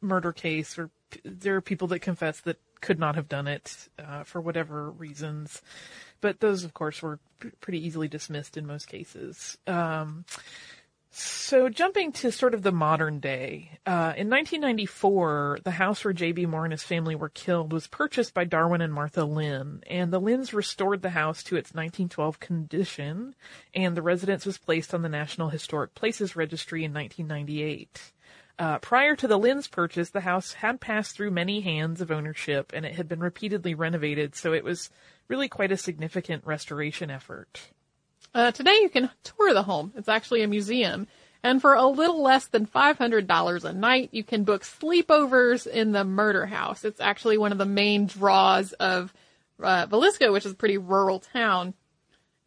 murder 0.00 0.32
case 0.32 0.78
or 0.78 0.88
there 1.24 1.56
are 1.56 1.60
people 1.60 1.88
that 1.88 1.98
confess 1.98 2.38
that 2.42 2.60
could 2.84 2.98
not 2.98 3.14
have 3.14 3.28
done 3.28 3.48
it 3.48 3.88
uh, 3.98 4.24
for 4.24 4.42
whatever 4.42 4.90
reasons, 4.90 5.62
but 6.20 6.40
those, 6.40 6.64
of 6.64 6.74
course, 6.74 7.00
were 7.00 7.18
p- 7.40 7.48
pretty 7.60 7.84
easily 7.84 8.08
dismissed 8.08 8.58
in 8.58 8.66
most 8.66 8.88
cases. 8.88 9.56
Um, 9.66 10.26
so 11.10 11.70
jumping 11.70 12.12
to 12.12 12.30
sort 12.30 12.52
of 12.52 12.62
the 12.62 12.72
modern 12.72 13.20
day, 13.20 13.78
uh, 13.86 14.12
in 14.16 14.28
1994, 14.28 15.60
the 15.64 15.70
house 15.70 16.04
where 16.04 16.12
J.B. 16.12 16.44
Moore 16.44 16.64
and 16.64 16.72
his 16.72 16.82
family 16.82 17.14
were 17.14 17.30
killed 17.30 17.72
was 17.72 17.86
purchased 17.86 18.34
by 18.34 18.44
Darwin 18.44 18.82
and 18.82 18.92
Martha 18.92 19.24
Lynn, 19.24 19.82
and 19.86 20.12
the 20.12 20.20
Lynns 20.20 20.52
restored 20.52 21.00
the 21.00 21.10
house 21.10 21.42
to 21.44 21.56
its 21.56 21.70
1912 21.70 22.38
condition, 22.38 23.34
and 23.74 23.96
the 23.96 24.02
residence 24.02 24.44
was 24.44 24.58
placed 24.58 24.92
on 24.92 25.00
the 25.00 25.08
National 25.08 25.48
Historic 25.48 25.94
Places 25.94 26.36
Registry 26.36 26.84
in 26.84 26.92
1998. 26.92 28.12
Uh, 28.58 28.78
prior 28.78 29.16
to 29.16 29.26
the 29.26 29.38
Lynn's 29.38 29.66
purchase, 29.66 30.10
the 30.10 30.20
house 30.20 30.52
had 30.52 30.80
passed 30.80 31.16
through 31.16 31.32
many 31.32 31.60
hands 31.60 32.00
of 32.00 32.10
ownership 32.10 32.72
and 32.74 32.86
it 32.86 32.94
had 32.94 33.08
been 33.08 33.20
repeatedly 33.20 33.74
renovated, 33.74 34.36
so 34.36 34.52
it 34.52 34.62
was 34.62 34.90
really 35.26 35.48
quite 35.48 35.72
a 35.72 35.76
significant 35.76 36.46
restoration 36.46 37.10
effort. 37.10 37.60
Uh, 38.32 38.52
today 38.52 38.78
you 38.80 38.88
can 38.88 39.10
tour 39.22 39.52
the 39.52 39.62
home. 39.62 39.92
It's 39.96 40.08
actually 40.08 40.42
a 40.42 40.48
museum. 40.48 41.08
And 41.42 41.60
for 41.60 41.74
a 41.74 41.86
little 41.86 42.22
less 42.22 42.46
than 42.46 42.66
$500 42.66 43.64
a 43.64 43.72
night, 43.72 44.08
you 44.12 44.24
can 44.24 44.44
book 44.44 44.62
sleepovers 44.62 45.66
in 45.66 45.92
the 45.92 46.04
murder 46.04 46.46
house. 46.46 46.84
It's 46.84 47.00
actually 47.00 47.36
one 47.36 47.52
of 47.52 47.58
the 47.58 47.66
main 47.66 48.06
draws 48.06 48.72
of 48.74 49.12
uh, 49.62 49.86
Villisca, 49.86 50.32
which 50.32 50.46
is 50.46 50.52
a 50.52 50.56
pretty 50.56 50.78
rural 50.78 51.20
town. 51.20 51.74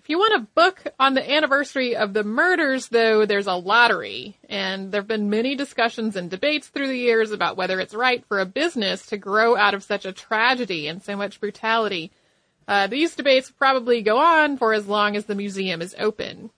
If 0.08 0.12
you 0.12 0.20
want 0.20 0.42
a 0.42 0.48
book 0.56 0.84
on 1.02 1.16
the 1.16 1.32
anniversary 1.34 1.94
of 1.94 2.14
the 2.14 2.24
murders, 2.24 2.88
though, 2.88 3.26
there's 3.26 3.46
a 3.46 3.56
lottery. 3.56 4.38
And 4.48 4.90
there 4.90 5.02
have 5.02 5.08
been 5.10 5.30
many 5.30 5.54
discussions 5.54 6.16
and 6.16 6.30
debates 6.30 6.70
through 6.70 6.88
the 6.88 6.98
years 6.98 7.32
about 7.32 7.58
whether 7.58 7.78
it's 7.82 7.94
right 7.94 8.24
for 8.26 8.40
a 8.40 8.46
business 8.46 9.06
to 9.08 9.18
grow 9.18 9.58
out 9.58 9.74
of 9.74 9.84
such 9.84 10.06
a 10.06 10.14
tragedy 10.14 10.88
and 10.88 11.04
so 11.04 11.18
much 11.18 11.42
brutality. 11.42 12.14
Uh, 12.70 12.88
these 12.88 13.16
debates 13.16 13.52
probably 13.52 14.02
go 14.02 14.18
on 14.18 14.56
for 14.56 14.74
as 14.74 14.88
long 14.88 15.18
as 15.18 15.26
the 15.26 15.36
museum 15.36 15.82
is 15.82 15.94
open. 16.00 16.52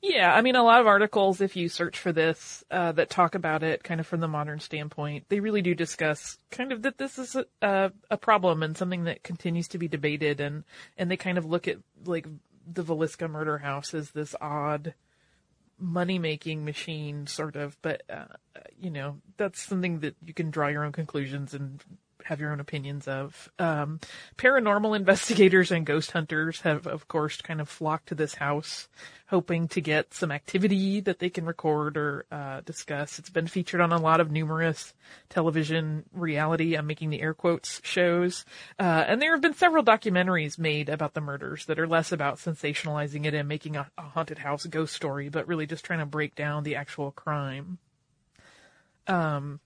Yeah, 0.00 0.32
I 0.32 0.42
mean, 0.42 0.54
a 0.54 0.62
lot 0.62 0.80
of 0.80 0.86
articles, 0.86 1.40
if 1.40 1.56
you 1.56 1.68
search 1.68 1.98
for 1.98 2.12
this, 2.12 2.62
uh, 2.70 2.92
that 2.92 3.10
talk 3.10 3.34
about 3.34 3.64
it 3.64 3.82
kind 3.82 3.98
of 3.98 4.06
from 4.06 4.20
the 4.20 4.28
modern 4.28 4.60
standpoint, 4.60 5.24
they 5.28 5.40
really 5.40 5.62
do 5.62 5.74
discuss 5.74 6.38
kind 6.52 6.70
of 6.70 6.82
that 6.82 6.98
this 6.98 7.18
is 7.18 7.36
a, 7.60 7.92
a 8.08 8.16
problem 8.16 8.62
and 8.62 8.76
something 8.76 9.04
that 9.04 9.24
continues 9.24 9.66
to 9.68 9.78
be 9.78 9.88
debated 9.88 10.40
and, 10.40 10.62
and 10.96 11.10
they 11.10 11.16
kind 11.16 11.38
of 11.38 11.44
look 11.44 11.66
at 11.66 11.78
like 12.04 12.26
the 12.70 12.84
Villisca 12.84 13.30
murder 13.30 13.58
house 13.58 13.94
as 13.94 14.10
this 14.10 14.34
odd 14.40 14.94
money 15.78 16.18
making 16.18 16.64
machine, 16.64 17.26
sort 17.26 17.56
of. 17.56 17.80
But, 17.82 18.02
uh, 18.10 18.36
you 18.78 18.90
know, 18.90 19.18
that's 19.36 19.62
something 19.62 20.00
that 20.00 20.16
you 20.24 20.34
can 20.34 20.50
draw 20.50 20.68
your 20.68 20.84
own 20.84 20.92
conclusions 20.92 21.54
and 21.54 21.82
have 22.28 22.40
your 22.40 22.52
own 22.52 22.60
opinions 22.60 23.08
of. 23.08 23.50
Um, 23.58 24.00
paranormal 24.36 24.94
investigators 24.94 25.70
and 25.70 25.86
ghost 25.86 26.10
hunters 26.10 26.60
have, 26.60 26.86
of 26.86 27.08
course, 27.08 27.40
kind 27.40 27.58
of 27.58 27.70
flocked 27.70 28.08
to 28.08 28.14
this 28.14 28.34
house, 28.34 28.86
hoping 29.28 29.66
to 29.68 29.80
get 29.80 30.12
some 30.12 30.30
activity 30.30 31.00
that 31.00 31.20
they 31.20 31.30
can 31.30 31.46
record 31.46 31.96
or 31.96 32.26
uh, 32.30 32.60
discuss. 32.60 33.18
It's 33.18 33.30
been 33.30 33.46
featured 33.46 33.80
on 33.80 33.92
a 33.92 33.98
lot 33.98 34.20
of 34.20 34.30
numerous 34.30 34.92
television 35.30 36.04
reality, 36.12 36.74
I'm 36.74 36.86
making 36.86 37.08
the 37.08 37.22
air 37.22 37.32
quotes, 37.32 37.80
shows. 37.82 38.44
Uh, 38.78 39.04
and 39.06 39.22
there 39.22 39.32
have 39.32 39.40
been 39.40 39.54
several 39.54 39.82
documentaries 39.82 40.58
made 40.58 40.90
about 40.90 41.14
the 41.14 41.22
murders 41.22 41.64
that 41.64 41.78
are 41.78 41.88
less 41.88 42.12
about 42.12 42.36
sensationalizing 42.36 43.24
it 43.24 43.32
and 43.32 43.48
making 43.48 43.76
a, 43.76 43.90
a 43.96 44.02
haunted 44.02 44.38
house 44.38 44.66
ghost 44.66 44.94
story, 44.94 45.30
but 45.30 45.48
really 45.48 45.66
just 45.66 45.84
trying 45.84 46.00
to 46.00 46.06
break 46.06 46.34
down 46.34 46.62
the 46.62 46.76
actual 46.76 47.10
crime. 47.10 47.78
Um, 49.06 49.60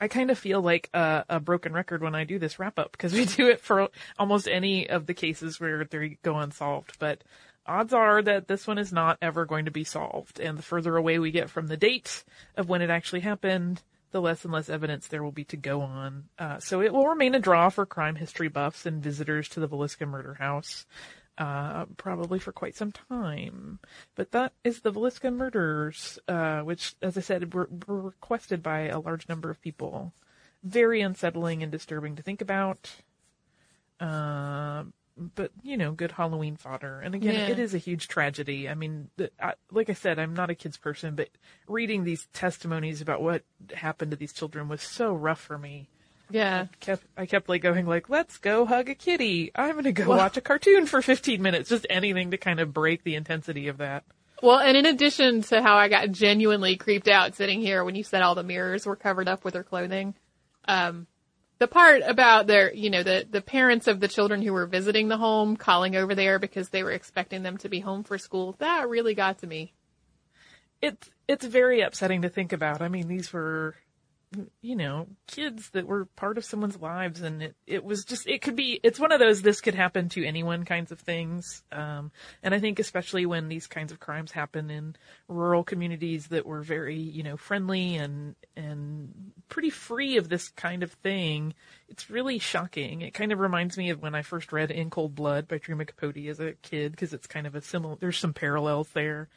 I 0.00 0.08
kind 0.08 0.30
of 0.30 0.38
feel 0.38 0.62
like 0.62 0.88
a, 0.94 1.24
a, 1.28 1.40
broken 1.40 1.72
record 1.72 2.02
when 2.02 2.14
I 2.14 2.24
do 2.24 2.38
this 2.38 2.58
wrap 2.58 2.78
up 2.78 2.92
because 2.92 3.12
we 3.12 3.24
do 3.36 3.48
it 3.48 3.60
for 3.60 3.88
almost 4.18 4.48
any 4.48 4.88
of 4.88 5.06
the 5.06 5.14
cases 5.14 5.60
where 5.60 5.84
they 5.84 6.18
go 6.22 6.38
unsolved. 6.38 6.98
But 6.98 7.22
odds 7.66 7.92
are 7.92 8.22
that 8.22 8.48
this 8.48 8.66
one 8.66 8.78
is 8.78 8.92
not 8.92 9.18
ever 9.20 9.44
going 9.44 9.66
to 9.66 9.70
be 9.70 9.84
solved. 9.84 10.40
And 10.40 10.56
the 10.56 10.62
further 10.62 10.96
away 10.96 11.18
we 11.18 11.30
get 11.30 11.50
from 11.50 11.66
the 11.66 11.76
date 11.76 12.24
of 12.56 12.68
when 12.68 12.82
it 12.82 12.90
actually 12.90 13.20
happened, 13.20 13.82
the 14.10 14.20
less 14.20 14.44
and 14.44 14.52
less 14.52 14.68
evidence 14.68 15.06
there 15.06 15.22
will 15.22 15.32
be 15.32 15.44
to 15.44 15.56
go 15.56 15.82
on. 15.82 16.24
Uh, 16.38 16.58
so 16.58 16.80
it 16.80 16.92
will 16.92 17.06
remain 17.06 17.34
a 17.34 17.40
draw 17.40 17.68
for 17.68 17.86
crime 17.86 18.16
history 18.16 18.48
buffs 18.48 18.86
and 18.86 19.02
visitors 19.02 19.48
to 19.50 19.60
the 19.60 19.68
Villisca 19.68 20.08
murder 20.08 20.34
house. 20.34 20.86
Uh, 21.40 21.86
probably 21.96 22.38
for 22.38 22.52
quite 22.52 22.76
some 22.76 22.92
time. 22.92 23.78
But 24.14 24.30
that 24.32 24.52
is 24.62 24.82
the 24.82 24.92
Villisca 24.92 25.32
murders, 25.34 26.18
uh, 26.28 26.60
which, 26.60 26.96
as 27.00 27.16
I 27.16 27.22
said, 27.22 27.54
were, 27.54 27.70
were 27.86 28.02
requested 28.02 28.62
by 28.62 28.80
a 28.88 29.00
large 29.00 29.26
number 29.26 29.48
of 29.48 29.62
people. 29.62 30.12
Very 30.62 31.00
unsettling 31.00 31.62
and 31.62 31.72
disturbing 31.72 32.14
to 32.16 32.22
think 32.22 32.42
about. 32.42 32.90
Uh, 33.98 34.84
but 35.16 35.50
you 35.62 35.78
know, 35.78 35.92
good 35.92 36.12
Halloween 36.12 36.56
fodder. 36.56 37.00
And 37.00 37.14
again, 37.14 37.34
Yeah. 37.34 37.48
it 37.48 37.58
is 37.58 37.72
a 37.74 37.78
huge 37.78 38.08
tragedy. 38.08 38.68
I 38.68 38.74
mean, 38.74 39.08
I, 39.42 39.54
like 39.70 39.88
I 39.88 39.94
said, 39.94 40.18
I'm 40.18 40.34
not 40.34 40.50
a 40.50 40.54
kids 40.54 40.76
person, 40.76 41.14
but 41.14 41.30
reading 41.66 42.04
these 42.04 42.26
testimonies 42.34 43.00
about 43.00 43.22
what 43.22 43.44
happened 43.74 44.10
to 44.10 44.16
these 44.18 44.34
children 44.34 44.68
was 44.68 44.82
so 44.82 45.14
rough 45.14 45.40
for 45.40 45.56
me. 45.56 45.88
Yeah. 46.30 46.66
Kept 46.80 47.04
I 47.16 47.26
kept 47.26 47.48
like 47.48 47.62
going 47.62 47.86
like, 47.86 48.08
let's 48.08 48.38
go 48.38 48.64
hug 48.64 48.88
a 48.88 48.94
kitty. 48.94 49.50
I'm 49.54 49.74
gonna 49.74 49.92
go 49.92 50.08
watch 50.08 50.36
a 50.36 50.40
cartoon 50.40 50.86
for 50.86 51.02
15 51.02 51.42
minutes. 51.42 51.68
Just 51.68 51.86
anything 51.90 52.30
to 52.30 52.36
kind 52.36 52.60
of 52.60 52.72
break 52.72 53.04
the 53.04 53.14
intensity 53.14 53.68
of 53.68 53.78
that. 53.78 54.04
Well, 54.42 54.58
and 54.58 54.76
in 54.76 54.86
addition 54.86 55.42
to 55.42 55.60
how 55.60 55.76
I 55.76 55.88
got 55.88 56.10
genuinely 56.12 56.76
creeped 56.76 57.08
out 57.08 57.34
sitting 57.34 57.60
here 57.60 57.84
when 57.84 57.94
you 57.94 58.02
said 58.02 58.22
all 58.22 58.34
the 58.34 58.42
mirrors 58.42 58.86
were 58.86 58.96
covered 58.96 59.28
up 59.28 59.44
with 59.44 59.54
her 59.54 59.62
clothing, 59.62 60.14
um, 60.66 61.06
the 61.58 61.68
part 61.68 62.00
about 62.06 62.46
their, 62.46 62.72
you 62.72 62.88
know, 62.88 63.02
the, 63.02 63.26
the 63.30 63.42
parents 63.42 63.86
of 63.86 64.00
the 64.00 64.08
children 64.08 64.40
who 64.40 64.54
were 64.54 64.66
visiting 64.66 65.08
the 65.08 65.18
home 65.18 65.56
calling 65.56 65.94
over 65.94 66.14
there 66.14 66.38
because 66.38 66.70
they 66.70 66.82
were 66.82 66.90
expecting 66.90 67.42
them 67.42 67.58
to 67.58 67.68
be 67.68 67.80
home 67.80 68.02
for 68.02 68.16
school, 68.16 68.56
that 68.60 68.88
really 68.88 69.14
got 69.14 69.38
to 69.38 69.46
me. 69.46 69.74
It's 70.80 71.10
it's 71.28 71.44
very 71.44 71.82
upsetting 71.82 72.22
to 72.22 72.30
think 72.30 72.54
about. 72.54 72.80
I 72.80 72.88
mean, 72.88 73.08
these 73.08 73.30
were 73.30 73.76
you 74.60 74.76
know, 74.76 75.08
kids 75.26 75.70
that 75.70 75.86
were 75.86 76.04
part 76.04 76.38
of 76.38 76.44
someone's 76.44 76.80
lives 76.80 77.20
and 77.20 77.42
it, 77.42 77.56
it 77.66 77.84
was 77.84 78.04
just, 78.04 78.28
it 78.28 78.42
could 78.42 78.54
be, 78.54 78.78
it's 78.84 79.00
one 79.00 79.10
of 79.10 79.18
those, 79.18 79.42
this 79.42 79.60
could 79.60 79.74
happen 79.74 80.08
to 80.08 80.24
anyone 80.24 80.64
kinds 80.64 80.92
of 80.92 81.00
things. 81.00 81.64
Um, 81.72 82.12
and 82.42 82.54
I 82.54 82.60
think 82.60 82.78
especially 82.78 83.26
when 83.26 83.48
these 83.48 83.66
kinds 83.66 83.90
of 83.90 83.98
crimes 83.98 84.30
happen 84.30 84.70
in 84.70 84.94
rural 85.26 85.64
communities 85.64 86.28
that 86.28 86.46
were 86.46 86.62
very, 86.62 86.96
you 86.96 87.24
know, 87.24 87.36
friendly 87.36 87.96
and, 87.96 88.36
and 88.56 89.32
pretty 89.48 89.70
free 89.70 90.16
of 90.16 90.28
this 90.28 90.48
kind 90.50 90.84
of 90.84 90.92
thing, 90.92 91.54
it's 91.88 92.08
really 92.08 92.38
shocking. 92.38 93.02
It 93.02 93.14
kind 93.14 93.32
of 93.32 93.40
reminds 93.40 93.76
me 93.76 93.90
of 93.90 94.00
when 94.00 94.14
I 94.14 94.22
first 94.22 94.52
read 94.52 94.70
In 94.70 94.90
Cold 94.90 95.16
Blood 95.16 95.48
by 95.48 95.58
Truman 95.58 95.86
Capote 95.86 96.28
as 96.28 96.38
a 96.38 96.52
kid, 96.62 96.92
because 96.92 97.12
it's 97.12 97.26
kind 97.26 97.48
of 97.48 97.56
a 97.56 97.62
similar, 97.62 97.96
there's 97.96 98.18
some 98.18 98.34
parallels 98.34 98.90
there. 98.94 99.28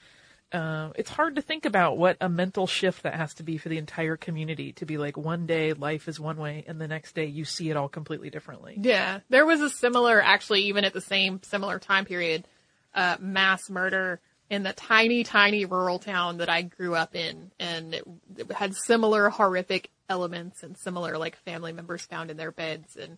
Uh, 0.54 0.92
it's 0.96 1.10
hard 1.10 1.36
to 1.36 1.42
think 1.42 1.66
about 1.66 1.98
what 1.98 2.16
a 2.22 2.30
mental 2.30 2.68
shift 2.68 3.02
that 3.04 3.16
has 3.16 3.34
to 3.34 3.44
be 3.44 3.58
for 3.58 3.70
the 3.70 3.80
entire 3.80 4.16
community 4.16 4.72
to 4.74 4.86
be 4.86 5.00
like 5.00 5.18
one 5.18 5.48
day 5.48 5.74
life 5.74 6.08
is 6.08 6.20
one 6.20 6.38
way 6.38 6.64
and 6.68 6.80
the 6.80 6.88
next 6.88 7.16
day 7.16 7.26
you 7.26 7.44
see 7.44 7.72
it 7.72 7.76
all 7.76 7.90
completely 7.90 8.30
differently. 8.30 8.78
Yeah. 8.80 9.22
There 9.30 9.48
was 9.48 9.62
a 9.62 9.70
similar, 9.70 10.22
actually, 10.22 10.62
even 10.66 10.86
at 10.86 10.94
the 10.94 11.02
same 11.02 11.42
similar 11.42 11.80
time 11.80 12.06
period, 12.06 12.48
uh, 12.94 13.18
mass 13.20 13.68
murder 13.70 14.22
in 14.50 14.62
the 14.62 14.74
tiny, 14.74 15.24
tiny 15.24 15.66
rural 15.66 15.98
town 15.98 16.38
that 16.38 16.50
I 16.50 16.62
grew 16.62 16.94
up 16.94 17.16
in. 17.16 17.52
And 17.60 17.96
it, 17.96 18.04
it 18.38 18.52
had 18.52 18.76
similar 18.76 19.30
horrific 19.30 19.90
elements 20.08 20.62
and 20.62 20.78
similar, 20.78 21.18
like, 21.18 21.36
family 21.38 21.74
members 21.74 22.04
found 22.06 22.30
in 22.30 22.38
their 22.38 22.52
beds. 22.52 22.96
And 22.96 23.18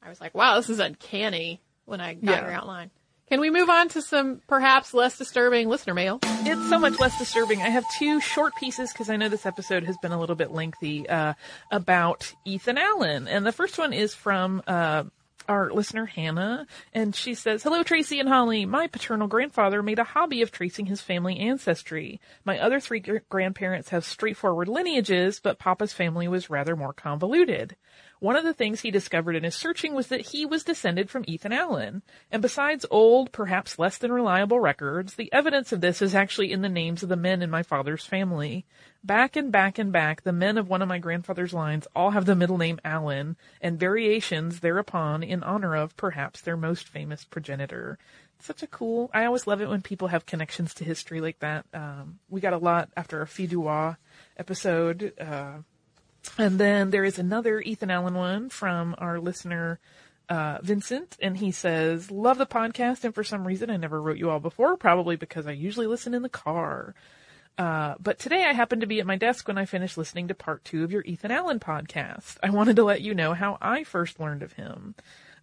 I 0.00 0.08
was 0.08 0.20
like, 0.20 0.36
wow, 0.36 0.54
this 0.56 0.70
is 0.70 0.78
uncanny 0.78 1.60
when 1.86 2.00
I 2.00 2.14
got 2.14 2.22
Yeah. 2.30 2.40
your 2.42 2.52
outline. 2.52 2.90
Can 3.30 3.40
we 3.40 3.50
move 3.50 3.70
on 3.70 3.88
to 3.90 4.02
some 4.02 4.42
perhaps 4.48 4.92
less 4.92 5.16
disturbing 5.16 5.68
listener 5.68 5.94
mail? 5.94 6.18
It's 6.24 6.68
so 6.68 6.80
much 6.80 6.98
less 6.98 7.16
disturbing. 7.16 7.62
I 7.62 7.68
have 7.68 7.84
two 7.96 8.20
short 8.20 8.56
pieces 8.56 8.92
because 8.92 9.08
I 9.08 9.14
know 9.14 9.28
this 9.28 9.46
episode 9.46 9.84
has 9.84 9.96
been 9.98 10.10
a 10.10 10.18
little 10.18 10.34
bit 10.34 10.50
lengthy 10.50 11.08
uh, 11.08 11.34
about 11.70 12.34
Ethan 12.44 12.76
Allen, 12.76 13.28
and 13.28 13.46
the 13.46 13.52
first 13.52 13.78
one 13.78 13.92
is 13.92 14.14
from. 14.14 14.62
Uh, 14.66 15.04
our 15.48 15.72
listener 15.72 16.06
Hannah, 16.06 16.64
and 16.92 17.12
she 17.16 17.34
says, 17.34 17.64
Hello 17.64 17.82
Tracy 17.82 18.20
and 18.20 18.28
Holly. 18.28 18.66
My 18.66 18.86
paternal 18.86 19.26
grandfather 19.26 19.82
made 19.82 19.98
a 19.98 20.04
hobby 20.04 20.42
of 20.42 20.52
tracing 20.52 20.86
his 20.86 21.00
family 21.00 21.40
ancestry. 21.40 22.20
My 22.44 22.60
other 22.60 22.78
three 22.78 23.00
gr- 23.00 23.16
grandparents 23.28 23.88
have 23.88 24.04
straightforward 24.04 24.68
lineages, 24.68 25.40
but 25.40 25.58
Papa's 25.58 25.92
family 25.92 26.28
was 26.28 26.50
rather 26.50 26.76
more 26.76 26.92
convoluted. 26.92 27.74
One 28.20 28.36
of 28.36 28.44
the 28.44 28.52
things 28.52 28.80
he 28.80 28.90
discovered 28.90 29.34
in 29.34 29.44
his 29.44 29.54
searching 29.54 29.94
was 29.94 30.08
that 30.08 30.20
he 30.20 30.44
was 30.44 30.62
descended 30.62 31.08
from 31.08 31.24
Ethan 31.26 31.54
Allen. 31.54 32.02
And 32.30 32.42
besides 32.42 32.84
old, 32.90 33.32
perhaps 33.32 33.78
less 33.78 33.96
than 33.96 34.12
reliable 34.12 34.60
records, 34.60 35.14
the 35.14 35.32
evidence 35.32 35.72
of 35.72 35.80
this 35.80 36.02
is 36.02 36.14
actually 36.14 36.52
in 36.52 36.60
the 36.60 36.68
names 36.68 37.02
of 37.02 37.08
the 37.08 37.16
men 37.16 37.40
in 37.40 37.48
my 37.48 37.62
father's 37.62 38.04
family. 38.04 38.66
Back 39.02 39.36
and 39.36 39.50
back 39.50 39.78
and 39.78 39.90
back, 39.90 40.22
the 40.22 40.34
men 40.34 40.58
of 40.58 40.68
one 40.68 40.82
of 40.82 40.88
my 40.88 40.98
grandfather's 40.98 41.54
lines 41.54 41.86
all 41.96 42.10
have 42.10 42.26
the 42.26 42.36
middle 42.36 42.58
name 42.58 42.78
Allen, 42.84 43.38
and 43.62 43.80
variations 43.80 44.60
thereupon 44.60 45.22
in 45.22 45.42
honor 45.42 45.74
of 45.74 45.96
perhaps 45.96 46.42
their 46.42 46.58
most 46.58 46.86
famous 46.86 47.24
progenitor. 47.24 47.98
Such 48.38 48.62
a 48.62 48.66
cool, 48.66 49.10
I 49.14 49.24
always 49.24 49.46
love 49.46 49.62
it 49.62 49.68
when 49.68 49.80
people 49.80 50.08
have 50.08 50.26
connections 50.26 50.74
to 50.74 50.84
history 50.84 51.22
like 51.22 51.38
that. 51.38 51.64
Um, 51.72 52.18
we 52.28 52.42
got 52.42 52.52
a 52.52 52.58
lot 52.58 52.90
after 52.96 53.20
our 53.20 53.26
Fidois 53.26 53.96
episode, 54.36 55.14
uh, 55.18 55.58
and 56.38 56.58
then 56.58 56.90
there 56.90 57.04
is 57.04 57.18
another 57.18 57.60
Ethan 57.60 57.90
Allen 57.90 58.14
one 58.14 58.48
from 58.48 58.94
our 58.98 59.20
listener, 59.20 59.78
uh, 60.28 60.58
Vincent, 60.62 61.16
and 61.20 61.36
he 61.36 61.50
says, 61.50 62.10
Love 62.10 62.38
the 62.38 62.46
podcast, 62.46 63.04
and 63.04 63.14
for 63.14 63.24
some 63.24 63.46
reason 63.46 63.70
I 63.70 63.76
never 63.76 64.00
wrote 64.00 64.18
you 64.18 64.30
all 64.30 64.40
before, 64.40 64.76
probably 64.76 65.16
because 65.16 65.46
I 65.46 65.52
usually 65.52 65.86
listen 65.86 66.14
in 66.14 66.22
the 66.22 66.28
car. 66.28 66.94
Uh, 67.58 67.94
but 68.00 68.18
today 68.18 68.44
I 68.44 68.54
happened 68.54 68.80
to 68.80 68.86
be 68.86 69.00
at 69.00 69.06
my 69.06 69.16
desk 69.16 69.46
when 69.46 69.58
I 69.58 69.66
finished 69.66 69.98
listening 69.98 70.28
to 70.28 70.34
part 70.34 70.64
two 70.64 70.82
of 70.84 70.92
your 70.92 71.02
Ethan 71.04 71.30
Allen 71.30 71.60
podcast. 71.60 72.38
I 72.42 72.50
wanted 72.50 72.76
to 72.76 72.84
let 72.84 73.02
you 73.02 73.14
know 73.14 73.34
how 73.34 73.58
I 73.60 73.84
first 73.84 74.18
learned 74.18 74.42
of 74.42 74.54
him. 74.54 74.94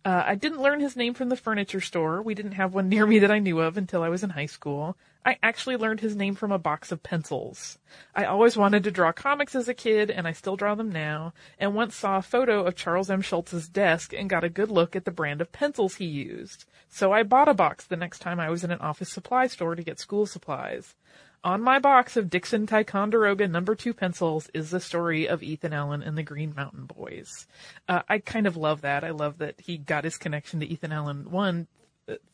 Uh, 0.03 0.23
I 0.25 0.35
didn't 0.35 0.61
learn 0.61 0.79
his 0.79 0.95
name 0.95 1.13
from 1.13 1.29
the 1.29 1.35
furniture 1.35 1.81
store. 1.81 2.21
We 2.21 2.33
didn't 2.33 2.53
have 2.53 2.73
one 2.73 2.89
near 2.89 3.05
me 3.05 3.19
that 3.19 3.31
I 3.31 3.39
knew 3.39 3.59
of 3.59 3.77
until 3.77 4.03
I 4.03 4.09
was 4.09 4.23
in 4.23 4.31
high 4.31 4.45
school. 4.45 4.97
I 5.27 5.37
actually 5.43 5.75
learned 5.75 5.99
his 5.99 6.15
name 6.15 6.35
from 6.35 6.53
a 6.53 6.57
box 6.57 6.89
of 6.89 7.03
pencils. 7.03 7.79
I 8.15 8.23
always 8.23 8.55
wanted 8.55 8.85
to 8.85 8.91
draw 8.91 9.11
comics 9.11 9.55
as 9.55 9.67
a 9.67 9.73
kid, 9.73 10.09
and 10.09 10.25
I 10.25 10.31
still 10.31 10.55
draw 10.55 10.73
them 10.73 10.89
now, 10.89 11.33
and 11.59 11.75
once 11.75 11.97
saw 11.97 12.19
a 12.19 12.21
photo 12.21 12.63
of 12.63 12.77
Charles 12.77 13.09
M. 13.09 13.21
Schulz's 13.21 13.67
desk 13.67 14.13
and 14.13 14.29
got 14.29 14.45
a 14.45 14.49
good 14.49 14.71
look 14.71 14.95
at 14.95 15.03
the 15.03 15.11
brand 15.11 15.41
of 15.41 15.51
pencils 15.51 15.95
he 15.95 16.05
used. 16.05 16.63
So 16.87 17.11
I 17.11 17.23
bought 17.23 17.49
a 17.49 17.53
box 17.53 17.83
the 17.83 17.97
next 17.97 18.19
time 18.19 18.39
I 18.39 18.49
was 18.49 18.63
in 18.63 18.71
an 18.71 18.79
office 18.79 19.11
supply 19.11 19.47
store 19.47 19.75
to 19.75 19.83
get 19.83 19.99
school 19.99 20.25
supplies. 20.25 20.95
On 21.43 21.61
my 21.61 21.77
box 21.77 22.15
of 22.15 22.29
Dixon 22.29 22.65
Ticonderoga 22.65 23.49
number 23.49 23.75
two 23.75 23.93
pencils 23.93 24.49
is 24.53 24.71
the 24.71 24.79
story 24.79 25.27
of 25.27 25.43
Ethan 25.43 25.73
Allen 25.73 26.01
and 26.01 26.17
the 26.17 26.23
Green 26.23 26.53
Mountain 26.55 26.85
Boys. 26.85 27.47
Uh, 27.89 28.03
I 28.07 28.19
kind 28.19 28.47
of 28.47 28.55
love 28.55 28.79
that. 28.79 29.03
I 29.03 29.09
love 29.09 29.39
that 29.39 29.59
he 29.59 29.77
got 29.77 30.05
his 30.05 30.17
connection 30.17 30.61
to 30.61 30.65
Ethan 30.65 30.93
Allen, 30.93 31.29
one, 31.29 31.67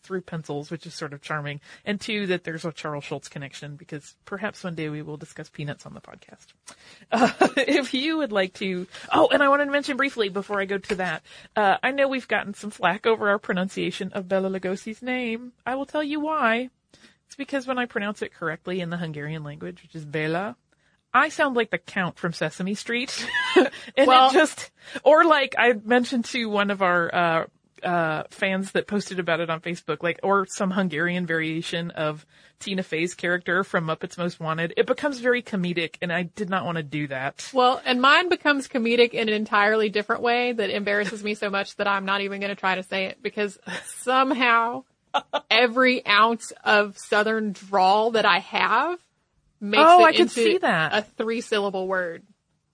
through 0.03 0.21
pencils, 0.21 0.69
which 0.69 0.85
is 0.85 0.93
sort 0.93 1.13
of 1.13 1.21
charming, 1.21 1.59
and 1.85 1.99
two, 1.99 2.27
that 2.27 2.43
there's 2.43 2.65
a 2.65 2.71
Charles 2.71 3.03
Schulz 3.03 3.27
connection, 3.29 3.75
because 3.75 4.15
perhaps 4.25 4.63
one 4.63 4.75
day 4.75 4.89
we 4.89 5.01
will 5.01 5.17
discuss 5.17 5.49
peanuts 5.49 5.85
on 5.85 5.93
the 5.93 6.01
podcast. 6.01 6.47
Uh, 7.11 7.29
if 7.57 7.93
you 7.93 8.17
would 8.17 8.31
like 8.31 8.53
to, 8.53 8.87
oh, 9.11 9.27
and 9.31 9.43
I 9.43 9.49
wanted 9.49 9.65
to 9.65 9.71
mention 9.71 9.97
briefly 9.97 10.29
before 10.29 10.59
I 10.59 10.65
go 10.65 10.77
to 10.79 10.95
that, 10.95 11.21
uh, 11.55 11.77
I 11.83 11.91
know 11.91 12.07
we've 12.07 12.27
gotten 12.27 12.53
some 12.53 12.71
flack 12.71 13.05
over 13.05 13.29
our 13.29 13.37
pronunciation 13.37 14.11
of 14.13 14.27
Bela 14.27 14.49
Lugosi's 14.49 15.01
name. 15.01 15.51
I 15.65 15.75
will 15.75 15.85
tell 15.85 16.01
you 16.03 16.19
why. 16.19 16.69
It's 17.27 17.35
because 17.35 17.67
when 17.67 17.77
I 17.77 17.85
pronounce 17.85 18.21
it 18.21 18.33
correctly 18.33 18.79
in 18.79 18.89
the 18.89 18.97
Hungarian 18.97 19.43
language, 19.43 19.83
which 19.83 19.95
is 19.95 20.05
Bela, 20.05 20.55
I 21.13 21.29
sound 21.29 21.55
like 21.55 21.69
the 21.69 21.77
Count 21.77 22.17
from 22.17 22.33
Sesame 22.33 22.73
Street. 22.73 23.27
and 23.55 24.07
Well- 24.07 24.29
it 24.29 24.33
just, 24.33 24.71
or 25.03 25.23
like 25.25 25.53
I 25.57 25.73
mentioned 25.73 26.25
to 26.25 26.45
one 26.49 26.71
of 26.71 26.81
our, 26.81 27.13
uh, 27.13 27.45
uh, 27.83 28.23
fans 28.29 28.71
that 28.71 28.87
posted 28.87 29.19
about 29.19 29.39
it 29.39 29.49
on 29.49 29.61
Facebook, 29.61 30.01
like, 30.03 30.19
or 30.23 30.45
some 30.47 30.71
Hungarian 30.71 31.25
variation 31.25 31.91
of 31.91 32.25
Tina 32.59 32.83
Fey's 32.83 33.13
character 33.13 33.63
from 33.63 33.85
Muppets 33.87 34.17
Most 34.17 34.39
Wanted. 34.39 34.73
It 34.77 34.85
becomes 34.87 35.19
very 35.19 35.41
comedic 35.41 35.95
and 36.01 36.11
I 36.13 36.23
did 36.23 36.49
not 36.49 36.65
want 36.65 36.77
to 36.77 36.83
do 36.83 37.07
that. 37.07 37.49
Well, 37.53 37.81
and 37.85 38.01
mine 38.01 38.29
becomes 38.29 38.67
comedic 38.67 39.09
in 39.11 39.27
an 39.27 39.33
entirely 39.33 39.89
different 39.89 40.21
way 40.21 40.53
that 40.53 40.69
embarrasses 40.69 41.23
me 41.23 41.33
so 41.35 41.49
much 41.49 41.75
that 41.75 41.87
I'm 41.87 42.05
not 42.05 42.21
even 42.21 42.39
going 42.39 42.51
to 42.55 42.59
try 42.59 42.75
to 42.75 42.83
say 42.83 43.05
it 43.05 43.21
because 43.21 43.59
somehow 43.97 44.83
every 45.49 46.05
ounce 46.05 46.53
of 46.63 46.97
southern 46.97 47.51
drawl 47.51 48.11
that 48.11 48.25
I 48.25 48.39
have 48.39 48.99
makes 49.59 49.83
Oh, 49.85 50.01
it 50.01 50.07
I 50.07 50.11
could 50.13 50.21
into 50.21 50.33
see 50.33 50.57
that. 50.59 50.93
a 50.93 51.01
three 51.01 51.41
syllable 51.41 51.87
word. 51.87 52.23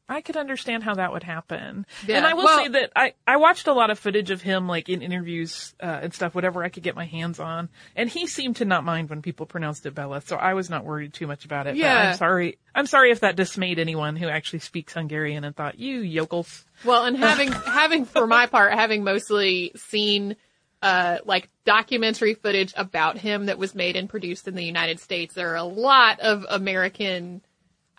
I 0.09 0.21
could 0.21 0.35
understand 0.35 0.83
how 0.83 0.95
that 0.95 1.11
would 1.13 1.21
happen. 1.23 1.85
Yeah. 2.07 2.17
And 2.17 2.25
I 2.25 2.33
will 2.33 2.43
Well- 2.45 2.57
say 2.63 2.67
that 2.69 2.91
I, 2.95 3.13
I 3.27 3.37
watched 3.37 3.67
a 3.67 3.73
lot 3.73 3.91
of 3.91 3.99
footage 3.99 4.31
of 4.31 4.41
him, 4.41 4.67
like 4.67 4.89
in 4.89 5.01
interviews 5.03 5.73
uh, 5.81 5.99
and 6.01 6.13
stuff, 6.13 6.33
whatever 6.33 6.63
I 6.63 6.69
could 6.69 6.81
get 6.83 6.95
my 6.95 7.05
hands 7.05 7.39
on, 7.39 7.69
and 7.95 8.09
he 8.09 8.25
seemed 8.27 8.55
to 8.57 8.65
not 8.65 8.83
mind 8.83 9.09
when 9.09 9.21
people 9.21 9.45
pronounced 9.45 9.85
it 9.85 9.93
Bella, 9.93 10.21
so 10.21 10.35
I 10.35 10.55
was 10.55 10.69
not 10.69 10.83
worried 10.83 11.13
too 11.13 11.27
much 11.27 11.45
about 11.45 11.67
it. 11.67 11.71
But 11.71 11.77
Yeah. 11.77 12.09
I'm 12.09 12.15
sorry. 12.17 12.57
I'm 12.73 12.87
sorry 12.87 13.11
if 13.11 13.19
that 13.21 13.35
dismayed 13.35 13.77
anyone 13.79 14.15
who 14.15 14.27
actually 14.27 14.59
speaks 14.59 14.93
Hungarian 14.93 15.43
and 15.43 15.55
thought 15.55 15.77
you 15.79 15.99
yokels. 15.99 16.65
Well, 16.83 17.05
and 17.05 17.15
having 17.15 17.51
having 17.65 18.05
for 18.05 18.25
my 18.25 18.47
part, 18.47 18.73
having 18.73 19.03
mostly 19.03 19.71
seen 19.75 20.35
uh, 20.81 21.17
like 21.25 21.49
documentary 21.65 22.33
footage 22.33 22.73
about 22.77 23.17
him 23.17 23.47
that 23.47 23.57
was 23.57 23.75
made 23.75 23.95
and 23.97 24.09
produced 24.09 24.47
in 24.47 24.55
the 24.55 24.63
United 24.63 24.99
States. 24.99 25.33
There 25.33 25.51
are 25.51 25.55
a 25.57 25.63
lot 25.63 26.21
of 26.21 26.45
American 26.49 27.41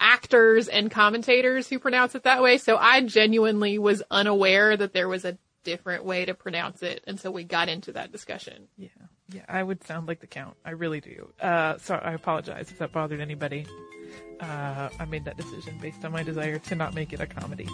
actors 0.00 0.66
and 0.66 0.90
commentators 0.90 1.68
who 1.68 1.78
pronounce 1.78 2.14
it 2.14 2.24
that 2.24 2.42
way. 2.42 2.58
So 2.58 2.76
I 2.76 3.02
genuinely 3.02 3.78
was 3.78 4.02
unaware 4.10 4.76
that 4.76 4.92
there 4.92 5.08
was 5.08 5.24
a 5.24 5.38
different 5.62 6.04
way 6.04 6.24
to 6.24 6.34
pronounce 6.34 6.82
it 6.82 7.04
until 7.06 7.32
we 7.32 7.44
got 7.44 7.68
into 7.68 7.92
that 7.92 8.10
discussion. 8.10 8.68
Yeah. 8.76 8.88
Yeah, 9.32 9.42
I 9.48 9.62
would 9.62 9.84
sound 9.84 10.08
like 10.08 10.18
the 10.18 10.26
count. 10.26 10.56
I 10.64 10.70
really 10.70 11.00
do. 11.00 11.30
Uh, 11.40 11.78
so 11.78 11.94
I 11.94 12.14
apologize 12.14 12.70
if 12.72 12.78
that 12.78 12.90
bothered 12.90 13.20
anybody. 13.20 13.64
Uh, 14.40 14.88
I 14.98 15.04
made 15.04 15.26
that 15.26 15.36
decision 15.36 15.76
based 15.80 16.02
on 16.04 16.12
my 16.12 16.22
desire 16.22 16.58
to 16.58 16.74
not 16.74 16.94
make 16.94 17.12
it 17.12 17.20
a 17.20 17.26
comedy. 17.26 17.66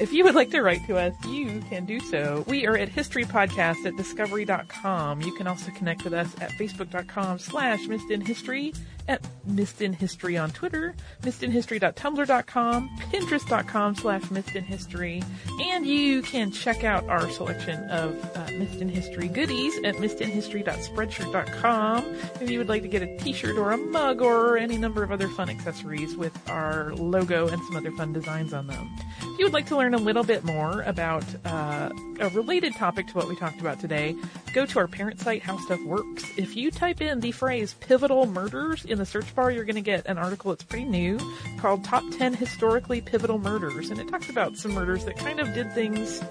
If 0.00 0.12
you 0.12 0.22
would 0.24 0.36
like 0.36 0.50
to 0.50 0.62
write 0.62 0.86
to 0.86 0.96
us, 0.96 1.12
you 1.26 1.60
can 1.68 1.84
do 1.84 1.98
so. 1.98 2.44
We 2.46 2.64
are 2.66 2.76
at 2.76 2.90
historypodcast 2.90 3.84
at 3.84 3.96
discovery.com. 3.96 5.22
You 5.22 5.34
can 5.34 5.48
also 5.48 5.72
connect 5.72 6.04
with 6.04 6.12
us 6.12 6.32
at 6.40 6.52
facebook.com 6.52 7.40
slash 7.40 7.80
missedinhistory, 7.86 8.78
at 9.08 9.20
missedinhistory 9.48 10.40
on 10.40 10.52
Twitter, 10.52 10.94
missedinhistory.tumblr.com, 11.22 12.90
pinterest.com 13.10 13.96
slash 13.96 14.22
missedinhistory, 14.22 15.24
and 15.60 15.84
you 15.84 16.22
can 16.22 16.52
check 16.52 16.84
out 16.84 17.04
our 17.08 17.28
selection 17.30 17.82
of 17.90 18.14
uh, 18.36 18.46
Missed 18.52 18.80
in 18.80 18.88
History 18.88 19.26
goodies 19.28 19.76
at 19.78 19.96
missedinhistory.spreadshirt.com. 19.96 22.14
If 22.40 22.48
you 22.50 22.58
would 22.58 22.68
like 22.68 22.82
to 22.82 22.88
get 22.88 23.02
a 23.02 23.16
t-shirt 23.18 23.56
or 23.56 23.72
a 23.72 23.76
mug 23.76 24.22
or 24.22 24.56
any 24.56 24.78
number 24.78 25.02
of 25.02 25.10
other 25.10 25.28
fun 25.28 25.50
accessories 25.50 26.11
with 26.16 26.36
our 26.48 26.94
logo 26.94 27.48
and 27.48 27.62
some 27.64 27.76
other 27.76 27.90
fun 27.92 28.12
designs 28.12 28.52
on 28.52 28.66
them. 28.66 28.90
If 29.20 29.38
you 29.38 29.44
would 29.44 29.52
like 29.52 29.66
to 29.66 29.76
learn 29.76 29.94
a 29.94 29.98
little 29.98 30.24
bit 30.24 30.44
more 30.44 30.82
about 30.82 31.24
uh, 31.44 31.90
a 32.20 32.28
related 32.30 32.74
topic 32.74 33.08
to 33.08 33.14
what 33.14 33.28
we 33.28 33.36
talked 33.36 33.60
about 33.60 33.80
today, 33.80 34.14
go 34.54 34.66
to 34.66 34.78
our 34.78 34.88
parent 34.88 35.20
site, 35.20 35.42
How 35.42 35.56
Stuff 35.58 35.82
Works. 35.84 36.24
If 36.36 36.56
you 36.56 36.70
type 36.70 37.00
in 37.00 37.20
the 37.20 37.32
phrase 37.32 37.74
pivotal 37.80 38.26
murders 38.26 38.84
in 38.84 38.98
the 38.98 39.06
search 39.06 39.34
bar, 39.34 39.50
you're 39.50 39.64
going 39.64 39.76
to 39.76 39.80
get 39.80 40.06
an 40.06 40.18
article 40.18 40.50
that's 40.50 40.64
pretty 40.64 40.84
new 40.84 41.18
called 41.58 41.84
Top 41.84 42.04
10 42.12 42.34
Historically 42.34 43.00
Pivotal 43.00 43.38
Murders. 43.38 43.90
And 43.90 43.98
it 44.00 44.08
talks 44.08 44.28
about 44.28 44.56
some 44.56 44.72
murders 44.72 45.04
that 45.04 45.16
kind 45.16 45.40
of 45.40 45.52
did 45.54 45.72
things, 45.72 46.22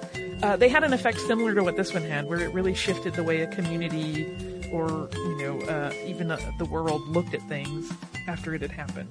uh, 0.44 0.58
they 0.58 0.70
had 0.70 0.84
an 0.84 0.94
effect 0.94 1.20
similar 1.20 1.54
to 1.54 1.64
what 1.64 1.78
this 1.78 1.94
one 1.94 2.04
had, 2.04 2.28
where 2.28 2.40
it 2.40 2.54
really 2.54 2.74
shifted 2.74 3.14
the 3.14 3.24
way 3.24 3.42
a 3.42 3.48
community 3.48 4.26
or, 4.72 5.10
you 5.14 5.38
know, 5.38 5.60
uh, 5.68 5.94
even 6.06 6.32
uh, 6.32 6.40
the 6.58 6.66
world 6.66 7.02
looked 7.10 7.34
at 7.34 7.42
things 7.44 7.92
after 8.28 8.56
it 8.56 8.62
had 8.62 8.72
happened. 8.72 9.10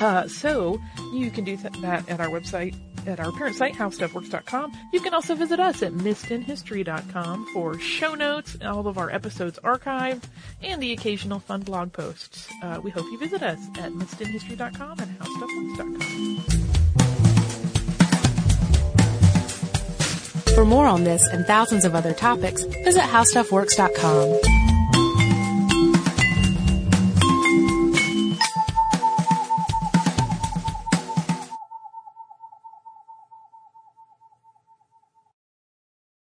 Uh, 0.00 0.26
so 0.26 0.80
you 1.12 1.30
can 1.30 1.44
do 1.44 1.56
th- 1.56 1.72
that 1.80 2.08
at 2.08 2.20
our 2.20 2.28
website, 2.28 2.74
at 3.06 3.20
our 3.20 3.30
parent 3.32 3.56
site, 3.56 3.74
howstuffworks.com. 3.74 4.72
You 4.92 5.00
can 5.00 5.14
also 5.14 5.34
visit 5.34 5.60
us 5.60 5.82
at 5.82 5.92
missedinhistory.com 5.92 7.46
for 7.52 7.78
show 7.78 8.14
notes, 8.14 8.56
all 8.64 8.86
of 8.86 8.98
our 8.98 9.10
episodes 9.10 9.58
archived, 9.62 10.24
and 10.62 10.82
the 10.82 10.92
occasional 10.92 11.38
fun 11.38 11.60
blog 11.60 11.92
posts. 11.92 12.48
Uh, 12.62 12.80
we 12.82 12.90
hope 12.90 13.04
you 13.12 13.18
visit 13.18 13.42
us 13.42 13.58
at 13.78 13.92
missedinhistory.com 13.92 14.98
and 14.98 15.18
howstuffworks.com. 15.18 16.60
For 20.54 20.64
more 20.64 20.86
on 20.86 21.04
this 21.04 21.26
and 21.28 21.46
thousands 21.46 21.84
of 21.84 21.94
other 21.94 22.12
topics, 22.12 22.64
visit 22.64 23.02
howstuffworks.com. 23.02 24.59